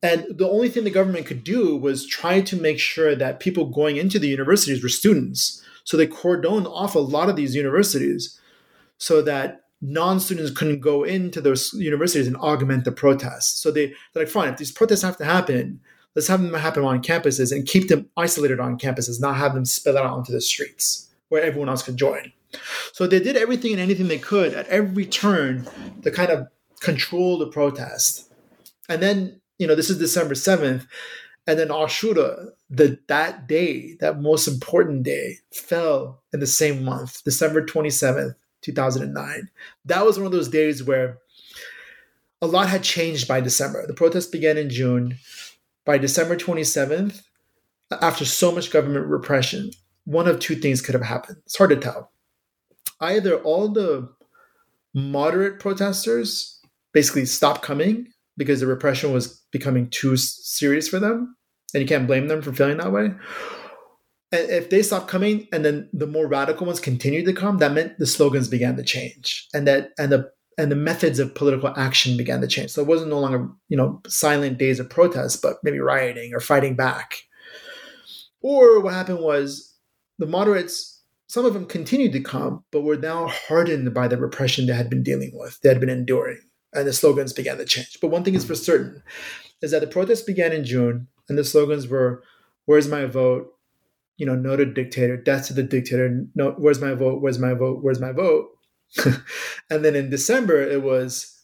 and 0.03 0.27
the 0.29 0.47
only 0.47 0.69
thing 0.69 0.85
the 0.85 0.91
government 0.91 1.25
could 1.25 1.45
do 1.45 1.75
was 1.75 2.07
try 2.07 2.43
to 2.43 2.61
make 2.61 2.79
sure 2.79 3.17
that 3.17 3.41
people 3.41 3.71
going 3.71 3.97
into 3.97 4.19
the 4.19 4.29
universities 4.29 4.83
were 4.83 4.91
students. 4.91 5.65
So 5.85 5.97
they 5.97 6.07
cordoned 6.07 6.67
off 6.67 6.95
a 6.95 6.99
lot 6.99 7.31
of 7.31 7.37
these 7.37 7.55
universities, 7.55 8.39
so 8.99 9.23
that 9.23 9.63
non-students 9.81 10.51
couldn't 10.51 10.81
go 10.81 11.05
into 11.05 11.41
those 11.41 11.73
universities 11.73 12.27
and 12.27 12.37
augment 12.37 12.85
the 12.85 12.93
protests. 12.93 13.63
So 13.63 13.71
they, 13.71 13.95
they're 14.13 14.25
like, 14.25 14.29
fine, 14.29 14.53
if 14.53 14.59
these 14.59 14.73
protests 14.73 15.01
have 15.01 15.17
to 15.17 15.25
happen, 15.25 15.81
let's 16.19 16.27
have 16.27 16.43
them 16.43 16.53
happen 16.53 16.83
on 16.83 17.01
campuses 17.01 17.53
and 17.53 17.65
keep 17.65 17.87
them 17.87 18.11
isolated 18.17 18.59
on 18.59 18.77
campuses, 18.77 19.21
not 19.21 19.37
have 19.37 19.55
them 19.55 19.65
spill 19.65 19.97
out 19.97 20.07
onto 20.07 20.33
the 20.33 20.41
streets 20.41 21.09
where 21.29 21.45
everyone 21.45 21.69
else 21.69 21.85
could 21.85 21.97
join. 21.97 22.33
So 22.93 23.07
they 23.07 23.21
did 23.21 23.37
everything 23.37 23.71
and 23.71 23.81
anything 23.81 24.09
they 24.09 24.19
could 24.19 24.53
at 24.53 24.67
every 24.67 25.07
turn 25.07 25.69
to 26.03 26.11
kind 26.11 26.33
of 26.33 26.49
control 26.81 27.39
the 27.39 27.47
protest. 27.47 28.33
And 28.89 29.01
then, 29.01 29.41
you 29.61 29.69
know, 29.69 29.77
this 29.77 29.91
is 29.91 29.99
December 30.01 30.35
7th. 30.35 30.89
And 31.47 31.57
then 31.57 31.69
Ashura, 31.69 32.49
the, 32.69 32.99
that 33.07 33.47
day, 33.47 33.95
that 34.01 34.21
most 34.21 34.49
important 34.49 35.05
day, 35.05 35.37
fell 35.55 36.21
in 36.33 36.41
the 36.41 36.49
same 36.49 36.85
month, 36.85 37.23
December 37.23 37.65
27th, 37.65 38.35
2009. 38.63 39.51
That 39.85 40.05
was 40.05 40.19
one 40.19 40.27
of 40.27 40.33
those 40.33 40.49
days 40.49 40.83
where 40.83 41.19
a 42.43 42.49
lot 42.49 42.69
had 42.69 42.83
changed 42.83 43.29
by 43.29 43.41
December. 43.41 43.87
The 43.87 43.95
protest 43.95 44.33
began 44.33 44.59
in 44.59 44.69
June 44.69 45.17
by 45.89 45.97
December 45.97 46.37
27th, 46.37 47.23
after 48.03 48.27
so 48.27 48.53
much 48.53 48.71
government 48.71 49.07
repression, 49.07 49.71
one 50.05 50.29
of 50.29 50.39
two 50.39 50.55
things 50.55 50.83
could 50.83 50.95
have 50.95 51.03
happened. 51.03 51.39
It's 51.47 51.57
hard 51.57 51.71
to 51.71 51.77
tell. 51.77 52.13
Either 53.01 53.37
all 53.37 53.71
the 53.71 54.07
moderate 54.93 55.59
protesters 55.59 56.61
basically 56.93 57.25
stopped 57.25 57.63
coming 57.63 58.07
because 58.37 58.61
the 58.61 58.67
repression 58.67 59.15
was 59.15 59.43
becoming 59.51 59.89
too 59.89 60.19
serious 60.19 60.87
for 60.89 60.99
them, 60.99 61.35
and 61.73 61.81
you 61.81 61.89
can't 61.89 62.07
blame 62.07 62.29
them 62.29 62.43
for 62.43 62.53
feeling 62.53 62.77
that 62.77 62.93
way. 62.93 63.07
And 64.31 64.51
if 64.51 64.69
they 64.69 64.83
stopped 64.83 65.09
coming 65.09 65.49
and 65.55 65.65
then 65.65 65.89
the 65.95 66.07
more 66.07 66.27
radical 66.27 66.67
ones 66.67 66.81
continued 66.81 67.25
to 67.25 67.33
come, 67.33 67.57
that 67.59 67.73
meant 67.73 67.99
the 67.99 68.07
slogans 68.07 68.49
began 68.49 68.77
to 68.77 68.83
change. 68.83 69.49
And 69.55 69.67
that 69.67 69.93
and 69.99 70.13
the 70.13 70.31
and 70.59 70.71
the 70.73 70.77
methods 70.77 71.21
of 71.21 71.35
political 71.35 71.73
action 71.77 72.17
began 72.17 72.41
to 72.41 72.49
change. 72.49 72.73
So 72.73 72.83
it 72.83 72.89
wasn't 72.89 73.11
no 73.11 73.21
longer, 73.21 73.49
you 73.69 73.77
know, 73.77 74.03
silent 74.09 74.59
days 74.59 74.81
of 74.81 74.91
protest, 74.91 75.41
but 75.41 75.59
maybe 75.63 75.79
rioting 75.79 76.35
or 76.35 76.41
fighting 76.41 76.75
back. 76.75 77.19
Or 78.43 78.81
what 78.81 78.93
happened 78.93 79.21
was 79.21 79.75
the 80.19 80.27
moderates, 80.27 81.01
some 81.29 81.45
of 81.45 81.55
them 81.55 81.65
continued 81.65 82.13
to 82.13 82.21
come, 82.21 82.65
but 82.73 82.83
were 82.83 82.97
now 82.97 83.29
hardened 83.29 83.95
by 83.95 84.09
the 84.09 84.17
repression 84.17 84.67
they 84.67 84.75
had 84.75 84.91
been 84.91 85.05
dealing 85.05 85.31
with, 85.33 85.61
they 85.63 85.69
had 85.69 85.81
been 85.81 85.89
enduring, 85.89 86.41
and 86.73 86.87
the 86.87 86.93
slogans 86.93 87.33
began 87.33 87.59
to 87.59 87.65
change. 87.65 87.99
But 88.01 88.09
one 88.09 88.25
thing 88.25 88.35
is 88.35 88.45
for 88.45 88.55
certain 88.57 89.03
is 89.63 89.71
that 89.71 89.81
the 89.81 89.87
protests 89.87 90.23
began 90.23 90.53
in 90.53 90.65
June, 90.65 91.07
and 91.29 91.39
the 91.39 91.45
slogans 91.45 91.89
were, 91.89 92.23
"Where's 92.65 92.89
my 92.89 93.07
vote?" 93.07 93.55
You 94.17 94.27
know, 94.27 94.35
no 94.35 94.57
to 94.57 94.65
dictator, 94.65 95.17
death 95.17 95.47
to 95.47 95.53
the 95.53 95.63
dictator. 95.63 96.25
No, 96.35 96.53
where's 96.59 96.81
my 96.81 96.95
vote? 96.95 97.23
Where's 97.23 97.39
my 97.39 97.55
vote? 97.55 97.83
Where's 97.83 98.01
my 98.01 98.13
vote? 98.13 98.49
and 99.71 99.85
then 99.85 99.95
in 99.95 100.11
December, 100.11 100.63
it 100.63 100.83
was 100.83 101.39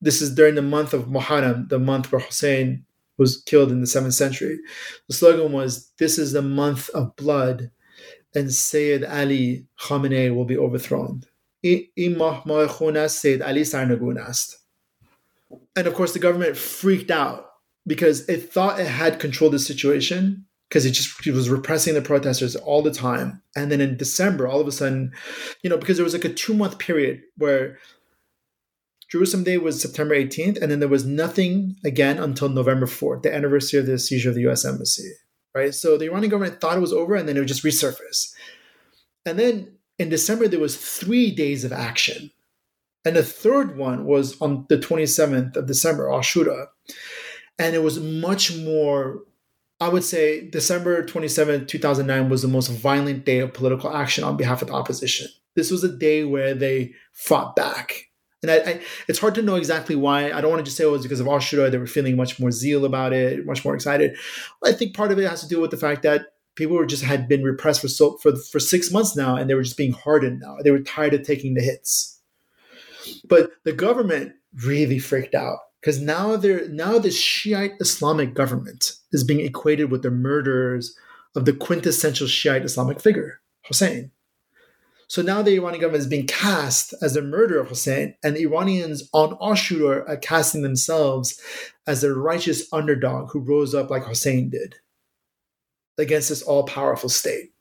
this 0.00 0.20
is 0.20 0.34
during 0.34 0.54
the 0.54 0.62
month 0.62 0.92
of 0.92 1.06
Muharram, 1.06 1.68
the 1.68 1.78
month 1.78 2.12
where 2.12 2.20
Hussein 2.20 2.84
was 3.18 3.42
killed 3.42 3.72
in 3.72 3.80
the 3.80 3.86
seventh 3.86 4.14
century. 4.14 4.58
The 5.08 5.14
slogan 5.14 5.52
was, 5.52 5.90
This 5.98 6.18
is 6.18 6.32
the 6.32 6.42
month 6.42 6.90
of 6.90 7.16
blood, 7.16 7.70
and 8.34 8.52
Sayyid 8.52 9.04
Ali 9.04 9.66
Khamenei 9.80 10.34
will 10.34 10.44
be 10.44 10.58
overthrown. 10.58 11.22
And 15.74 15.86
of 15.86 15.94
course, 15.94 16.12
the 16.12 16.18
government 16.18 16.56
freaked 16.56 17.10
out 17.10 17.50
because 17.86 18.28
it 18.28 18.52
thought 18.52 18.80
it 18.80 18.86
had 18.86 19.20
controlled 19.20 19.54
the 19.54 19.58
situation 19.58 20.45
because 20.68 20.84
it 20.84 20.92
just 20.92 21.26
it 21.26 21.32
was 21.32 21.48
repressing 21.48 21.94
the 21.94 22.02
protesters 22.02 22.56
all 22.56 22.82
the 22.82 22.90
time. 22.90 23.42
And 23.54 23.70
then 23.70 23.80
in 23.80 23.96
December, 23.96 24.48
all 24.48 24.60
of 24.60 24.66
a 24.66 24.72
sudden, 24.72 25.12
you 25.62 25.70
know, 25.70 25.78
because 25.78 25.96
there 25.96 26.04
was 26.04 26.14
like 26.14 26.24
a 26.24 26.32
two 26.32 26.54
month 26.54 26.78
period 26.78 27.22
where 27.36 27.78
Jerusalem 29.08 29.44
Day 29.44 29.58
was 29.58 29.80
September 29.80 30.16
18th, 30.16 30.60
and 30.60 30.70
then 30.70 30.80
there 30.80 30.88
was 30.88 31.06
nothing 31.06 31.76
again 31.84 32.18
until 32.18 32.48
November 32.48 32.86
4th, 32.86 33.22
the 33.22 33.32
anniversary 33.32 33.78
of 33.78 33.86
the 33.86 33.98
seizure 33.98 34.30
of 34.30 34.34
the 34.34 34.42
U.S. 34.42 34.64
embassy. 34.64 35.10
Right, 35.54 35.74
so 35.74 35.96
the 35.96 36.06
Iranian 36.06 36.30
government 36.30 36.60
thought 36.60 36.76
it 36.76 36.80
was 36.80 36.92
over, 36.92 37.14
and 37.14 37.28
then 37.28 37.36
it 37.36 37.40
would 37.40 37.48
just 37.48 37.64
resurface. 37.64 38.34
And 39.24 39.38
then 39.38 39.78
in 39.98 40.10
December, 40.10 40.48
there 40.48 40.60
was 40.60 40.76
three 40.76 41.30
days 41.30 41.64
of 41.64 41.72
action, 41.72 42.30
and 43.04 43.16
the 43.16 43.22
third 43.22 43.78
one 43.78 44.04
was 44.04 44.38
on 44.42 44.66
the 44.68 44.76
27th 44.76 45.56
of 45.56 45.66
December, 45.66 46.08
Ashura, 46.08 46.66
and 47.58 47.74
it 47.74 47.82
was 47.82 48.00
much 48.00 48.54
more 48.54 49.22
I 49.80 49.88
would 49.88 50.04
say 50.04 50.48
December 50.48 51.04
27, 51.04 51.66
2009 51.66 52.30
was 52.30 52.42
the 52.42 52.48
most 52.48 52.68
violent 52.68 53.24
day 53.24 53.40
of 53.40 53.52
political 53.52 53.94
action 53.94 54.24
on 54.24 54.36
behalf 54.36 54.62
of 54.62 54.68
the 54.68 54.74
opposition. 54.74 55.28
This 55.54 55.70
was 55.70 55.84
a 55.84 55.94
day 55.94 56.24
where 56.24 56.54
they 56.54 56.92
fought 57.12 57.56
back. 57.56 58.06
And 58.42 58.50
I, 58.50 58.56
I, 58.56 58.80
it's 59.08 59.18
hard 59.18 59.34
to 59.34 59.42
know 59.42 59.56
exactly 59.56 59.96
why. 59.96 60.30
I 60.30 60.40
don't 60.40 60.50
want 60.50 60.60
to 60.60 60.64
just 60.64 60.76
say 60.76 60.84
oh, 60.84 60.90
it 60.90 60.92
was 60.92 61.02
because 61.02 61.20
of 61.20 61.26
Ashura. 61.26 61.70
They 61.70 61.78
were 61.78 61.86
feeling 61.86 62.16
much 62.16 62.38
more 62.38 62.52
zeal 62.52 62.84
about 62.84 63.12
it, 63.12 63.44
much 63.44 63.64
more 63.64 63.74
excited. 63.74 64.16
I 64.64 64.72
think 64.72 64.94
part 64.94 65.12
of 65.12 65.18
it 65.18 65.28
has 65.28 65.42
to 65.42 65.48
do 65.48 65.60
with 65.60 65.70
the 65.70 65.76
fact 65.76 66.02
that 66.02 66.26
people 66.54 66.76
were 66.76 66.86
just 66.86 67.02
had 67.02 67.28
been 67.28 67.42
repressed 67.42 67.80
for 67.80 67.88
so 67.88 68.16
for 68.18 68.36
for 68.36 68.60
six 68.60 68.90
months 68.90 69.16
now, 69.16 69.36
and 69.36 69.48
they 69.48 69.54
were 69.54 69.62
just 69.62 69.76
being 69.76 69.92
hardened 69.92 70.40
now. 70.40 70.56
They 70.62 70.70
were 70.70 70.80
tired 70.80 71.14
of 71.14 71.22
taking 71.22 71.54
the 71.54 71.62
hits. 71.62 72.20
But 73.24 73.50
the 73.64 73.72
government 73.72 74.34
really 74.64 74.98
freaked 74.98 75.34
out 75.34 75.58
because 75.86 76.00
now 76.00 76.34
they're 76.36 76.68
now 76.68 76.98
the 76.98 77.12
Shiite 77.12 77.74
Islamic 77.78 78.34
government 78.34 78.94
is 79.12 79.22
being 79.22 79.38
equated 79.38 79.88
with 79.88 80.02
the 80.02 80.10
murderers 80.10 80.96
of 81.36 81.44
the 81.44 81.52
quintessential 81.52 82.26
Shiite 82.26 82.64
Islamic 82.64 83.00
figure, 83.00 83.40
Hussein. 83.68 84.10
So 85.06 85.22
now 85.22 85.42
the 85.42 85.54
Iranian 85.54 85.80
government 85.80 86.02
is 86.02 86.08
being 86.08 86.26
cast 86.26 86.92
as 87.00 87.14
the 87.14 87.22
murderer 87.22 87.60
of 87.60 87.68
Hussein, 87.68 88.16
and 88.24 88.34
the 88.34 88.42
Iranians 88.42 89.08
on 89.12 89.38
Ashura 89.38 90.02
are 90.08 90.16
casting 90.16 90.62
themselves 90.62 91.40
as 91.86 92.00
the 92.00 92.12
righteous 92.12 92.66
underdog 92.72 93.30
who 93.30 93.38
rose 93.38 93.72
up 93.72 93.88
like 93.88 94.06
Hussein 94.06 94.50
did 94.50 94.74
against 95.96 96.30
this 96.30 96.42
all 96.42 96.64
powerful 96.64 97.08
state. 97.08 97.52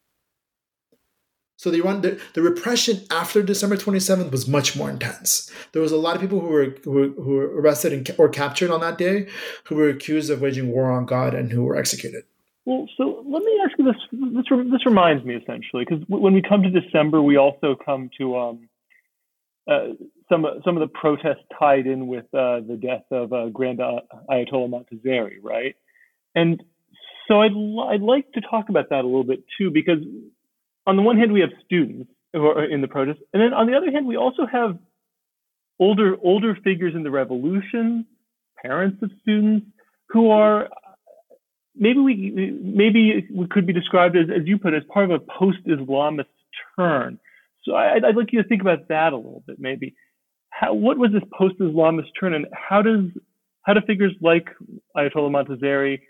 So 1.57 1.71
the, 1.71 1.81
the, 1.81 2.21
the 2.33 2.41
repression 2.41 3.05
after 3.09 3.41
December 3.41 3.77
27th 3.77 4.31
was 4.31 4.47
much 4.47 4.75
more 4.75 4.89
intense. 4.89 5.49
There 5.71 5.81
was 5.81 5.91
a 5.91 5.97
lot 5.97 6.15
of 6.15 6.21
people 6.21 6.41
who 6.41 6.47
were 6.47 6.75
who 6.83 6.91
were, 6.91 7.07
who 7.07 7.35
were 7.35 7.61
arrested 7.61 7.93
and, 7.93 8.15
or 8.17 8.27
captured 8.27 8.71
on 8.71 8.81
that 8.81 8.97
day, 8.97 9.27
who 9.65 9.75
were 9.75 9.89
accused 9.89 10.29
of 10.29 10.41
waging 10.41 10.71
war 10.71 10.91
on 10.91 11.05
God 11.05 11.33
and 11.33 11.51
who 11.51 11.63
were 11.63 11.77
executed. 11.77 12.23
Well, 12.65 12.87
so 12.97 13.23
let 13.25 13.43
me 13.43 13.59
ask 13.63 13.77
you 13.77 13.85
this. 13.85 13.95
This 14.11 14.45
this 14.71 14.85
reminds 14.85 15.23
me 15.23 15.35
essentially 15.35 15.85
because 15.87 16.03
when 16.07 16.33
we 16.33 16.41
come 16.41 16.63
to 16.63 16.69
December, 16.69 17.21
we 17.21 17.37
also 17.37 17.75
come 17.75 18.09
to 18.17 18.37
um, 18.37 18.69
uh, 19.67 19.89
some 20.29 20.45
some 20.65 20.75
of 20.75 20.81
the 20.81 20.93
protests 20.93 21.45
tied 21.57 21.87
in 21.87 22.07
with 22.07 22.25
uh, 22.33 22.61
the 22.67 22.77
death 22.81 23.05
of 23.11 23.31
uh, 23.31 23.47
Grand 23.49 23.79
Ayatollah 23.79 24.69
Montazeri, 24.69 25.37
right? 25.41 25.75
And 26.33 26.61
so 27.27 27.41
I'd 27.41 27.51
I'd 27.51 28.01
like 28.01 28.31
to 28.33 28.41
talk 28.41 28.69
about 28.69 28.89
that 28.89 29.03
a 29.03 29.07
little 29.07 29.23
bit 29.23 29.43
too 29.57 29.71
because 29.71 29.99
on 30.87 30.95
the 30.95 31.01
one 31.01 31.17
hand, 31.17 31.31
we 31.31 31.41
have 31.41 31.51
students 31.65 32.09
who 32.33 32.45
are 32.47 32.65
in 32.65 32.81
the 32.81 32.87
protest, 32.87 33.19
and 33.33 33.41
then 33.41 33.53
on 33.53 33.67
the 33.67 33.75
other 33.75 33.91
hand, 33.91 34.05
we 34.05 34.17
also 34.17 34.45
have 34.45 34.77
older 35.79 36.15
older 36.23 36.57
figures 36.63 36.95
in 36.95 37.03
the 37.03 37.11
revolution, 37.11 38.05
parents 38.61 39.01
of 39.01 39.11
students 39.21 39.65
who 40.09 40.29
are 40.29 40.69
maybe 41.75 41.99
we 41.99 42.15
maybe 42.61 43.27
we 43.33 43.47
could 43.47 43.65
be 43.65 43.73
described 43.73 44.15
as, 44.15 44.27
as 44.35 44.47
you 44.47 44.57
put, 44.57 44.73
it, 44.73 44.77
as 44.77 44.83
part 44.93 45.05
of 45.05 45.11
a 45.11 45.19
post-Islamist 45.19 46.25
turn. 46.77 47.19
So 47.63 47.73
I, 47.73 47.95
would 47.95 48.15
like 48.15 48.31
you 48.31 48.41
to 48.41 48.47
think 48.47 48.61
about 48.61 48.87
that 48.89 49.13
a 49.13 49.17
little 49.17 49.43
bit, 49.47 49.59
maybe. 49.59 49.95
How, 50.51 50.73
what 50.73 50.97
was 50.97 51.11
this 51.11 51.23
post-Islamist 51.37 52.09
turn, 52.19 52.33
and 52.33 52.47
how 52.53 52.81
does 52.81 53.05
how 53.63 53.73
do 53.73 53.81
figures 53.81 54.13
like 54.21 54.49
Ayatollah 54.95 55.31
Montazeri 55.31 56.01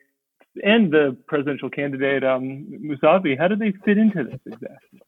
and 0.63 0.91
the 0.91 1.17
presidential 1.27 1.69
candidate 1.69 2.23
um, 2.23 2.67
Mousavi, 2.83 3.37
how 3.37 3.47
do 3.47 3.55
they 3.55 3.73
fit 3.83 3.97
into 3.97 4.23
this 4.23 4.39
exactly? 4.45 5.01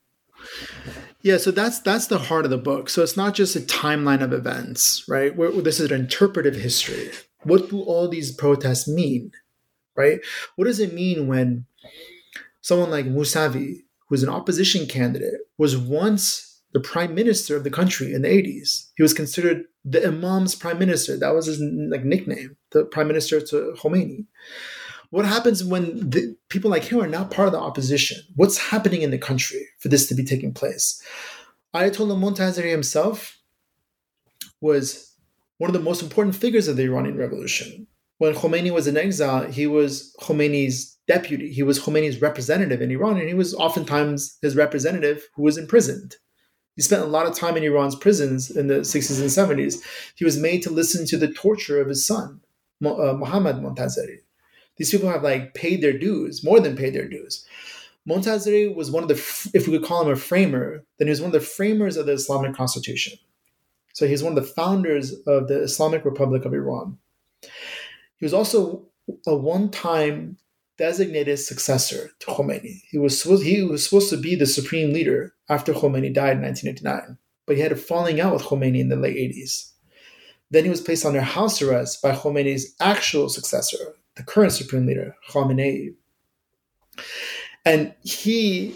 Yeah, 1.22 1.38
so 1.38 1.52
that's 1.52 1.80
that's 1.80 2.08
the 2.08 2.20
heart 2.20 2.46
of 2.46 2.52
the 2.52 2.58
book. 2.58 2.90
So 2.90 3.02
it's 3.02 3.18
not 3.18 3.34
just 3.34 3.56
a 3.56 3.60
timeline 3.60 4.22
of 4.22 4.34
events, 4.34 5.04
right? 5.08 5.36
Where, 5.36 5.52
this 5.52 5.80
is 5.80 5.92
an 5.92 6.00
interpretive 6.00 6.56
history. 6.56 7.10
What 7.44 7.70
do 7.70 7.82
all 7.82 8.08
these 8.08 8.32
protests 8.32 8.88
mean, 8.88 9.32
right? 9.96 10.20
What 10.56 10.66
does 10.66 10.80
it 10.80 10.94
mean 10.94 11.28
when 11.28 11.66
someone 12.62 12.92
like 12.92 13.06
Musavi, 13.06 13.80
who's 14.10 14.24
an 14.24 14.30
opposition 14.30 14.86
candidate, 14.86 15.42
was 15.58 15.78
once 15.78 16.62
the 16.74 16.80
prime 16.80 17.16
minister 17.16 17.56
of 17.56 17.64
the 17.64 17.72
country 17.72 18.14
in 18.14 18.22
the 18.22 18.30
80s? 18.30 18.90
He 18.96 19.04
was 19.04 19.14
considered 19.14 19.64
the 19.84 20.04
Imam's 20.04 20.56
prime 20.56 20.78
minister. 20.78 21.18
That 21.18 21.34
was 21.34 21.48
his 21.48 21.60
like 21.60 22.04
nickname, 22.04 22.58
the 22.72 22.86
prime 22.86 23.08
minister 23.08 23.42
to 23.42 23.74
Khomeini 23.78 24.26
what 25.10 25.26
happens 25.26 25.64
when 25.64 26.10
the, 26.10 26.36
people 26.50 26.70
like 26.70 26.84
him 26.84 27.02
are 27.02 27.08
not 27.08 27.32
part 27.32 27.48
of 27.48 27.54
the 27.54 27.60
opposition? 27.60 28.18
What's 28.36 28.58
happening 28.58 29.02
in 29.02 29.12
the 29.12 29.18
country 29.18 29.66
for 29.80 29.88
this 29.88 30.08
to 30.08 30.16
be 30.16 30.24
taking 30.24 30.54
place? 30.54 31.02
Ayatollah 31.74 32.18
Montazeri 32.18 32.72
himself 32.72 33.38
was 34.62 35.14
one 35.58 35.70
of 35.70 35.74
the 35.74 35.80
most 35.80 36.02
important 36.02 36.36
figures 36.36 36.68
of 36.68 36.78
the 36.78 36.84
Iranian 36.84 37.18
Revolution. 37.18 37.88
When 38.20 38.34
Khomeini 38.34 38.72
was 38.72 38.88
in 38.88 38.98
exile, 38.98 39.50
he 39.52 39.68
was 39.68 40.16
Khomeini's 40.22 40.98
deputy. 41.08 41.52
He 41.52 41.64
was 41.64 41.80
Khomeini's 41.80 42.22
representative 42.22 42.82
in 42.82 42.92
Iran, 42.92 43.18
and 43.18 43.28
he 43.28 43.34
was 43.34 43.54
oftentimes 43.54 44.38
his 44.42 44.56
representative 44.56 45.28
who 45.36 45.44
was 45.44 45.58
imprisoned. 45.58 46.16
He 46.76 46.82
spent 46.82 47.04
a 47.04 47.08
lot 47.08 47.26
of 47.26 47.36
time 47.36 47.58
in 47.58 47.64
Iran's 47.64 47.96
prisons 47.96 48.52
in 48.52 48.68
the 48.68 48.80
60s 48.80 49.20
and 49.20 49.30
70s. 49.30 49.82
He 50.16 50.26
was 50.26 50.38
made 50.38 50.62
to 50.64 50.70
listen 50.70 51.06
to 51.08 51.18
the 51.18 51.32
torture 51.32 51.82
of 51.82 51.88
his 51.88 52.06
son, 52.06 52.42
uh, 52.84 53.14
Mohammad 53.14 53.58
Montazeri. 53.58 54.20
These 54.78 54.92
people 54.92 55.10
have 55.10 55.24
like 55.24 55.54
paid 55.54 55.82
their 55.82 55.98
dues, 55.98 56.44
more 56.44 56.60
than 56.60 56.76
paid 56.76 56.94
their 56.94 57.08
dues. 57.08 57.46
Montazeri 58.08 58.74
was 58.74 58.90
one 58.90 59.04
of 59.04 59.10
the, 59.10 59.16
if 59.54 59.68
we 59.68 59.78
could 59.78 59.88
call 59.88 60.04
him 60.04 60.14
a 60.14 60.16
framer, 60.16 60.84
then 60.98 61.08
he 61.08 61.10
was 61.10 61.22
one 61.22 61.30
of 61.30 61.34
the 61.34 61.42
framers 61.42 61.98
of 61.98 62.06
the 62.06 62.14
Islamic 62.14 62.56
Constitution. 62.56 63.18
So 63.94 64.08
he's 64.08 64.24
one 64.24 64.38
of 64.38 64.44
the 64.44 64.50
founders 64.50 65.12
of 65.26 65.48
the 65.48 65.62
Islamic 65.62 66.06
Republic 66.06 66.46
of 66.46 66.54
Iran. 66.54 66.98
He 67.42 68.26
was 68.26 68.34
also 68.34 68.86
a 69.26 69.36
one-time 69.36 70.38
designated 70.78 71.40
successor 71.40 72.12
to 72.20 72.28
Khomeini. 72.28 72.84
He 72.90 72.98
was 72.98 73.24
he 73.24 73.64
was 73.64 73.84
supposed 73.84 74.10
to 74.12 74.18
be 74.18 74.36
the 74.36 74.46
supreme 74.46 74.94
leader 74.94 75.34
after 75.50 75.74
Khomeini 75.74 76.14
died 76.14 76.38
in 76.38 76.44
1989, 76.44 77.18
but 77.46 77.56
he 77.56 77.62
had 77.62 77.72
a 77.72 77.76
falling 77.76 78.22
out 78.22 78.34
with 78.34 78.44
Khomeini 78.44 78.80
in 78.80 78.90
the 78.90 78.96
late 78.96 79.18
80s. 79.18 79.72
Then 80.50 80.64
he 80.64 80.70
was 80.70 80.82
placed 80.82 81.06
under 81.06 81.22
house 81.22 81.62
arrest 81.62 82.02
by 82.02 82.16
Khomeini's 82.16 82.76
actual 82.80 83.30
successor, 83.30 83.96
the 84.18 84.24
current 84.24 84.52
supreme 84.52 84.86
leader, 84.86 85.16
Khamenei. 85.30 85.94
And 87.66 87.94
he 88.04 88.76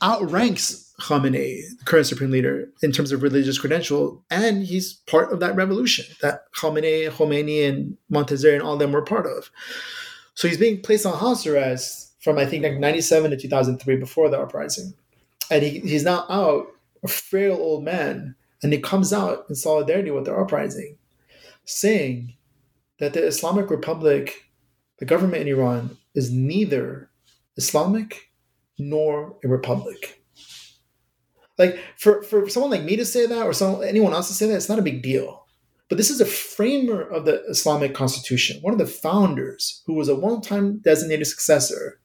outranks 0.00 0.92
Khamenei, 1.00 1.62
the 1.78 1.84
current 1.84 2.06
supreme 2.06 2.30
leader, 2.30 2.70
in 2.82 2.92
terms 2.92 3.12
of 3.12 3.22
religious 3.22 3.58
credential, 3.58 4.24
and 4.30 4.64
he's 4.64 4.94
part 5.06 5.32
of 5.32 5.40
that 5.40 5.56
revolution 5.56 6.04
that 6.22 6.44
Khamenei, 6.52 7.10
Khomeini, 7.10 7.68
and 7.68 7.96
Montazeri 8.10 8.54
and 8.54 8.62
all 8.62 8.76
them 8.76 8.92
were 8.92 9.02
part 9.02 9.26
of. 9.26 9.50
So 10.34 10.48
he's 10.48 10.58
being 10.58 10.80
placed 10.80 11.04
on 11.04 11.18
house 11.18 11.46
arrest 11.46 12.12
from 12.22 12.38
I 12.38 12.46
think 12.46 12.62
like 12.62 12.78
97 12.78 13.32
to 13.32 13.36
2003 13.36 13.96
before 13.96 14.28
the 14.28 14.40
uprising. 14.40 14.94
And 15.50 15.62
he, 15.62 15.80
he's 15.80 16.04
now 16.04 16.24
out, 16.30 16.68
a 17.02 17.08
frail 17.08 17.56
old 17.56 17.84
man, 17.84 18.36
and 18.62 18.72
he 18.72 18.80
comes 18.80 19.12
out 19.12 19.44
in 19.48 19.56
solidarity 19.56 20.12
with 20.12 20.26
the 20.26 20.34
uprising, 20.34 20.98
saying 21.64 22.36
that 23.00 23.12
the 23.12 23.26
Islamic 23.26 23.70
Republic, 23.70 24.44
the 25.02 25.06
government 25.06 25.42
in 25.42 25.48
Iran, 25.48 25.98
is 26.14 26.30
neither 26.30 27.10
Islamic 27.56 28.30
nor 28.78 29.36
a 29.42 29.48
republic. 29.48 30.22
Like 31.58 31.76
for, 31.98 32.22
for 32.22 32.48
someone 32.48 32.70
like 32.70 32.84
me 32.84 32.94
to 32.94 33.04
say 33.04 33.26
that 33.26 33.44
or 33.44 33.52
someone 33.52 33.82
anyone 33.82 34.12
else 34.12 34.28
to 34.28 34.34
say 34.34 34.46
that, 34.46 34.54
it's 34.54 34.68
not 34.68 34.78
a 34.78 34.88
big 34.90 35.02
deal. 35.02 35.44
But 35.88 35.98
this 35.98 36.08
is 36.08 36.20
a 36.20 36.24
framer 36.24 37.00
of 37.00 37.24
the 37.24 37.42
Islamic 37.46 37.96
constitution, 37.96 38.62
one 38.62 38.72
of 38.72 38.78
the 38.78 38.86
founders, 38.86 39.82
who 39.86 39.94
was 39.94 40.08
a 40.08 40.14
one 40.14 40.40
time 40.40 40.78
designated 40.78 41.26
successor, 41.26 42.00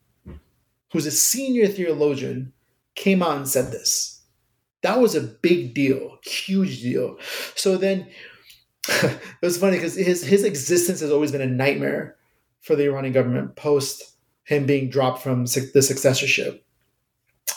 who's 0.91 1.05
a 1.05 1.11
senior 1.11 1.67
theologian, 1.67 2.51
came 2.95 3.21
out 3.21 3.37
and 3.37 3.47
said 3.47 3.71
this. 3.71 4.23
That 4.81 4.99
was 4.99 5.13
a 5.13 5.21
big 5.21 5.75
deal, 5.75 6.17
huge 6.23 6.81
deal. 6.81 7.19
So 7.53 7.77
then 7.77 8.09
it 8.87 9.19
was 9.43 9.59
funny 9.59 9.77
because 9.77 9.93
his, 9.93 10.23
his 10.23 10.43
existence 10.43 11.01
has 11.01 11.11
always 11.11 11.31
been 11.31 11.41
a 11.41 11.45
nightmare 11.45 12.16
for 12.67 12.75
the 12.75 12.85
Iranian 12.85 13.13
government 13.13 13.55
post 13.55 14.03
him 14.43 14.65
being 14.65 14.89
dropped 14.89 15.21
from 15.21 15.45
the 15.45 15.81
successorship. 15.81 16.63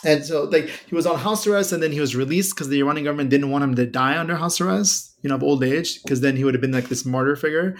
And 0.04 0.24
so, 0.24 0.44
like, 0.44 0.70
he 0.88 0.94
was 0.94 1.06
on 1.06 1.18
house 1.18 1.46
arrest 1.46 1.72
and 1.72 1.82
then 1.82 1.92
he 1.92 2.00
was 2.00 2.16
released 2.16 2.54
because 2.54 2.68
the 2.68 2.80
Iranian 2.80 3.04
government 3.04 3.28
didn't 3.28 3.50
want 3.50 3.64
him 3.64 3.74
to 3.74 3.86
die 3.86 4.18
under 4.18 4.36
house 4.36 4.60
arrest 4.60 5.10
you 5.22 5.28
know, 5.28 5.36
of 5.36 5.42
old 5.42 5.62
age, 5.62 6.02
because 6.02 6.20
then 6.20 6.36
he 6.36 6.44
would 6.44 6.54
have 6.54 6.60
been 6.60 6.72
like 6.72 6.88
this 6.88 7.04
martyr 7.04 7.36
figure. 7.36 7.76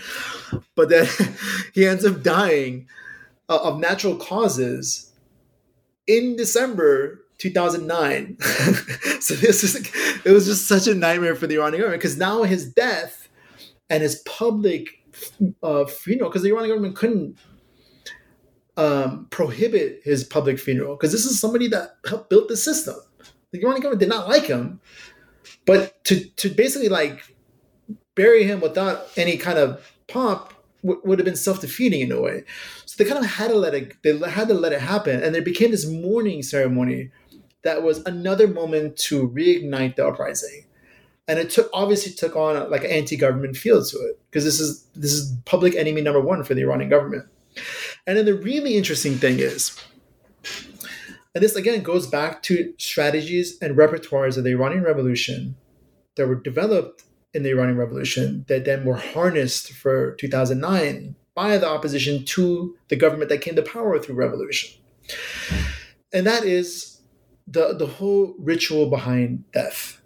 But 0.74 0.88
then 0.90 1.08
he 1.74 1.86
ends 1.86 2.04
up 2.04 2.22
dying 2.22 2.86
uh, 3.48 3.58
of 3.62 3.80
natural 3.80 4.16
causes 4.16 5.12
in 6.06 6.36
December 6.36 7.24
2009. 7.38 8.36
so 9.20 9.34
this 9.34 9.64
is 9.64 9.76
it 10.24 10.30
was 10.30 10.46
just 10.46 10.66
such 10.66 10.86
a 10.86 10.94
nightmare 10.94 11.34
for 11.34 11.46
the 11.46 11.56
Iranian 11.56 11.80
government 11.80 12.02
because 12.02 12.18
now 12.18 12.42
his 12.42 12.70
death 12.70 13.28
and 13.88 14.02
his 14.02 14.16
public 14.26 14.99
uh, 15.62 15.84
funeral, 15.84 16.30
because 16.30 16.42
the 16.42 16.50
Iranian 16.50 16.70
government 16.70 16.96
couldn't 16.96 17.38
um, 18.76 19.26
prohibit 19.30 20.00
his 20.04 20.24
public 20.24 20.58
funeral 20.58 20.96
because 20.96 21.12
this 21.12 21.24
is 21.24 21.38
somebody 21.38 21.68
that 21.68 21.96
helped 22.08 22.30
build 22.30 22.48
the 22.48 22.56
system. 22.56 22.96
The 23.52 23.58
Iranian 23.58 23.82
government 23.82 24.00
did 24.00 24.08
not 24.08 24.28
like 24.28 24.44
him, 24.44 24.80
but 25.66 26.02
to 26.04 26.24
to 26.24 26.48
basically 26.48 26.88
like 26.88 27.34
bury 28.14 28.44
him 28.44 28.60
without 28.60 29.08
any 29.16 29.36
kind 29.36 29.58
of 29.58 29.92
pomp 30.08 30.52
w- 30.82 31.00
would 31.04 31.18
have 31.18 31.26
been 31.26 31.36
self 31.36 31.60
defeating 31.60 32.00
in 32.00 32.12
a 32.12 32.20
way. 32.20 32.44
So 32.86 33.02
they 33.02 33.08
kind 33.08 33.24
of 33.24 33.30
had 33.30 33.48
to 33.48 33.56
let 33.56 33.74
it. 33.74 34.02
They 34.02 34.16
had 34.18 34.48
to 34.48 34.54
let 34.54 34.72
it 34.72 34.80
happen, 34.80 35.22
and 35.22 35.34
there 35.34 35.42
became 35.42 35.70
this 35.70 35.86
mourning 35.86 36.42
ceremony 36.42 37.10
that 37.62 37.82
was 37.82 37.98
another 38.06 38.48
moment 38.48 38.96
to 38.96 39.28
reignite 39.28 39.96
the 39.96 40.06
uprising. 40.06 40.64
And 41.30 41.38
it 41.38 41.48
took 41.48 41.70
obviously 41.72 42.10
took 42.10 42.34
on 42.34 42.56
a, 42.56 42.64
like 42.64 42.82
an 42.82 42.90
anti-government 42.90 43.56
feel 43.56 43.84
to 43.84 43.96
it 43.98 44.20
because 44.28 44.44
this 44.44 44.58
is 44.58 44.84
this 44.96 45.12
is 45.12 45.32
public 45.44 45.76
enemy 45.76 46.00
number 46.00 46.20
one 46.20 46.42
for 46.42 46.54
the 46.54 46.62
Iranian 46.62 46.90
government. 46.90 47.24
And 48.04 48.18
then 48.18 48.24
the 48.24 48.34
really 48.34 48.76
interesting 48.76 49.14
thing 49.14 49.38
is, 49.38 49.78
and 51.32 51.44
this 51.44 51.54
again 51.54 51.84
goes 51.84 52.08
back 52.08 52.42
to 52.42 52.74
strategies 52.78 53.56
and 53.62 53.76
repertoires 53.76 54.36
of 54.38 54.42
the 54.42 54.50
Iranian 54.50 54.82
Revolution 54.82 55.54
that 56.16 56.26
were 56.26 56.34
developed 56.34 57.04
in 57.32 57.44
the 57.44 57.50
Iranian 57.50 57.78
Revolution 57.78 58.44
that 58.48 58.64
then 58.64 58.84
were 58.84 58.96
harnessed 58.96 59.70
for 59.70 60.16
2009 60.16 61.14
by 61.36 61.58
the 61.58 61.68
opposition 61.68 62.24
to 62.24 62.76
the 62.88 62.96
government 62.96 63.28
that 63.28 63.40
came 63.40 63.54
to 63.54 63.62
power 63.62 64.00
through 64.00 64.16
revolution. 64.16 64.80
And 66.12 66.26
that 66.26 66.42
is 66.42 67.02
the, 67.46 67.76
the 67.76 67.86
whole 67.86 68.34
ritual 68.40 68.90
behind 68.90 69.44
death. 69.52 69.99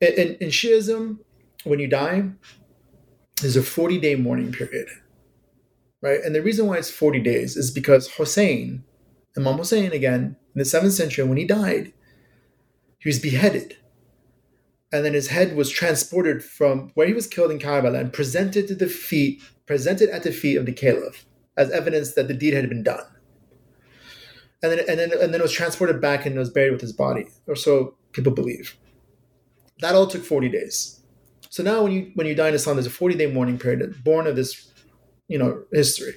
In, 0.00 0.36
in, 0.40 0.48
Shiism, 0.48 1.18
when 1.64 1.78
you 1.78 1.86
die, 1.86 2.30
there's 3.40 3.56
a 3.56 3.62
40 3.62 4.00
day 4.00 4.14
mourning 4.14 4.52
period. 4.52 4.88
Right? 6.02 6.20
And 6.24 6.34
the 6.34 6.42
reason 6.42 6.66
why 6.66 6.78
it's 6.78 6.90
40 6.90 7.20
days 7.20 7.56
is 7.56 7.70
because 7.70 8.10
Hussein, 8.14 8.84
Imam 9.36 9.58
Hussein 9.58 9.92
again, 9.92 10.36
in 10.54 10.58
the 10.58 10.64
7th 10.64 10.92
century, 10.92 11.24
when 11.24 11.36
he 11.36 11.46
died, 11.46 11.92
he 12.98 13.08
was 13.08 13.18
beheaded 13.18 13.76
and 14.92 15.04
then 15.04 15.14
his 15.14 15.28
head 15.28 15.56
was 15.56 15.70
transported 15.70 16.42
from 16.42 16.90
where 16.94 17.06
he 17.06 17.14
was 17.14 17.26
killed 17.26 17.50
in 17.50 17.58
Karbala 17.58 18.00
and 18.00 18.12
presented 18.12 18.66
to 18.68 18.74
the 18.74 18.88
feet, 18.88 19.40
presented 19.66 20.10
at 20.10 20.24
the 20.24 20.32
feet 20.32 20.56
of 20.56 20.66
the 20.66 20.72
caliph 20.72 21.26
as 21.56 21.70
evidence 21.70 22.14
that 22.14 22.28
the 22.28 22.34
deed 22.34 22.54
had 22.54 22.68
been 22.68 22.82
done. 22.82 23.04
And 24.62 24.72
then, 24.72 24.80
and 24.88 24.98
then, 24.98 25.12
and 25.12 25.32
then 25.32 25.40
it 25.40 25.42
was 25.42 25.52
transported 25.52 26.00
back 26.00 26.26
and 26.26 26.36
was 26.36 26.50
buried 26.50 26.72
with 26.72 26.80
his 26.80 26.92
body, 26.92 27.26
or 27.46 27.56
so 27.56 27.94
people 28.12 28.32
believe. 28.32 28.76
That 29.80 29.94
all 29.94 30.06
took 30.06 30.24
40 30.24 30.48
days. 30.48 31.00
So 31.48 31.62
now, 31.62 31.82
when 31.82 31.92
you 31.92 32.10
when 32.14 32.26
you 32.26 32.34
die 32.34 32.48
in 32.48 32.54
Islam, 32.54 32.76
there's 32.76 32.86
a 32.86 32.90
40 32.90 33.16
day 33.16 33.26
mourning 33.26 33.58
period 33.58 34.02
born 34.04 34.26
of 34.26 34.36
this, 34.36 34.72
you 35.28 35.38
know, 35.38 35.64
history. 35.72 36.14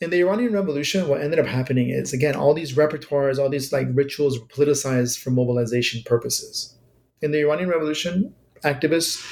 In 0.00 0.10
the 0.10 0.20
Iranian 0.20 0.52
Revolution, 0.52 1.08
what 1.08 1.20
ended 1.20 1.38
up 1.38 1.46
happening 1.46 1.90
is 1.90 2.12
again 2.12 2.34
all 2.34 2.54
these 2.54 2.74
repertoires, 2.74 3.38
all 3.38 3.48
these 3.48 3.72
like 3.72 3.88
rituals 3.92 4.38
were 4.38 4.46
politicized 4.46 5.18
for 5.18 5.30
mobilization 5.30 6.02
purposes 6.04 6.76
in 7.22 7.32
the 7.32 7.40
Iranian 7.40 7.68
Revolution, 7.68 8.34
activists, 8.64 9.24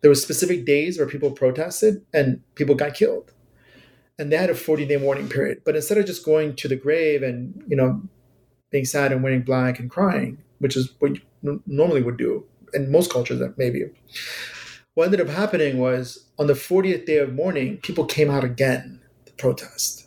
there 0.00 0.10
were 0.10 0.14
specific 0.14 0.64
days 0.64 0.98
where 0.98 1.06
people 1.06 1.30
protested 1.30 2.04
and 2.12 2.40
people 2.54 2.74
got 2.74 2.94
killed. 2.94 3.32
And 4.18 4.32
they 4.32 4.36
had 4.36 4.50
a 4.50 4.54
40 4.54 4.86
day 4.86 4.96
mourning 4.96 5.28
period. 5.28 5.62
But 5.64 5.76
instead 5.76 5.98
of 5.98 6.06
just 6.06 6.24
going 6.24 6.56
to 6.56 6.68
the 6.68 6.76
grave 6.76 7.22
and, 7.22 7.62
you 7.66 7.76
know, 7.76 8.02
being 8.70 8.84
sad 8.84 9.12
and 9.12 9.22
wearing 9.22 9.42
black 9.42 9.78
and 9.78 9.90
crying, 9.90 10.38
which 10.58 10.76
is 10.76 10.92
what 10.98 11.16
you 11.42 11.62
normally 11.66 12.02
would 12.02 12.16
do 12.16 12.44
in 12.74 12.90
most 12.90 13.10
cultures, 13.10 13.42
maybe, 13.56 13.84
what 14.94 15.04
ended 15.04 15.20
up 15.20 15.28
happening 15.28 15.78
was 15.78 16.26
on 16.38 16.46
the 16.46 16.54
40th 16.54 17.06
day 17.06 17.18
of 17.18 17.34
mourning, 17.34 17.76
people 17.78 18.04
came 18.04 18.30
out 18.30 18.44
again 18.44 19.00
to 19.26 19.32
protest. 19.34 20.06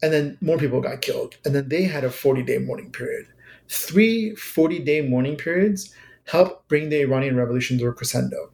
And 0.00 0.12
then 0.12 0.38
more 0.40 0.58
people 0.58 0.80
got 0.80 1.02
killed. 1.02 1.36
And 1.44 1.54
then 1.54 1.68
they 1.68 1.82
had 1.82 2.04
a 2.04 2.10
40 2.10 2.42
day 2.44 2.58
mourning 2.58 2.92
period. 2.92 3.26
Three 3.68 4.34
40 4.36 4.78
day 4.80 5.00
mourning 5.02 5.36
periods 5.36 5.92
helped 6.26 6.68
bring 6.68 6.90
the 6.90 7.00
Iranian 7.00 7.36
Revolution 7.36 7.78
to 7.78 7.88
a 7.88 7.92
crescendo. 7.92 8.50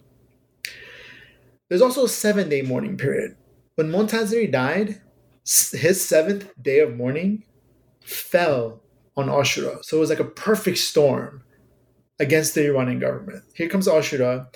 There's 1.69 1.83
also 1.83 2.05
a 2.05 2.09
seven 2.09 2.49
day 2.49 2.62
mourning 2.62 2.97
period. 2.97 3.37
When 3.75 3.91
Montazeri 3.91 4.51
died, 4.51 5.03
his 5.45 6.03
seventh 6.03 6.51
day 6.62 6.79
of 6.79 6.97
mourning 6.97 7.45
fell 8.01 8.81
on 9.17 9.27
Ashura. 9.27 9.85
So 9.85 9.99
it 9.99 10.01
was 10.01 10.11
like 10.11 10.21
a 10.21 10.25
perfect 10.25 10.79
storm 10.79 11.43
against 12.21 12.55
the 12.55 12.67
Iranian 12.67 12.99
government. 13.01 13.45
Here 13.55 13.69
comes 13.69 13.89
Ashura. 13.89 14.47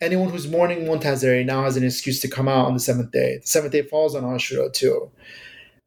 Anyone 0.00 0.30
who's 0.30 0.48
mourning 0.48 0.80
Montazeri 0.86 1.44
now 1.46 1.64
has 1.64 1.76
an 1.76 1.84
excuse 1.84 2.20
to 2.20 2.28
come 2.28 2.48
out 2.48 2.66
on 2.66 2.74
the 2.74 2.80
seventh 2.80 3.12
day. 3.12 3.38
The 3.40 3.46
seventh 3.46 3.72
day 3.72 3.82
falls 3.82 4.14
on 4.14 4.24
Ashura 4.24 4.72
too. 4.72 5.10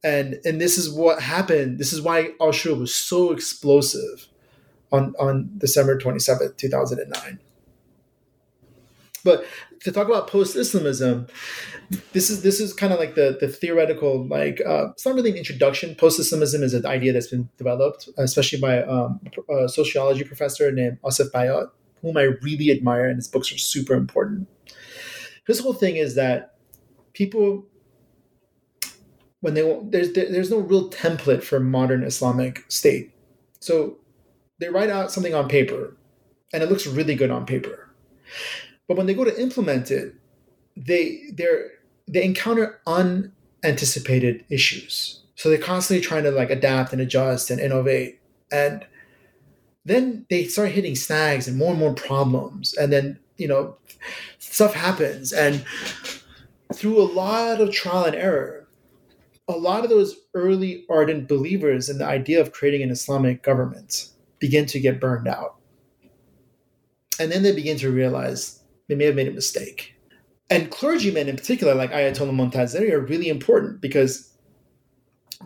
and 0.03 0.39
and 0.45 0.61
this 0.61 0.77
is 0.77 0.89
what 0.89 1.21
happened. 1.21 1.79
This 1.79 1.93
is 1.93 2.01
why 2.01 2.29
Ashura 2.39 2.79
was 2.79 2.93
so 2.95 3.31
explosive 3.31 4.27
on 4.91 5.13
on 5.19 5.51
December 5.57 5.97
twenty 5.97 6.19
seventh, 6.19 6.57
two 6.57 6.69
thousand 6.69 6.99
and 6.99 7.11
nine. 7.11 7.39
But 9.23 9.45
to 9.83 9.91
talk 9.91 10.07
about 10.07 10.27
post 10.27 10.55
Islamism, 10.55 11.27
this 12.13 12.29
is 12.29 12.41
this 12.41 12.59
is 12.59 12.73
kind 12.73 12.93
of 12.93 12.99
like 12.99 13.15
the 13.15 13.37
the 13.39 13.47
theoretical 13.47 14.27
like 14.27 14.61
uh, 14.65 14.91
it's 14.91 15.05
not 15.05 15.15
really 15.15 15.31
an 15.31 15.37
introduction. 15.37 15.95
Post 15.95 16.19
Islamism 16.19 16.63
is 16.63 16.73
an 16.73 16.85
idea 16.85 17.13
that's 17.13 17.27
been 17.27 17.49
developed, 17.57 18.09
especially 18.17 18.59
by 18.59 18.83
um, 18.83 19.19
a 19.49 19.67
sociology 19.69 20.23
professor 20.23 20.71
named 20.71 20.97
Asef 21.03 21.31
Bayat, 21.31 21.69
whom 22.01 22.17
I 22.17 22.23
really 22.41 22.71
admire, 22.71 23.07
and 23.07 23.17
his 23.17 23.27
books 23.27 23.51
are 23.51 23.57
super 23.57 23.93
important. 23.93 24.47
His 25.47 25.59
whole 25.59 25.73
thing 25.73 25.95
is 25.95 26.15
that 26.15 26.55
people 27.13 27.65
when 29.41 29.53
they 29.53 29.79
there's 29.83 30.13
there's 30.13 30.51
no 30.51 30.59
real 30.59 30.89
template 30.89 31.43
for 31.43 31.59
modern 31.59 32.03
Islamic 32.03 32.65
state, 32.67 33.13
so 33.59 33.97
they 34.59 34.69
write 34.69 34.89
out 34.89 35.11
something 35.11 35.33
on 35.33 35.47
paper, 35.47 35.97
and 36.53 36.61
it 36.61 36.69
looks 36.69 36.85
really 36.85 37.15
good 37.15 37.31
on 37.31 37.45
paper, 37.45 37.89
but 38.89 38.97
when 38.97 39.05
they 39.05 39.13
go 39.13 39.23
to 39.23 39.41
implement 39.41 39.91
it, 39.91 40.15
they 40.75 41.21
they're 41.33 41.69
they 42.07 42.23
encounter 42.23 42.81
unanticipated 42.87 44.43
issues. 44.49 45.21
So 45.35 45.47
they're 45.47 45.59
constantly 45.59 46.03
trying 46.03 46.23
to 46.23 46.31
like 46.31 46.49
adapt 46.49 46.91
and 46.91 46.99
adjust 46.99 47.51
and 47.51 47.61
innovate. 47.61 48.19
And 48.51 48.85
then 49.85 50.25
they 50.31 50.45
start 50.45 50.71
hitting 50.71 50.95
snags 50.95 51.47
and 51.47 51.55
more 51.55 51.69
and 51.69 51.79
more 51.79 51.93
problems. 51.93 52.73
And 52.73 52.91
then, 52.91 53.19
you 53.37 53.47
know, 53.47 53.77
stuff 54.39 54.73
happens. 54.73 55.31
And 55.31 55.63
through 56.73 56.99
a 56.99 57.13
lot 57.13 57.61
of 57.61 57.71
trial 57.71 58.05
and 58.05 58.15
error, 58.15 58.67
a 59.47 59.53
lot 59.53 59.83
of 59.83 59.91
those 59.91 60.15
early 60.33 60.85
ardent 60.89 61.27
believers 61.27 61.89
in 61.89 61.99
the 61.99 62.05
idea 62.05 62.41
of 62.41 62.53
creating 62.53 62.81
an 62.81 62.89
Islamic 62.89 63.43
government 63.43 64.09
begin 64.39 64.65
to 64.65 64.79
get 64.79 64.99
burned 64.99 65.27
out. 65.27 65.57
And 67.19 67.31
then 67.31 67.43
they 67.43 67.53
begin 67.53 67.77
to 67.77 67.91
realize 67.91 68.58
they 68.89 68.95
may 68.95 69.05
have 69.05 69.15
made 69.15 69.29
a 69.29 69.31
mistake 69.31 69.95
and 70.49 70.71
clergymen 70.71 71.29
in 71.29 71.35
particular, 71.35 71.75
like 71.75 71.91
Ayatollah 71.91 72.33
Montazeri, 72.33 72.91
are 72.91 72.99
really 72.99 73.29
important 73.29 73.81
because 73.81 74.33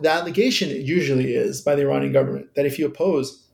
the 0.00 0.10
allegation 0.10 0.70
usually 0.70 1.34
is 1.34 1.60
by 1.60 1.74
the 1.74 1.82
Iranian 1.82 2.12
government 2.12 2.54
that 2.54 2.66
if 2.66 2.78
you 2.78 2.86
oppose 2.86 3.46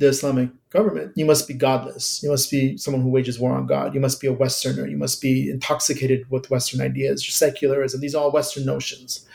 the 0.00 0.08
Islamic 0.08 0.50
government, 0.70 1.12
you 1.14 1.24
must 1.24 1.46
be 1.46 1.54
godless. 1.54 2.22
You 2.22 2.30
must 2.30 2.50
be 2.50 2.76
someone 2.78 3.02
who 3.02 3.10
wages 3.10 3.38
war 3.38 3.52
on 3.52 3.66
God. 3.66 3.94
You 3.94 4.00
must 4.00 4.20
be 4.20 4.26
a 4.26 4.32
Westerner. 4.32 4.86
You 4.88 4.96
must 4.96 5.20
be 5.20 5.48
intoxicated 5.48 6.28
with 6.30 6.50
Western 6.50 6.80
ideas, 6.80 7.24
secularism. 7.24 8.00
These 8.00 8.14
are 8.14 8.24
all 8.24 8.32
Western 8.32 8.64
notions. 8.64 9.28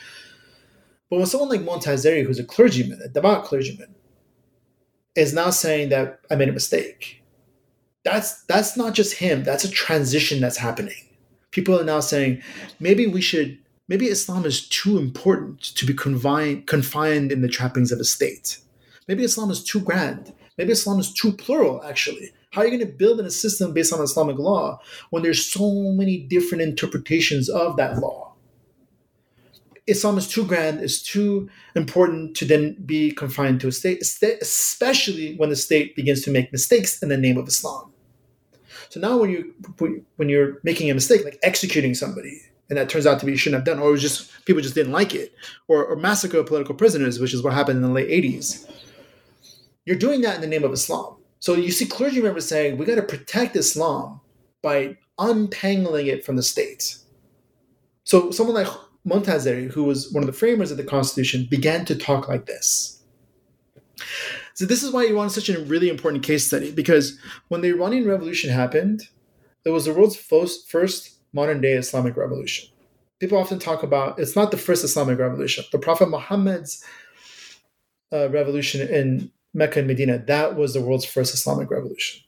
But 1.08 1.16
when 1.16 1.26
someone 1.26 1.48
like 1.48 1.62
Montazeri, 1.62 2.24
who's 2.24 2.38
a 2.38 2.44
clergyman, 2.44 3.00
a 3.02 3.08
devout 3.08 3.44
clergyman, 3.44 3.94
is 5.16 5.32
now 5.32 5.50
saying 5.50 5.88
that 5.88 6.20
I 6.30 6.36
made 6.36 6.48
a 6.48 6.52
mistake, 6.52 7.19
that's 8.04 8.42
that's 8.44 8.76
not 8.76 8.94
just 8.94 9.14
him. 9.14 9.44
That's 9.44 9.64
a 9.64 9.70
transition 9.70 10.40
that's 10.40 10.56
happening 10.56 10.94
people 11.50 11.78
are 11.78 11.84
now 11.84 12.00
saying 12.00 12.42
maybe 12.78 13.06
we 13.06 13.20
should 13.20 13.58
maybe 13.88 14.06
Islam 14.06 14.44
is 14.44 14.68
too 14.68 14.98
important 14.98 15.62
to 15.62 15.86
be 15.86 15.94
confined 15.94 16.66
confined 16.66 17.32
in 17.32 17.42
the 17.42 17.48
trappings 17.48 17.92
of 17.92 18.00
a 18.00 18.04
state. 18.04 18.58
Maybe 19.08 19.24
Islam 19.24 19.50
is 19.50 19.64
too 19.64 19.80
grand. 19.80 20.32
Maybe 20.56 20.72
Islam 20.72 21.00
is 21.00 21.12
too 21.12 21.32
plural, 21.32 21.82
actually. 21.84 22.32
How 22.50 22.60
are 22.60 22.64
you 22.66 22.76
going 22.76 22.86
to 22.86 22.98
build 22.98 23.18
in 23.18 23.26
a 23.26 23.30
system 23.30 23.72
based 23.72 23.92
on 23.92 24.02
Islamic 24.02 24.38
law 24.38 24.80
when 25.10 25.22
there's 25.22 25.44
so 25.44 25.92
many 25.92 26.18
different 26.18 26.62
interpretations 26.62 27.48
of 27.48 27.76
that 27.76 27.98
law? 27.98 28.29
Islam 29.90 30.18
is 30.18 30.28
too 30.28 30.44
grand, 30.44 30.80
is 30.80 31.02
too 31.02 31.48
important 31.74 32.36
to 32.36 32.44
then 32.44 32.76
be 32.84 33.12
confined 33.12 33.60
to 33.60 33.68
a 33.68 33.72
state, 33.72 34.02
especially 34.40 35.36
when 35.36 35.50
the 35.50 35.56
state 35.56 35.96
begins 35.96 36.22
to 36.22 36.30
make 36.30 36.52
mistakes 36.52 37.02
in 37.02 37.08
the 37.08 37.16
name 37.16 37.36
of 37.36 37.48
Islam. 37.48 37.92
So 38.88 39.00
now 39.00 39.18
when 39.18 39.30
you 39.30 39.54
when 40.16 40.28
you're 40.28 40.58
making 40.64 40.90
a 40.90 40.94
mistake, 40.94 41.24
like 41.24 41.38
executing 41.42 41.94
somebody, 41.94 42.40
and 42.68 42.78
that 42.78 42.88
turns 42.88 43.06
out 43.06 43.20
to 43.20 43.26
be 43.26 43.32
you 43.32 43.38
shouldn't 43.38 43.60
have 43.60 43.66
done, 43.66 43.82
or 43.82 43.88
it 43.88 43.92
was 43.92 44.02
just 44.02 44.44
people 44.44 44.62
just 44.62 44.74
didn't 44.74 44.92
like 44.92 45.14
it, 45.14 45.32
or, 45.68 45.84
or 45.84 45.96
massacre 45.96 46.42
political 46.42 46.74
prisoners, 46.74 47.20
which 47.20 47.32
is 47.32 47.42
what 47.42 47.52
happened 47.52 47.76
in 47.76 47.82
the 47.82 47.88
late 47.88 48.08
'80s. 48.08 48.68
You're 49.84 49.96
doing 49.96 50.20
that 50.22 50.36
in 50.36 50.40
the 50.40 50.46
name 50.46 50.64
of 50.64 50.72
Islam. 50.72 51.16
So 51.38 51.54
you 51.54 51.70
see 51.70 51.86
clergy 51.86 52.20
members 52.20 52.46
saying 52.46 52.76
we 52.76 52.84
got 52.84 52.96
to 52.96 53.02
protect 53.02 53.56
Islam 53.56 54.20
by 54.62 54.98
untangling 55.18 56.06
it 56.06 56.24
from 56.24 56.36
the 56.36 56.42
state. 56.42 56.96
So 58.04 58.30
someone 58.30 58.56
like 58.56 58.68
Montazeri, 59.06 59.70
who 59.70 59.84
was 59.84 60.12
one 60.12 60.22
of 60.22 60.26
the 60.26 60.32
framers 60.32 60.70
of 60.70 60.76
the 60.76 60.84
Constitution, 60.84 61.46
began 61.50 61.84
to 61.86 61.94
talk 61.94 62.28
like 62.28 62.46
this. 62.46 63.02
So 64.54 64.66
this 64.66 64.82
is 64.82 64.92
why 64.92 65.06
Iran 65.06 65.26
is 65.26 65.34
such 65.34 65.48
a 65.48 65.60
really 65.64 65.88
important 65.88 66.22
case 66.22 66.46
study 66.46 66.70
because 66.70 67.18
when 67.48 67.60
the 67.60 67.68
Iranian 67.68 68.06
Revolution 68.06 68.50
happened, 68.50 69.08
it 69.64 69.70
was 69.70 69.84
the 69.84 69.94
world's 69.94 70.16
first, 70.16 71.16
modern 71.32 71.60
day 71.60 71.72
Islamic 71.74 72.16
revolution. 72.16 72.68
People 73.20 73.38
often 73.38 73.58
talk 73.58 73.82
about 73.82 74.18
it's 74.18 74.36
not 74.36 74.50
the 74.50 74.56
first 74.56 74.84
Islamic 74.84 75.18
revolution. 75.18 75.64
The 75.72 75.78
Prophet 75.78 76.08
Muhammad's 76.08 76.84
uh, 78.12 78.28
revolution 78.30 78.86
in 78.86 79.30
Mecca 79.54 79.80
and 79.80 79.88
Medina, 79.88 80.18
that 80.18 80.56
was 80.56 80.74
the 80.74 80.80
world's 80.80 81.04
first 81.04 81.34
Islamic 81.34 81.70
revolution. 81.70 82.22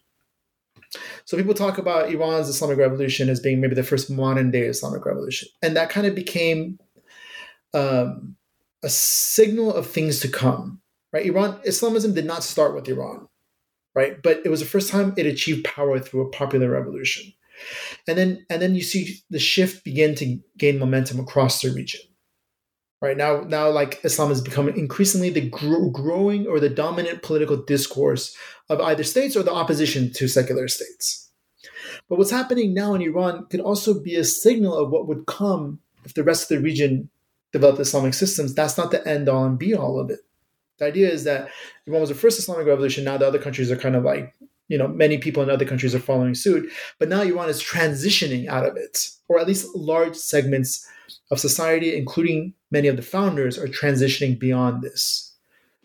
So 1.24 1.36
people 1.36 1.54
talk 1.54 1.78
about 1.78 2.10
Iran's 2.10 2.48
Islamic 2.48 2.78
revolution 2.78 3.28
as 3.28 3.40
being 3.40 3.60
maybe 3.60 3.74
the 3.74 3.82
first 3.82 4.10
modern 4.10 4.50
day 4.50 4.62
Islamic 4.62 5.04
revolution. 5.06 5.48
And 5.62 5.76
that 5.76 5.90
kind 5.90 6.06
of 6.06 6.14
became 6.14 6.78
um, 7.72 8.36
a 8.82 8.88
signal 8.88 9.72
of 9.72 9.86
things 9.86 10.20
to 10.20 10.28
come 10.28 10.82
right? 11.12 11.26
Iran, 11.26 11.60
Islamism 11.64 12.14
did 12.14 12.24
not 12.24 12.42
start 12.42 12.74
with 12.74 12.88
Iran, 12.88 13.28
right? 13.94 14.20
But 14.22 14.40
it 14.44 14.48
was 14.48 14.60
the 14.60 14.66
first 14.66 14.90
time 14.90 15.14
it 15.16 15.26
achieved 15.26 15.64
power 15.64 15.98
through 15.98 16.26
a 16.26 16.30
popular 16.30 16.70
revolution. 16.70 17.32
And 18.08 18.18
then, 18.18 18.46
and 18.50 18.60
then 18.60 18.74
you 18.74 18.82
see 18.82 19.18
the 19.30 19.38
shift 19.38 19.84
begin 19.84 20.14
to 20.16 20.38
gain 20.58 20.78
momentum 20.78 21.20
across 21.20 21.60
the 21.60 21.70
region. 21.70 22.00
Right 23.02 23.16
now, 23.16 23.40
now 23.40 23.68
like 23.68 23.98
Islam 24.04 24.28
has 24.28 24.40
become 24.40 24.68
increasingly 24.68 25.28
the 25.28 25.48
gro- 25.48 25.90
growing 25.90 26.46
or 26.46 26.60
the 26.60 26.68
dominant 26.68 27.22
political 27.22 27.56
discourse 27.56 28.36
of 28.68 28.80
either 28.80 29.02
states 29.02 29.36
or 29.36 29.42
the 29.42 29.52
opposition 29.52 30.12
to 30.12 30.28
secular 30.28 30.68
states. 30.68 31.28
But 32.08 32.18
what's 32.18 32.30
happening 32.30 32.72
now 32.72 32.94
in 32.94 33.02
Iran 33.02 33.46
could 33.46 33.58
also 33.58 34.00
be 34.00 34.14
a 34.14 34.22
signal 34.22 34.78
of 34.78 34.90
what 34.90 35.08
would 35.08 35.26
come 35.26 35.80
if 36.04 36.14
the 36.14 36.22
rest 36.22 36.44
of 36.44 36.56
the 36.56 36.62
region 36.62 37.10
developed 37.52 37.80
Islamic 37.80 38.14
systems. 38.14 38.54
That's 38.54 38.78
not 38.78 38.92
the 38.92 39.06
end 39.06 39.28
all 39.28 39.44
and 39.46 39.58
be 39.58 39.74
all 39.74 39.98
of 39.98 40.08
it. 40.08 40.20
The 40.78 40.86
idea 40.86 41.10
is 41.10 41.24
that 41.24 41.48
Iran 41.88 42.02
was 42.02 42.10
the 42.10 42.14
first 42.14 42.38
Islamic 42.38 42.68
revolution. 42.68 43.02
Now 43.02 43.16
the 43.16 43.26
other 43.26 43.40
countries 43.40 43.72
are 43.72 43.76
kind 43.76 43.96
of 43.96 44.04
like, 44.04 44.32
you 44.68 44.78
know, 44.78 44.86
many 44.86 45.18
people 45.18 45.42
in 45.42 45.50
other 45.50 45.64
countries 45.64 45.92
are 45.92 45.98
following 45.98 46.36
suit. 46.36 46.70
But 47.00 47.08
now 47.08 47.22
Iran 47.22 47.48
is 47.48 47.60
transitioning 47.60 48.46
out 48.46 48.64
of 48.64 48.76
it, 48.76 49.10
or 49.26 49.40
at 49.40 49.48
least 49.48 49.74
large 49.74 50.14
segments 50.14 50.88
of 51.32 51.40
society, 51.40 51.96
including 51.96 52.54
many 52.72 52.88
of 52.88 52.96
the 52.96 53.02
founders, 53.02 53.58
are 53.58 53.68
transitioning 53.68 54.38
beyond 54.38 54.82
this. 54.82 55.34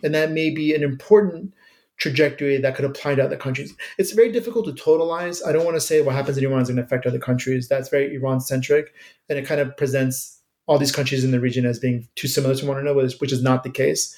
And 0.03 0.15
that 0.15 0.31
may 0.31 0.49
be 0.49 0.73
an 0.73 0.83
important 0.83 1.53
trajectory 1.97 2.57
that 2.57 2.75
could 2.75 2.85
apply 2.85 3.15
to 3.15 3.23
other 3.23 3.35
countries. 3.35 3.73
It's 3.97 4.11
very 4.11 4.31
difficult 4.31 4.65
to 4.65 4.83
totalize. 4.83 5.45
I 5.45 5.51
don't 5.51 5.65
want 5.65 5.75
to 5.75 5.81
say 5.81 6.01
what 6.01 6.15
happens 6.15 6.37
in 6.37 6.45
Iran 6.45 6.61
is 6.61 6.69
going 6.69 6.77
to 6.77 6.83
affect 6.83 7.05
other 7.05 7.19
countries. 7.19 7.67
That's 7.67 7.89
very 7.89 8.15
Iran 8.15 8.39
centric. 8.39 8.93
And 9.29 9.37
it 9.37 9.45
kind 9.45 9.59
of 9.59 9.75
presents 9.75 10.39
all 10.67 10.77
these 10.77 10.91
countries 10.91 11.23
in 11.23 11.31
the 11.31 11.39
region 11.39 11.65
as 11.65 11.79
being 11.79 12.07
too 12.15 12.27
similar 12.27 12.55
to 12.55 12.65
one 12.65 12.77
another, 12.77 13.07
which 13.19 13.31
is 13.31 13.41
not 13.41 13.63
the 13.63 13.69
case. 13.69 14.15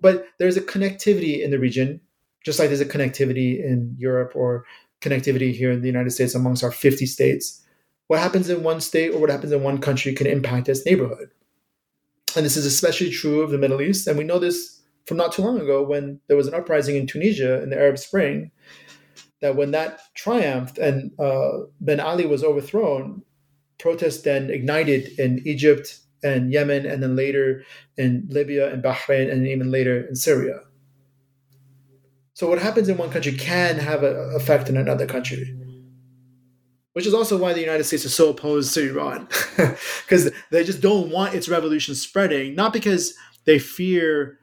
But 0.00 0.26
there's 0.38 0.56
a 0.56 0.62
connectivity 0.62 1.42
in 1.42 1.50
the 1.50 1.58
region, 1.58 2.00
just 2.44 2.58
like 2.58 2.68
there's 2.68 2.80
a 2.80 2.86
connectivity 2.86 3.62
in 3.62 3.94
Europe 3.98 4.32
or 4.34 4.64
connectivity 5.00 5.54
here 5.54 5.70
in 5.70 5.82
the 5.82 5.86
United 5.86 6.10
States 6.10 6.34
amongst 6.34 6.64
our 6.64 6.72
50 6.72 7.06
states. 7.06 7.62
What 8.06 8.20
happens 8.20 8.48
in 8.48 8.62
one 8.62 8.80
state 8.80 9.10
or 9.10 9.20
what 9.20 9.30
happens 9.30 9.52
in 9.52 9.62
one 9.62 9.78
country 9.78 10.14
can 10.14 10.26
impact 10.26 10.68
its 10.68 10.84
neighborhood. 10.86 11.30
And 12.36 12.44
this 12.44 12.56
is 12.56 12.66
especially 12.66 13.10
true 13.10 13.42
of 13.42 13.50
the 13.50 13.58
Middle 13.58 13.80
East. 13.80 14.06
And 14.06 14.16
we 14.16 14.24
know 14.24 14.38
this 14.38 14.80
from 15.06 15.16
not 15.16 15.32
too 15.32 15.42
long 15.42 15.60
ago 15.60 15.82
when 15.82 16.20
there 16.28 16.36
was 16.36 16.46
an 16.46 16.54
uprising 16.54 16.96
in 16.96 17.06
Tunisia 17.06 17.62
in 17.62 17.70
the 17.70 17.78
Arab 17.78 17.98
Spring. 17.98 18.50
That 19.40 19.56
when 19.56 19.72
that 19.72 20.00
triumphed 20.14 20.78
and 20.78 21.10
uh, 21.18 21.64
Ben 21.80 21.98
Ali 21.98 22.26
was 22.26 22.44
overthrown, 22.44 23.22
protests 23.78 24.22
then 24.22 24.50
ignited 24.50 25.18
in 25.18 25.42
Egypt, 25.44 25.98
and 26.22 26.52
Yemen, 26.52 26.86
and 26.86 27.02
then 27.02 27.16
later 27.16 27.64
in 27.96 28.26
Libya 28.30 28.72
and 28.72 28.82
Bahrain, 28.82 29.30
and 29.30 29.46
even 29.46 29.70
later 29.70 30.06
in 30.06 30.14
Syria. 30.14 30.60
So 32.34 32.48
what 32.48 32.60
happens 32.60 32.88
in 32.88 32.96
one 32.96 33.10
country 33.10 33.32
can 33.32 33.76
have 33.78 34.02
an 34.02 34.16
effect 34.34 34.68
in 34.68 34.76
another 34.76 35.06
country, 35.06 35.54
which 36.92 37.06
is 37.06 37.14
also 37.14 37.38
why 37.38 37.52
the 37.52 37.60
United 37.60 37.84
States 37.84 38.04
is 38.04 38.14
so 38.14 38.30
opposed 38.30 38.74
to 38.74 38.90
Iran, 38.90 39.28
because 39.56 40.30
they 40.50 40.64
just 40.64 40.80
don't 40.80 41.10
want 41.10 41.34
its 41.34 41.48
revolution 41.48 41.94
spreading, 41.94 42.54
not 42.54 42.72
because 42.72 43.14
they 43.44 43.58
fear 43.58 44.38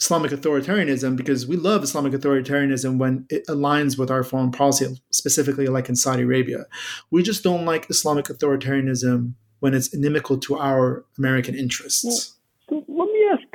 Islamic 0.00 0.32
authoritarianism, 0.32 1.16
because 1.16 1.46
we 1.46 1.56
love 1.56 1.84
Islamic 1.84 2.12
authoritarianism 2.12 2.98
when 2.98 3.24
it 3.30 3.46
aligns 3.46 3.96
with 3.96 4.10
our 4.10 4.24
foreign 4.24 4.50
policy, 4.50 5.00
specifically 5.10 5.68
like 5.68 5.88
in 5.88 5.94
Saudi 5.94 6.22
Arabia. 6.22 6.64
We 7.10 7.22
just 7.22 7.44
don't 7.44 7.64
like 7.64 7.88
Islamic 7.88 8.26
authoritarianism 8.26 9.34
when 9.60 9.74
it's 9.74 9.94
inimical 9.94 10.38
to 10.38 10.58
our 10.58 11.04
American 11.18 11.54
interests. 11.54 12.36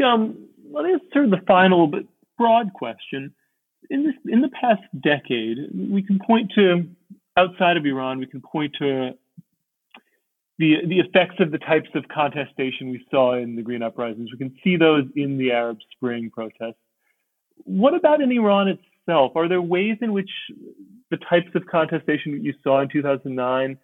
um, 0.01 0.37
let 0.71 0.85
me 0.85 0.93
ask 0.93 1.01
sort 1.11 1.25
of 1.25 1.31
the 1.31 1.41
final 1.45 1.87
but 1.87 2.03
broad 2.37 2.73
question. 2.73 3.33
In 3.89 4.03
this, 4.05 4.15
in 4.25 4.41
the 4.41 4.49
past 4.49 4.81
decade, 5.01 5.57
we 5.73 6.01
can 6.01 6.19
point 6.25 6.51
to 6.55 6.87
outside 7.37 7.77
of 7.77 7.85
Iran, 7.85 8.19
we 8.19 8.25
can 8.25 8.41
point 8.41 8.75
to 8.79 9.11
the 10.59 10.75
the 10.87 10.99
effects 10.99 11.35
of 11.39 11.51
the 11.51 11.59
types 11.59 11.89
of 11.95 12.07
contestation 12.07 12.89
we 12.89 13.05
saw 13.11 13.35
in 13.35 13.55
the 13.55 13.61
Green 13.61 13.83
Uprisings. 13.83 14.31
We 14.31 14.37
can 14.37 14.55
see 14.63 14.75
those 14.75 15.05
in 15.15 15.37
the 15.37 15.51
Arab 15.51 15.77
Spring 15.91 16.29
protests. 16.31 16.81
What 17.63 17.93
about 17.93 18.21
in 18.21 18.31
Iran 18.31 18.67
itself? 18.67 19.33
Are 19.35 19.47
there 19.47 19.61
ways 19.61 19.97
in 20.01 20.13
which 20.13 20.29
the 21.11 21.17
types 21.29 21.49
of 21.55 21.65
contestation 21.67 22.31
that 22.33 22.43
you 22.43 22.53
saw 22.63 22.81
in 22.81 22.89
2009 22.89 23.77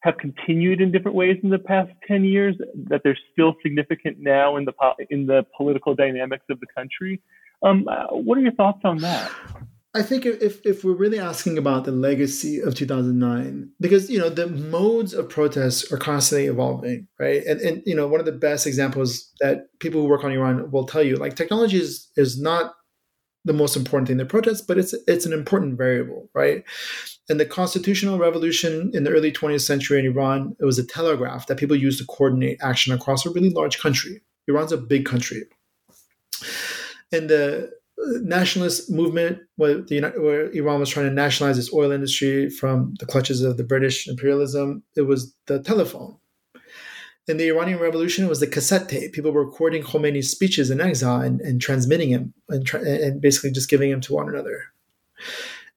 have 0.00 0.16
continued 0.18 0.80
in 0.80 0.90
different 0.90 1.16
ways 1.16 1.38
in 1.42 1.50
the 1.50 1.58
past 1.58 1.90
10 2.08 2.24
years 2.24 2.56
that 2.88 3.02
they're 3.04 3.18
still 3.32 3.54
significant 3.62 4.18
now 4.18 4.56
in 4.56 4.64
the 4.64 4.72
in 5.10 5.26
the 5.26 5.46
political 5.56 5.94
dynamics 5.94 6.44
of 6.50 6.58
the 6.60 6.66
country 6.74 7.20
um, 7.62 7.86
uh, 7.88 8.06
what 8.08 8.36
are 8.36 8.40
your 8.40 8.52
thoughts 8.52 8.80
on 8.84 8.98
that 8.98 9.30
I 9.94 10.02
think 10.02 10.24
if 10.24 10.64
if 10.64 10.84
we're 10.84 10.94
really 10.94 11.18
asking 11.18 11.58
about 11.58 11.84
the 11.84 11.92
legacy 11.92 12.60
of 12.60 12.74
2009, 12.74 13.70
because 13.78 14.08
you 14.08 14.18
know 14.18 14.30
the 14.30 14.46
modes 14.46 15.12
of 15.12 15.28
protest 15.28 15.92
are 15.92 15.98
constantly 15.98 16.46
evolving, 16.46 17.08
right? 17.18 17.44
And 17.44 17.60
and 17.60 17.82
you 17.84 17.94
know 17.94 18.08
one 18.08 18.20
of 18.20 18.26
the 18.26 18.32
best 18.32 18.66
examples 18.66 19.30
that 19.40 19.66
people 19.80 20.00
who 20.00 20.08
work 20.08 20.24
on 20.24 20.32
Iran 20.32 20.70
will 20.70 20.86
tell 20.86 21.02
you, 21.02 21.16
like 21.16 21.36
technology 21.36 21.76
is 21.76 22.08
is 22.16 22.40
not 22.40 22.72
the 23.44 23.52
most 23.52 23.76
important 23.76 24.08
thing 24.08 24.14
in 24.14 24.18
the 24.18 24.24
protest, 24.24 24.66
but 24.66 24.78
it's 24.78 24.94
it's 25.06 25.26
an 25.26 25.34
important 25.34 25.76
variable, 25.76 26.30
right? 26.34 26.64
And 27.28 27.38
the 27.38 27.44
constitutional 27.44 28.18
revolution 28.18 28.90
in 28.94 29.04
the 29.04 29.10
early 29.10 29.30
20th 29.30 29.60
century 29.60 29.98
in 29.98 30.06
Iran, 30.06 30.56
it 30.58 30.64
was 30.64 30.78
a 30.78 30.86
telegraph 30.86 31.46
that 31.48 31.58
people 31.58 31.76
used 31.76 31.98
to 31.98 32.06
coordinate 32.06 32.58
action 32.62 32.94
across 32.94 33.26
a 33.26 33.30
really 33.30 33.50
large 33.50 33.78
country. 33.78 34.22
Iran's 34.48 34.72
a 34.72 34.78
big 34.78 35.04
country. 35.04 35.44
And 37.12 37.28
the 37.28 37.70
nationalist 38.22 38.90
movement 38.90 39.38
where, 39.56 39.80
the, 39.82 40.00
where 40.18 40.50
Iran 40.50 40.80
was 40.80 40.90
trying 40.90 41.06
to 41.06 41.12
nationalize 41.12 41.58
its 41.58 41.72
oil 41.72 41.92
industry 41.92 42.50
from 42.50 42.94
the 42.98 43.06
clutches 43.06 43.42
of 43.42 43.56
the 43.56 43.64
British 43.64 44.08
imperialism, 44.08 44.82
it 44.96 45.02
was 45.02 45.34
the 45.46 45.62
telephone. 45.62 46.16
In 47.28 47.36
the 47.36 47.48
Iranian 47.48 47.78
Revolution, 47.78 48.24
it 48.24 48.28
was 48.28 48.40
the 48.40 48.48
cassette 48.48 48.88
tape. 48.88 49.12
People 49.12 49.30
were 49.30 49.44
recording 49.44 49.82
Khomeini's 49.82 50.30
speeches 50.30 50.70
in 50.70 50.80
exile 50.80 51.20
and, 51.20 51.40
and 51.40 51.60
transmitting 51.60 52.10
him 52.10 52.34
and, 52.48 52.66
tra- 52.66 52.82
and 52.82 53.20
basically 53.20 53.52
just 53.52 53.70
giving 53.70 53.90
them 53.90 54.00
to 54.02 54.14
one 54.14 54.28
another. 54.28 54.64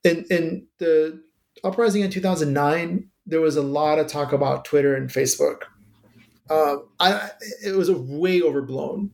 In, 0.04 0.26
in 0.32 0.68
the 0.80 1.22
uprising 1.64 2.02
in 2.02 2.10
2009, 2.10 3.10
there 3.28 3.42
was 3.42 3.56
a 3.56 3.62
lot 3.62 4.00
of 4.00 4.08
talk 4.08 4.34
about 4.34 4.66
Twitter 4.66 4.96
and 4.96 5.10
Facebook. 5.10 5.64
Uh, 6.50 6.78
I, 7.00 7.30
it 7.64 7.76
was 7.76 7.92
way 7.92 8.42
overblown, 8.42 9.12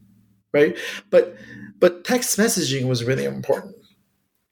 right? 0.54 0.78
But 1.10 1.36
but 1.80 2.04
text 2.04 2.38
messaging 2.38 2.88
was 2.88 3.04
really 3.04 3.26
important. 3.26 3.76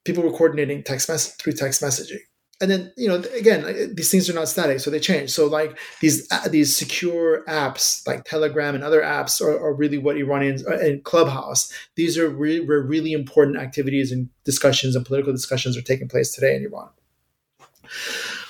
People 0.03 0.23
were 0.23 0.31
coordinating 0.31 0.83
text 0.83 1.09
mess 1.09 1.35
through 1.35 1.53
text 1.53 1.81
messaging. 1.81 2.21
And 2.61 2.69
then, 2.69 2.91
you 2.97 3.07
know, 3.07 3.23
again, 3.37 3.95
these 3.95 4.11
things 4.11 4.29
are 4.29 4.33
not 4.33 4.49
static, 4.49 4.81
so 4.81 4.91
they 4.91 4.99
change. 4.99 5.29
So, 5.29 5.47
like 5.47 5.77
these 6.01 6.27
uh, 6.29 6.49
these 6.49 6.75
secure 6.75 7.45
apps, 7.47 8.05
like 8.05 8.25
Telegram 8.25 8.75
and 8.75 8.83
other 8.83 9.01
apps, 9.01 9.39
are, 9.41 9.57
are 9.57 9.73
really 9.73 9.97
what 9.97 10.17
Iranians 10.17 10.65
uh, 10.67 10.77
and 10.77 11.03
Clubhouse. 11.05 11.71
These 11.95 12.17
are 12.17 12.27
really, 12.29 12.59
really 12.59 13.13
important 13.13 13.57
activities 13.57 14.11
and 14.11 14.29
discussions 14.43 14.95
and 14.95 15.05
political 15.05 15.31
discussions 15.31 15.77
are 15.77 15.81
taking 15.81 16.09
place 16.09 16.33
today 16.33 16.53
in 16.55 16.65
Iran. 16.65 16.89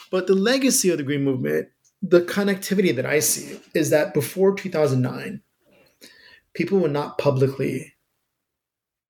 But 0.10 0.26
the 0.26 0.36
legacy 0.36 0.90
of 0.90 0.98
the 0.98 1.04
Green 1.04 1.24
Movement, 1.24 1.68
the 2.02 2.22
connectivity 2.22 2.96
that 2.96 3.06
I 3.06 3.20
see, 3.20 3.60
is 3.76 3.92
that 3.92 4.16
before 4.16 4.56
2009, 4.56 5.42
people 6.54 6.80
would 6.80 6.92
not 6.92 7.18
publicly 7.18 7.94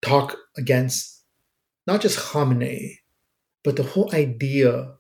talk 0.02 0.36
against 0.58 1.24
not 1.88 2.02
just 2.02 2.20
Khamenei, 2.20 2.98
but 3.64 3.76
the 3.76 3.84
whole 3.84 4.14
idea 4.14 4.94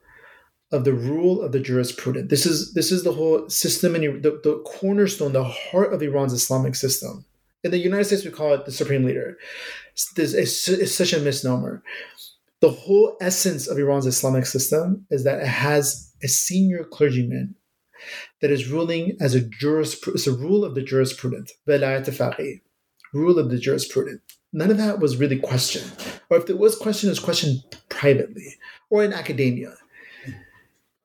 of 0.71 0.83
the 0.83 0.93
rule 0.93 1.41
of 1.41 1.51
the 1.51 1.59
jurisprudent. 1.59 2.29
This 2.29 2.45
is 2.45 2.73
this 2.73 2.91
is 2.91 3.03
the 3.03 3.13
whole 3.13 3.49
system 3.49 3.95
and 3.95 4.23
the, 4.23 4.39
the 4.43 4.61
cornerstone, 4.65 5.33
the 5.33 5.43
heart 5.43 5.93
of 5.93 6.01
Iran's 6.01 6.33
Islamic 6.33 6.75
system. 6.75 7.25
In 7.63 7.71
the 7.71 7.77
United 7.77 8.05
States, 8.05 8.23
we 8.23 8.31
call 8.31 8.53
it 8.53 8.65
the 8.65 8.71
supreme 8.71 9.03
leader. 9.03 9.37
This 10.15 10.33
is, 10.33 10.95
such 10.95 11.11
a 11.11 11.19
misnomer. 11.19 11.83
The 12.61 12.71
whole 12.71 13.17
essence 13.19 13.67
of 13.67 13.77
Iran's 13.77 14.05
Islamic 14.05 14.45
system 14.45 15.05
is 15.09 15.23
that 15.25 15.41
it 15.41 15.47
has 15.47 16.13
a 16.23 16.27
senior 16.27 16.83
clergyman 16.85 17.55
that 18.41 18.51
is 18.51 18.69
ruling 18.69 19.17
as 19.19 19.35
a 19.35 19.41
jurisprudence, 19.41 20.27
it's 20.27 20.35
a 20.35 20.37
rule 20.37 20.63
of 20.63 20.75
the 20.75 20.81
jurisprudence, 20.81 21.53
rule 23.13 23.39
of 23.39 23.49
the 23.49 23.57
jurisprudence 23.57 24.21
none 24.51 24.71
of 24.71 24.77
that 24.77 24.99
was 24.99 25.17
really 25.17 25.39
questioned. 25.39 25.91
Or 26.29 26.37
if 26.37 26.47
there 26.47 26.57
was 26.57 26.75
questioned, 26.75 27.09
it 27.09 27.11
was 27.11 27.19
questioned 27.19 27.63
privately 27.89 28.55
or 28.89 29.03
in 29.03 29.13
academia. 29.13 29.75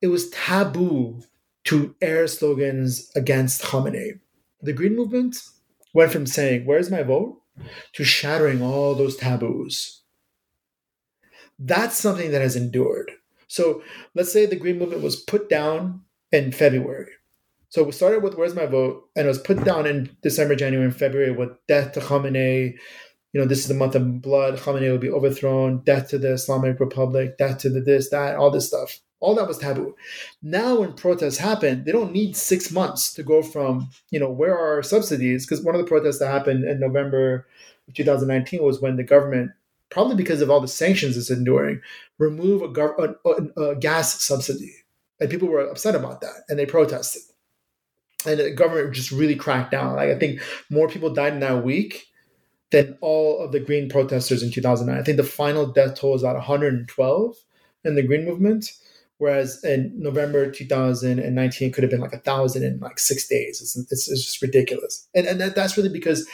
It 0.01 0.09
was 0.09 0.31
taboo 0.31 1.23
to 1.65 1.95
air 2.01 2.27
slogans 2.27 3.11
against 3.15 3.63
Khamenei. 3.63 4.21
The 4.61 4.73
Green 4.73 4.97
Movement 4.97 5.37
went 5.95 6.13
from 6.13 6.27
saying, 6.27 6.67
Where's 6.67 6.91
my 6.91 7.03
vote? 7.03 7.41
to 7.93 8.03
shattering 8.03 8.61
all 8.61 8.97
those 8.97 9.17
taboos. 9.17 10.03
That's 11.57 11.97
something 11.97 12.33
that 12.33 12.43
has 12.43 12.57
endured. 12.57 13.13
So 13.47 13.85
let's 14.13 14.33
say 14.33 14.45
the 14.45 14.57
Green 14.57 14.77
Movement 14.77 15.03
was 15.03 15.15
put 15.15 15.49
down 15.49 16.01
in 16.35 16.53
February. 16.53 17.13
So 17.69 17.85
we 17.85 17.93
started 17.93 18.23
with 18.23 18.35
Where's 18.35 18.55
My 18.55 18.67
Vote, 18.67 19.09
and 19.17 19.25
it 19.25 19.29
was 19.29 19.39
put 19.39 19.65
down 19.65 19.87
in 19.87 20.17
December, 20.23 20.57
January, 20.57 20.87
and 20.87 20.97
February 20.97 21.33
with 21.33 21.51
Death 21.67 21.93
to 21.93 22.01
Khamenei, 22.01 22.75
you 23.33 23.41
know, 23.41 23.47
this 23.47 23.59
is 23.59 23.69
the 23.69 23.75
month 23.75 23.97
of 23.97 24.23
blood. 24.23 24.59
Khamenei 24.59 24.91
will 24.91 24.99
be 24.99 25.11
overthrown. 25.11 25.79
Death 25.79 26.09
to 26.11 26.19
the 26.19 26.33
Islamic 26.35 26.79
Republic. 26.79 27.37
Death 27.37 27.59
to 27.59 27.69
the 27.69 27.81
this, 27.81 28.11
that, 28.11 28.37
all 28.37 28.51
this 28.51 28.69
stuff. 28.69 29.01
All 29.19 29.35
that 29.35 29.49
was 29.49 29.59
taboo. 29.59 29.97
Now, 30.41 30.81
when 30.81 30.93
protests 30.93 31.39
happen, 31.39 31.83
they 31.83 31.91
don't 31.91 32.13
need 32.13 32.37
six 32.37 32.71
months 32.71 33.13
to 33.15 33.25
go 33.25 33.43
from, 33.43 33.91
you 34.11 34.21
know, 34.21 34.31
where 34.31 34.57
are 34.57 34.77
our 34.77 34.83
subsidies? 34.85 35.47
Because 35.47 35.65
one 35.65 35.75
of 35.75 35.81
the 35.81 35.89
protests 35.89 36.21
that 36.21 36.31
happened 36.31 36.65
in 36.65 36.79
November 36.79 37.49
of 37.89 37.95
2019 37.95 38.63
was 38.63 38.81
when 38.81 38.97
the 38.97 39.03
government, 39.03 39.51
probably 39.91 40.15
because 40.15 40.41
of 40.41 40.51
all 40.51 40.61
the 40.61 40.69
sanctions 40.69 41.17
it's 41.17 41.31
enduring, 41.31 41.81
remove 42.19 42.63
a, 42.63 42.69
gov- 42.69 43.17
a, 43.25 43.61
a, 43.61 43.71
a 43.71 43.77
gas 43.77 44.23
subsidy. 44.23 44.84
And 45.21 45.31
people 45.31 45.49
were 45.49 45.61
upset 45.61 45.95
about 45.95 46.21
that 46.23 46.43
and 46.49 46.59
they 46.59 46.67
protested. 46.67 47.23
And 48.27 48.41
the 48.41 48.51
government 48.51 48.95
just 48.95 49.13
really 49.13 49.37
cracked 49.37 49.71
down. 49.71 49.97
Like 49.97 50.11
I 50.11 50.19
think 50.19 50.41
more 50.71 50.89
people 50.89 51.13
died 51.13 51.35
in 51.35 51.41
that 51.41 51.65
week 51.65 52.07
than 52.71 52.99
all 53.01 53.39
of 53.39 53.53
the 53.53 53.61
Green 53.61 53.89
protesters 53.89 54.43
in 54.43 54.51
2009. 54.51 54.99
I 54.99 55.05
think 55.05 55.17
the 55.17 55.23
final 55.23 55.67
death 55.67 55.95
toll 55.95 56.17
is 56.17 56.23
about 56.23 56.35
112 56.35 57.37
in 57.85 57.95
the 57.95 58.03
Green 58.03 58.25
movement, 58.25 58.67
whereas 59.19 59.63
in 59.63 59.93
November 59.97 60.51
2019 60.51 61.69
it 61.69 61.73
could 61.73 61.85
have 61.85 61.91
been 61.91 62.01
like 62.01 62.13
a 62.13 62.19
thousand 62.19 62.65
in 62.65 62.81
like 62.81 62.99
six 62.99 63.29
days. 63.29 63.61
It's, 63.63 63.77
it's, 63.77 64.11
it's 64.11 64.25
just 64.25 64.43
ridiculous, 64.43 65.07
and 65.15 65.27
and 65.27 65.41
that, 65.41 65.55
that's 65.55 65.77
really 65.77 65.89
because 65.89 66.27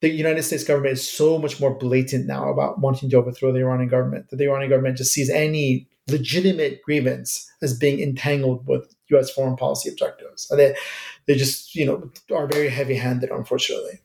the 0.00 0.08
United 0.08 0.42
States 0.42 0.64
government 0.64 0.94
is 0.94 1.08
so 1.08 1.38
much 1.38 1.60
more 1.60 1.74
blatant 1.74 2.26
now 2.26 2.50
about 2.50 2.80
wanting 2.80 3.10
to 3.10 3.16
overthrow 3.16 3.52
the 3.52 3.60
Iranian 3.60 3.88
government 3.88 4.30
that 4.30 4.36
the 4.36 4.44
Iranian 4.44 4.70
government 4.70 4.96
just 4.96 5.12
sees 5.12 5.30
any 5.30 5.88
legitimate 6.08 6.82
grievance 6.82 7.50
as 7.62 7.78
being 7.78 8.00
entangled 8.00 8.66
with 8.66 8.94
U.S. 9.08 9.30
foreign 9.30 9.56
policy 9.56 9.88
objectives. 9.88 10.50
And 10.50 10.58
they 10.58 10.76
they 11.26 11.34
just 11.34 11.74
you 11.74 11.86
know 11.86 12.10
are 12.34 12.46
very 12.46 12.68
heavy 12.68 12.94
handed, 12.94 13.30
unfortunately. 13.30 14.00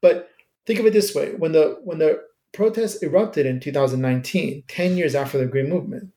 But 0.00 0.28
think 0.66 0.78
of 0.78 0.86
it 0.86 0.92
this 0.92 1.14
way 1.14 1.34
when 1.34 1.52
the 1.52 1.78
when 1.84 1.98
the 1.98 2.22
protests 2.52 3.02
erupted 3.02 3.46
in 3.46 3.60
2019 3.60 4.64
10 4.68 4.96
years 4.96 5.14
after 5.14 5.38
the 5.38 5.46
green 5.46 5.68
movement 5.68 6.10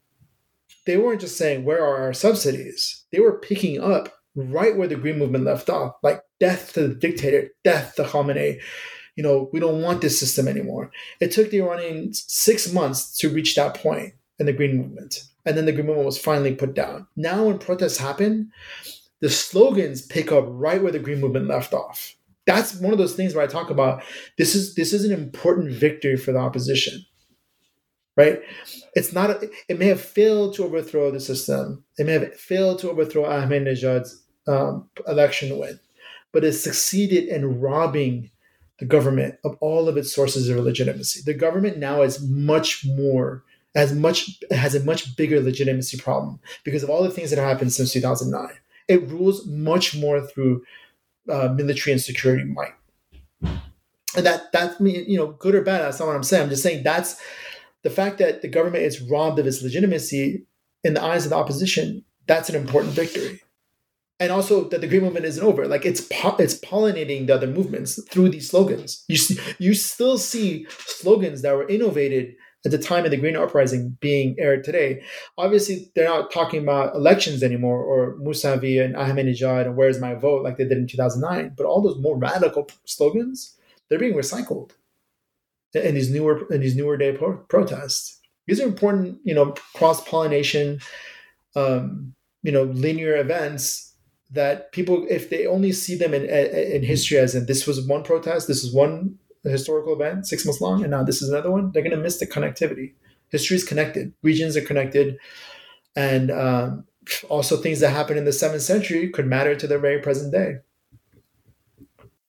they 0.86 0.98
weren't 0.98 1.22
just 1.22 1.38
saying 1.38 1.64
where 1.64 1.84
are 1.84 1.98
our 2.04 2.14
subsidies 2.14 3.06
they 3.12 3.20
were 3.20 3.40
picking 3.40 3.82
up 3.82 4.10
right 4.36 4.76
where 4.76 4.88
the 4.88 4.96
green 4.96 5.18
movement 5.18 5.46
left 5.46 5.70
off 5.70 5.96
like 6.04 6.22
death 6.40 6.74
to 6.74 6.88
the 6.88 6.96
dictator 6.96 7.50
death 7.64 7.96
to 7.96 8.04
khamenei 8.04 8.60
you 9.16 9.24
know 9.24 9.50
we 9.54 9.60
don't 9.60 9.82
want 9.82 10.02
this 10.02 10.20
system 10.20 10.48
anymore 10.48 10.92
it 11.20 11.32
took 11.32 11.50
the 11.50 11.62
iranians 11.62 12.26
six 12.28 12.72
months 12.72 13.18
to 13.18 13.30
reach 13.30 13.56
that 13.56 13.76
point 13.76 14.14
in 14.40 14.46
the 14.46 14.54
green 14.54 14.78
movement 14.78 15.24
and 15.46 15.58
then 15.58 15.66
the 15.66 15.72
green 15.72 15.88
movement 15.88 16.06
was 16.06 16.18
finally 16.18 16.54
put 16.54 16.74
down 16.74 17.08
now 17.16 17.46
when 17.46 17.58
protests 17.58 17.98
happen 17.98 18.52
the 19.22 19.30
slogans 19.30 20.02
pick 20.02 20.32
up 20.32 20.46
right 20.48 20.84
where 20.84 20.92
the 20.92 21.00
green 21.00 21.22
movement 21.22 21.48
left 21.48 21.74
off 21.74 22.16
that's 22.46 22.76
one 22.76 22.94
of 22.94 23.00
those 23.00 23.16
things 23.16 23.34
where 23.34 23.44
I 23.44 23.48
talk 23.48 23.70
about 23.70 24.04
this 24.38 24.56
is 24.56 24.76
this 24.76 24.94
is 24.94 25.04
an 25.04 25.12
important 25.12 25.72
victory 25.72 26.16
for 26.18 26.32
the 26.32 26.40
opposition. 26.40 27.06
Right? 28.18 28.40
It's 28.94 29.12
not 29.12 29.30
a, 29.30 29.50
it 29.68 29.78
may 29.78 29.88
have 29.88 30.00
failed 30.00 30.56
to 30.56 30.64
overthrow 30.64 31.12
the 31.12 31.20
system. 31.20 31.84
It 31.98 32.06
may 32.06 32.14
have 32.14 32.36
failed 32.36 32.80
to 32.80 32.90
overthrow 32.90 33.24
Ahmadinejad's 33.24 34.24
um, 34.48 34.90
election 35.06 35.58
win, 35.58 35.80
but 36.32 36.46
it 36.46 36.54
succeeded 36.54 37.26
in 37.26 37.60
robbing 37.60 38.32
the 38.80 38.86
government 38.86 39.36
of 39.44 39.58
all 39.60 39.90
of 39.90 39.98
its 39.98 40.14
sources 40.14 40.48
of 40.48 40.58
legitimacy. 40.58 41.22
The 41.26 41.34
government 41.38 41.78
now 41.78 42.04
is 42.04 42.26
much 42.26 42.86
more 42.86 43.44
has 43.76 43.94
much 43.94 44.40
has 44.52 44.74
a 44.76 44.84
much 44.84 45.16
bigger 45.16 45.42
legitimacy 45.42 45.98
problem 45.98 46.40
because 46.64 46.84
of 46.84 46.90
all 46.90 47.04
the 47.04 47.12
things 47.12 47.30
that 47.30 47.40
have 47.40 47.48
happened 47.48 47.74
since 47.74 47.94
2009. 47.94 48.50
It 48.88 49.08
rules 49.10 49.46
much 49.48 49.96
more 49.96 50.22
through 50.22 50.64
uh, 51.30 51.50
military 51.50 51.92
and 51.92 52.02
security 52.02 52.44
might. 52.46 52.74
and 54.16 54.26
that 54.26 54.52
that 54.54 54.80
you 54.82 55.18
know 55.18 55.28
good 55.34 55.56
or 55.56 55.62
bad 55.62 55.82
that's 55.82 56.00
not 56.00 56.08
what 56.08 56.16
i'm 56.16 56.24
saying 56.24 56.44
i'm 56.44 56.50
just 56.50 56.64
saying 56.64 56.84
that's 56.84 57.20
the 57.84 57.90
fact 57.90 58.18
that 58.18 58.42
the 58.42 58.48
government 58.48 58.84
is 58.84 59.02
robbed 59.02 59.40
of 59.40 59.46
its 59.48 59.62
legitimacy 59.62 60.46
in 60.84 60.94
the 60.94 61.04
eyes 61.04 61.26
of 61.26 61.32
the 61.32 61.36
opposition 61.36 62.04
that's 62.28 62.50
an 62.50 62.56
important 62.56 62.94
victory 62.94 63.42
and 64.20 64.32
also 64.32 64.70
that 64.70 64.80
the 64.82 64.88
green 64.88 65.02
movement 65.04 65.26
isn't 65.26 65.44
over 65.44 65.68
like 65.68 65.86
it's 65.86 66.02
po- 66.12 66.36
it's 66.40 66.60
pollinating 66.60 67.28
the 67.28 67.36
other 67.36 67.48
movements 67.48 68.02
through 68.10 68.30
these 68.30 68.50
slogans 68.50 69.04
you 69.08 69.18
see, 69.18 69.38
you 69.60 69.74
still 69.74 70.18
see 70.18 70.66
slogans 70.70 71.42
that 71.42 71.56
were 71.56 71.68
innovated 71.68 72.36
at 72.66 72.72
the 72.72 72.78
time 72.78 73.06
of 73.06 73.12
the 73.12 73.18
green 73.18 73.36
uprising 73.36 73.98
being 74.02 74.36
aired 74.40 74.64
today 74.64 75.02
obviously 75.38 75.92
they're 75.96 76.10
not 76.10 76.32
talking 76.32 76.62
about 76.62 76.96
elections 76.96 77.44
anymore 77.44 77.84
or 77.84 78.16
Musavi 78.18 78.84
and 78.84 78.96
Ahmadinejad 78.96 79.66
and 79.66 79.76
where's 79.76 80.00
my 80.00 80.14
vote 80.14 80.44
like 80.44 80.58
they 80.58 80.66
did 80.66 80.78
in 80.78 80.88
2009 80.88 81.54
but 81.56 81.66
all 81.66 81.82
those 81.82 81.98
more 82.00 82.18
radical 82.18 82.68
slogans 82.86 83.56
they're 83.90 84.00
being 84.00 84.14
recycled 84.14 84.72
in 85.84 85.96
these 85.96 86.10
newer 86.10 86.46
in 86.52 86.62
these 86.62 86.76
newer 86.76 86.98
day 86.98 87.12
pro- 87.12 87.38
protests. 87.38 88.20
These 88.48 88.62
are 88.62 88.68
important, 88.68 89.20
you 89.24 89.34
know, 89.34 89.54
cross 89.74 90.08
pollination, 90.08 90.80
um, 91.56 92.14
you 92.44 92.52
know, 92.52 92.64
linear 92.64 93.18
events 93.18 93.94
that 94.32 94.72
people, 94.72 95.06
if 95.10 95.30
they 95.30 95.48
only 95.48 95.72
see 95.72 95.96
them 95.96 96.14
in 96.14 96.26
in 96.26 96.84
history 96.84 97.18
as 97.18 97.36
in 97.36 97.46
this 97.46 97.68
was 97.68 97.86
one 97.86 98.04
protest, 98.04 98.48
this 98.48 98.64
is 98.64 98.74
one 98.74 99.18
historical 99.50 99.94
event, 99.94 100.28
six 100.28 100.46
months 100.46 100.62
long, 100.62 100.82
and 100.82 100.92
now 100.92 101.04
this 101.04 101.22
is 101.22 101.30
another 101.30 101.52
one, 101.52 101.72
they're 101.72 101.84
going 101.84 101.96
to 101.96 102.02
miss 102.02 102.20
the 102.20 102.28
connectivity. 102.28 102.94
History 103.30 103.56
is 103.58 103.64
connected, 103.64 104.14
regions 104.22 104.56
are 104.56 104.62
connected, 104.62 105.18
and 105.96 106.32
um, 106.32 106.86
also 107.30 107.58
things 107.58 107.80
that 107.80 107.90
happened 107.90 108.20
in 108.20 108.26
the 108.26 108.34
seventh 108.34 108.62
century 108.62 109.10
could 109.10 109.26
matter 109.26 109.56
to 109.56 109.68
the 109.68 109.80
very 109.80 110.00
present 110.02 110.32
day. 110.32 110.58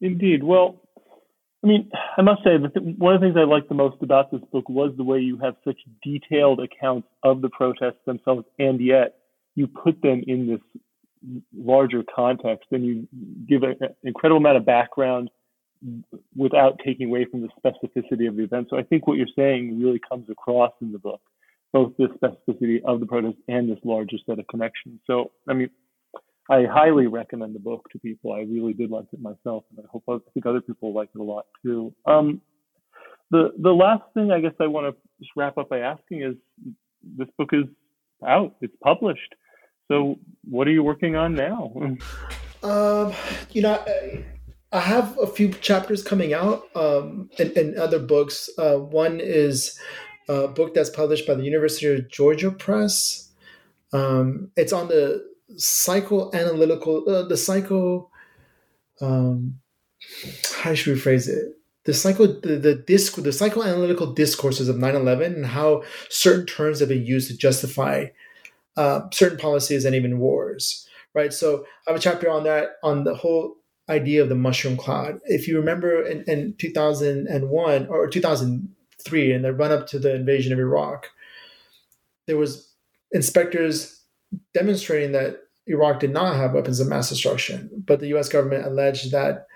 Indeed. 0.00 0.44
Well, 0.44 0.80
I 1.64 1.66
mean, 1.66 1.90
I 2.16 2.22
must 2.22 2.44
say 2.44 2.56
that 2.58 2.80
one 2.98 3.14
of 3.14 3.20
the 3.20 3.26
things 3.26 3.36
I 3.36 3.44
liked 3.44 3.68
the 3.68 3.74
most 3.74 3.96
about 4.02 4.30
this 4.30 4.42
book 4.52 4.68
was 4.68 4.92
the 4.96 5.04
way 5.04 5.18
you 5.18 5.38
have 5.38 5.56
such 5.64 5.78
detailed 6.02 6.60
accounts 6.60 7.08
of 7.22 7.40
the 7.40 7.48
protests 7.48 8.04
themselves, 8.04 8.44
and 8.58 8.80
yet 8.80 9.18
you 9.54 9.66
put 9.66 10.00
them 10.02 10.22
in 10.26 10.46
this 10.46 10.60
larger 11.56 12.04
context 12.14 12.66
and 12.70 12.84
you 12.84 13.08
give 13.48 13.62
an 13.62 13.74
incredible 14.04 14.38
amount 14.38 14.58
of 14.58 14.66
background 14.66 15.30
without 16.36 16.78
taking 16.84 17.08
away 17.08 17.24
from 17.24 17.42
the 17.42 17.48
specificity 17.58 18.28
of 18.28 18.36
the 18.36 18.44
event. 18.44 18.68
So 18.70 18.78
I 18.78 18.82
think 18.82 19.06
what 19.06 19.16
you're 19.16 19.26
saying 19.36 19.80
really 19.80 20.00
comes 20.08 20.28
across 20.30 20.72
in 20.80 20.92
the 20.92 20.98
book, 20.98 21.20
both 21.72 21.92
the 21.96 22.08
specificity 22.22 22.82
of 22.84 23.00
the 23.00 23.06
protest 23.06 23.36
and 23.48 23.70
this 23.70 23.78
larger 23.84 24.16
set 24.26 24.38
of 24.38 24.46
connections. 24.48 25.00
So, 25.06 25.32
I 25.48 25.54
mean, 25.54 25.70
I 26.48 26.64
highly 26.64 27.06
recommend 27.06 27.54
the 27.54 27.60
book 27.60 27.88
to 27.92 27.98
people. 27.98 28.32
I 28.32 28.40
really 28.40 28.72
did 28.72 28.90
like 28.90 29.06
it 29.12 29.20
myself, 29.20 29.64
and 29.70 29.84
I 29.84 29.88
hope 29.90 30.04
I 30.08 30.18
think 30.32 30.46
other 30.46 30.60
people 30.60 30.92
like 30.92 31.08
it 31.14 31.20
a 31.20 31.24
lot 31.24 31.46
too. 31.64 31.92
Um, 32.06 32.40
the 33.30 33.52
the 33.58 33.72
last 33.72 34.04
thing 34.14 34.30
I 34.30 34.40
guess 34.40 34.52
I 34.60 34.68
want 34.68 34.94
to 34.94 35.00
just 35.18 35.32
wrap 35.36 35.58
up 35.58 35.68
by 35.68 35.80
asking 35.80 36.22
is 36.22 36.34
this 37.02 37.28
book 37.36 37.50
is 37.52 37.64
out, 38.24 38.54
it's 38.60 38.76
published. 38.82 39.34
So 39.88 40.18
what 40.48 40.68
are 40.68 40.70
you 40.70 40.82
working 40.82 41.16
on 41.16 41.34
now? 41.34 41.72
Um, 42.62 43.12
you 43.50 43.62
know, 43.62 43.84
I, 44.76 44.80
have 44.80 45.18
a 45.18 45.26
few 45.26 45.52
chapters 45.52 46.02
coming 46.02 46.34
out 46.34 46.64
um, 46.76 47.30
other 47.78 47.98
books. 47.98 48.50
Uh, 48.58 48.76
one 48.76 49.20
is 49.20 49.78
a 50.28 50.48
book 50.48 50.74
that's 50.74 50.90
published 50.90 51.26
by 51.26 51.34
the 51.34 51.44
University 51.44 51.86
of 51.86 52.10
Georgia 52.10 52.50
Press. 52.50 53.30
Um, 53.92 54.50
it's 54.56 54.72
on 54.72 54.88
the 54.88 55.24
psychoanalytical, 55.54 57.08
uh, 57.08 57.22
the 57.26 57.36
psycho, 57.36 58.10
um, 59.00 59.58
how 60.56 60.74
should 60.74 60.94
we 60.94 61.00
phrase 61.00 61.28
it? 61.28 61.58
The 61.84 61.94
psycho, 61.94 62.26
the, 62.26 62.56
the 62.56 62.74
disc, 62.74 63.14
the 63.14 63.30
psychoanalytical 63.30 64.14
discourses 64.14 64.68
of 64.68 64.76
9/11 64.76 65.36
and 65.36 65.46
how 65.46 65.84
certain 66.10 66.46
terms 66.46 66.80
have 66.80 66.88
been 66.88 67.06
used 67.06 67.30
to 67.30 67.36
justify 67.36 68.06
uh, 68.76 69.02
certain 69.12 69.38
policies 69.38 69.84
and 69.84 69.94
even 69.94 70.18
wars. 70.18 70.88
Right. 71.14 71.32
So 71.32 71.64
I 71.86 71.92
have 71.92 71.98
a 71.98 72.02
chapter 72.02 72.28
on 72.28 72.44
that 72.44 72.72
on 72.82 73.04
the 73.04 73.14
whole 73.14 73.56
idea 73.88 74.22
of 74.22 74.28
the 74.28 74.34
mushroom 74.34 74.76
cloud. 74.76 75.20
If 75.24 75.46
you 75.46 75.56
remember 75.56 76.02
in, 76.02 76.22
in 76.24 76.54
2001 76.58 77.86
or 77.86 78.08
2003, 78.08 79.32
in 79.32 79.42
the 79.42 79.52
run 79.52 79.72
up 79.72 79.86
to 79.88 79.98
the 79.98 80.14
invasion 80.14 80.52
of 80.52 80.58
Iraq, 80.58 81.08
there 82.26 82.36
was 82.36 82.72
inspectors 83.12 84.02
demonstrating 84.54 85.12
that 85.12 85.36
Iraq 85.66 86.00
did 86.00 86.12
not 86.12 86.36
have 86.36 86.52
weapons 86.52 86.80
of 86.80 86.88
mass 86.88 87.08
destruction, 87.08 87.70
but 87.86 88.00
the 88.00 88.08
U.S. 88.08 88.28
government 88.28 88.66
alleged 88.66 89.10
that 89.12 89.46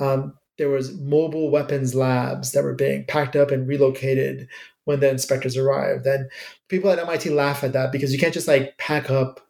um, 0.00 0.34
there 0.58 0.68
was 0.68 0.98
mobile 0.98 1.50
weapons 1.50 1.94
labs 1.94 2.52
that 2.52 2.64
were 2.64 2.74
being 2.74 3.04
packed 3.06 3.36
up 3.36 3.50
and 3.50 3.66
relocated 3.66 4.48
when 4.84 5.00
the 5.00 5.10
inspectors 5.10 5.56
arrived. 5.56 6.06
And 6.06 6.30
people 6.68 6.90
at 6.90 6.98
MIT 6.98 7.30
laugh 7.30 7.64
at 7.64 7.72
that 7.72 7.92
because 7.92 8.12
you 8.12 8.18
can't 8.18 8.34
just 8.34 8.48
like 8.48 8.76
pack 8.78 9.10
up 9.10 9.40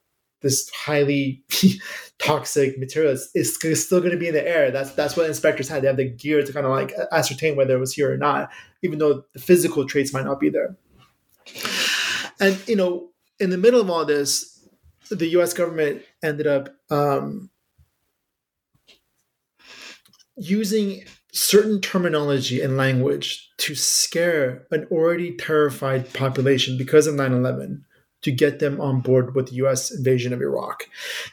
this 0.45 0.71
highly 0.71 1.43
toxic 2.19 2.79
material. 2.79 3.17
is, 3.35 3.57
still 3.85 3.99
going 3.99 4.13
to 4.13 4.17
be 4.17 4.29
in 4.29 4.35
the 4.35 4.47
air. 4.47 4.71
That's 4.71 4.93
that's 4.93 5.17
what 5.17 5.27
inspectors 5.27 5.69
had. 5.69 5.83
They 5.83 5.89
have 5.89 5.97
the 5.97 6.09
gear 6.09 6.45
to 6.45 6.53
kind 6.53 6.67
of 6.67 6.71
like 6.71 6.93
ascertain 7.11 7.57
whether 7.57 7.75
it 7.75 7.81
was 7.81 7.95
here 7.95 8.13
or 8.13 8.17
not, 8.17 8.51
even 8.83 8.99
though 8.99 9.25
the 9.33 9.41
physical 9.41 9.87
traits 9.87 10.13
might 10.13 10.25
not 10.25 10.39
be 10.39 10.51
there. 10.51 10.77
And 12.39 12.57
you 12.69 12.77
know, 12.77 13.11
in 13.41 13.51
the 13.51 13.59
middle 13.59 13.81
of 13.81 13.91
all 13.91 14.05
this, 14.05 14.69
the 15.11 15.27
U.S. 15.29 15.53
government 15.53 16.03
ended 16.23 16.47
up 16.47 16.69
um, 16.91 17.51
using 20.37 21.05
certain 21.33 21.81
terminology 21.81 22.61
and 22.61 22.77
language 22.77 23.51
to 23.57 23.75
scare 23.75 24.67
an 24.71 24.87
already 24.91 25.37
terrified 25.37 26.13
population 26.13 26.79
because 26.79 27.09
of 27.09 27.15
9-11 27.17 27.83
to 28.25 28.33
get 28.33 28.59
them 28.59 28.81
on 28.81 29.01
board 29.01 29.35
with 29.35 29.49
the 29.49 29.57
U.S. 29.57 29.91
invasion 29.91 30.33
of 30.33 30.41
Iraq, 30.41 30.85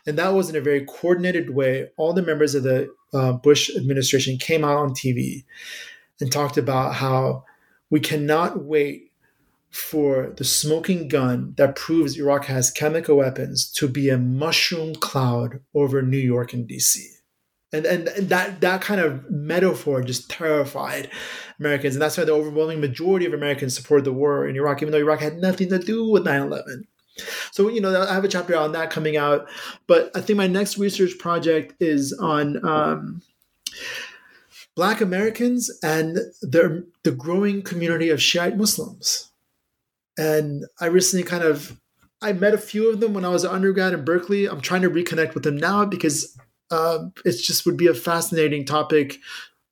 and 0.05 0.17
that 0.17 0.29
was 0.29 0.49
in 0.49 0.55
a 0.55 0.61
very 0.61 0.85
coordinated 0.85 1.55
way. 1.55 1.89
All 1.97 2.13
the 2.13 2.21
members 2.21 2.55
of 2.55 2.63
the 2.63 2.93
uh, 3.13 3.33
Bush 3.33 3.69
administration 3.75 4.37
came 4.37 4.63
out 4.63 4.77
on 4.77 4.91
TV 4.91 5.43
and 6.19 6.31
talked 6.31 6.57
about 6.57 6.95
how 6.95 7.43
we 7.89 7.99
cannot 7.99 8.63
wait 8.63 9.11
for 9.71 10.33
the 10.35 10.43
smoking 10.43 11.07
gun 11.07 11.53
that 11.57 11.75
proves 11.75 12.17
Iraq 12.17 12.45
has 12.45 12.69
chemical 12.69 13.17
weapons 13.17 13.71
to 13.71 13.87
be 13.87 14.09
a 14.09 14.17
mushroom 14.17 14.93
cloud 14.95 15.61
over 15.73 16.01
New 16.01 16.17
York 16.17 16.53
and 16.53 16.67
DC. 16.67 17.20
And, 17.73 17.85
and 17.85 18.07
that 18.29 18.59
that 18.61 18.81
kind 18.81 18.99
of 18.99 19.29
metaphor 19.29 20.01
just 20.01 20.29
terrified 20.29 21.09
Americans. 21.59 21.95
And 21.95 22.01
that's 22.01 22.17
why 22.17 22.25
the 22.25 22.33
overwhelming 22.33 22.81
majority 22.81 23.25
of 23.25 23.33
Americans 23.33 23.75
support 23.75 24.03
the 24.03 24.11
war 24.11 24.47
in 24.47 24.55
Iraq, 24.55 24.81
even 24.81 24.91
though 24.91 24.97
Iraq 24.97 25.19
had 25.19 25.37
nothing 25.37 25.69
to 25.69 25.79
do 25.79 26.09
with 26.09 26.25
9 26.25 26.41
11. 26.41 26.87
So, 27.51 27.69
you 27.69 27.81
know, 27.81 28.01
I 28.01 28.13
have 28.13 28.23
a 28.23 28.29
chapter 28.29 28.55
on 28.57 28.71
that 28.71 28.89
coming 28.89 29.15
out. 29.15 29.47
But 29.87 30.11
I 30.15 30.21
think 30.21 30.37
my 30.37 30.47
next 30.47 30.77
research 30.77 31.17
project 31.17 31.75
is 31.79 32.13
on 32.13 32.65
um, 32.65 33.21
Black 34.75 35.01
Americans 35.01 35.69
and 35.83 36.15
the, 36.41 36.87
the 37.03 37.11
growing 37.11 37.61
community 37.61 38.09
of 38.09 38.21
Shiite 38.21 38.57
Muslims 38.57 39.31
and 40.17 40.65
I 40.79 40.85
recently 40.87 41.23
kind 41.23 41.43
of 41.43 41.79
I 42.21 42.33
met 42.33 42.53
a 42.53 42.59
few 42.59 42.91
of 42.91 42.99
them 42.99 43.13
when 43.13 43.25
I 43.25 43.29
was 43.29 43.43
an 43.43 43.51
undergrad 43.51 43.93
in 43.93 44.05
Berkeley. 44.05 44.45
I'm 44.47 44.61
trying 44.61 44.83
to 44.83 44.89
reconnect 44.89 45.33
with 45.33 45.43
them 45.43 45.57
now 45.57 45.85
because 45.85 46.37
uh, 46.71 47.05
it 47.25 47.33
just 47.33 47.65
would 47.65 47.77
be 47.77 47.87
a 47.87 47.93
fascinating 47.93 48.65
topic 48.65 49.17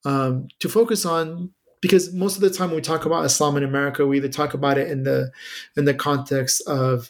um, 0.06 0.48
to 0.60 0.70
focus 0.70 1.06
on. 1.06 1.52
Because 1.82 2.14
most 2.14 2.36
of 2.36 2.42
the 2.42 2.50
time 2.50 2.70
when 2.70 2.76
we 2.76 2.82
talk 2.82 3.06
about 3.06 3.24
Islam 3.24 3.56
in 3.56 3.64
America, 3.64 4.06
we 4.06 4.18
either 4.18 4.28
talk 4.28 4.54
about 4.54 4.78
it 4.78 4.92
in 4.92 5.04
the 5.04 5.32
in 5.78 5.86
the 5.86 5.94
context 5.94 6.62
of 6.68 7.10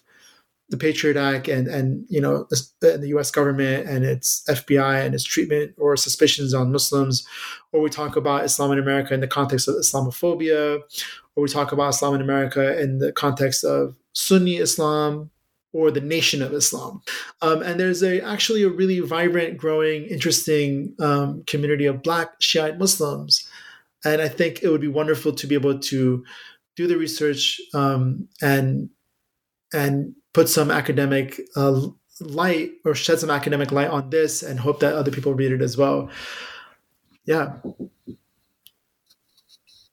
the 0.69 0.77
Patriot 0.77 1.17
Act 1.17 1.47
and 1.47 1.67
and 1.67 2.05
you 2.07 2.21
know 2.21 2.47
and 2.83 3.03
the 3.03 3.07
U.S. 3.09 3.31
government 3.31 3.89
and 3.89 4.05
its 4.05 4.43
FBI 4.47 5.03
and 5.03 5.15
its 5.15 5.23
treatment 5.23 5.73
or 5.79 5.97
suspicions 5.97 6.53
on 6.53 6.71
Muslims, 6.71 7.27
or 7.71 7.81
we 7.81 7.89
talk 7.89 8.15
about 8.15 8.45
Islam 8.45 8.71
in 8.71 8.79
America 8.79 9.13
in 9.15 9.21
the 9.21 9.27
context 9.27 9.67
of 9.67 9.73
Islamophobia, 9.73 10.81
or 11.35 11.43
we 11.43 11.49
talk 11.49 11.71
about 11.71 11.89
Islam 11.89 12.13
in 12.13 12.21
America 12.21 12.79
in 12.79 12.99
the 12.99 13.11
context 13.11 13.63
of 13.63 13.95
Sunni 14.13 14.57
Islam 14.57 15.31
or 15.73 15.91
the 15.91 16.01
Nation 16.01 16.41
of 16.41 16.53
Islam. 16.53 17.01
Um, 17.41 17.61
and 17.61 17.79
there's 17.79 18.03
a 18.03 18.21
actually 18.21 18.63
a 18.63 18.69
really 18.69 18.99
vibrant, 18.99 19.57
growing, 19.57 20.05
interesting 20.05 20.95
um, 20.99 21.43
community 21.45 21.85
of 21.85 22.03
Black 22.03 22.29
Shiite 22.39 22.79
Muslims, 22.79 23.47
and 24.03 24.21
I 24.21 24.27
think 24.27 24.63
it 24.63 24.69
would 24.69 24.81
be 24.81 24.87
wonderful 24.87 25.33
to 25.33 25.47
be 25.47 25.55
able 25.55 25.79
to 25.79 26.23
do 26.75 26.87
the 26.87 26.97
research 26.97 27.59
um, 27.73 28.27
and 28.41 28.89
and 29.73 30.15
put 30.33 30.49
some 30.49 30.71
academic 30.71 31.39
uh, 31.55 31.81
light 32.19 32.71
or 32.85 32.95
shed 32.95 33.19
some 33.19 33.29
academic 33.29 33.71
light 33.71 33.89
on 33.89 34.09
this, 34.09 34.41
and 34.43 34.59
hope 34.59 34.79
that 34.79 34.95
other 34.95 35.11
people 35.11 35.33
read 35.33 35.51
it 35.51 35.61
as 35.61 35.77
well. 35.77 36.09
Yeah. 37.25 37.57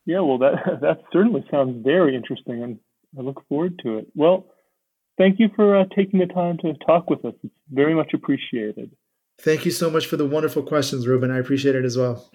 Yeah, 0.06 0.20
well, 0.20 0.38
that 0.38 0.54
that 0.80 1.02
certainly 1.12 1.44
sounds 1.50 1.84
very 1.84 2.14
interesting, 2.14 2.62
and 2.62 2.78
I 3.18 3.22
look 3.22 3.46
forward 3.48 3.78
to 3.82 3.98
it. 3.98 4.06
Well, 4.14 4.46
thank 5.18 5.38
you 5.38 5.48
for 5.54 5.76
uh, 5.76 5.84
taking 5.94 6.20
the 6.20 6.26
time 6.26 6.58
to 6.58 6.74
talk 6.86 7.10
with 7.10 7.24
us. 7.24 7.34
It's 7.42 7.54
very 7.70 7.94
much 7.94 8.12
appreciated. 8.14 8.90
Thank 9.40 9.64
you 9.64 9.70
so 9.70 9.90
much 9.90 10.06
for 10.06 10.16
the 10.16 10.26
wonderful 10.26 10.62
questions, 10.62 11.06
Ruben. 11.06 11.30
I 11.30 11.38
appreciate 11.38 11.74
it 11.74 11.84
as 11.84 11.96
well. 11.96 12.30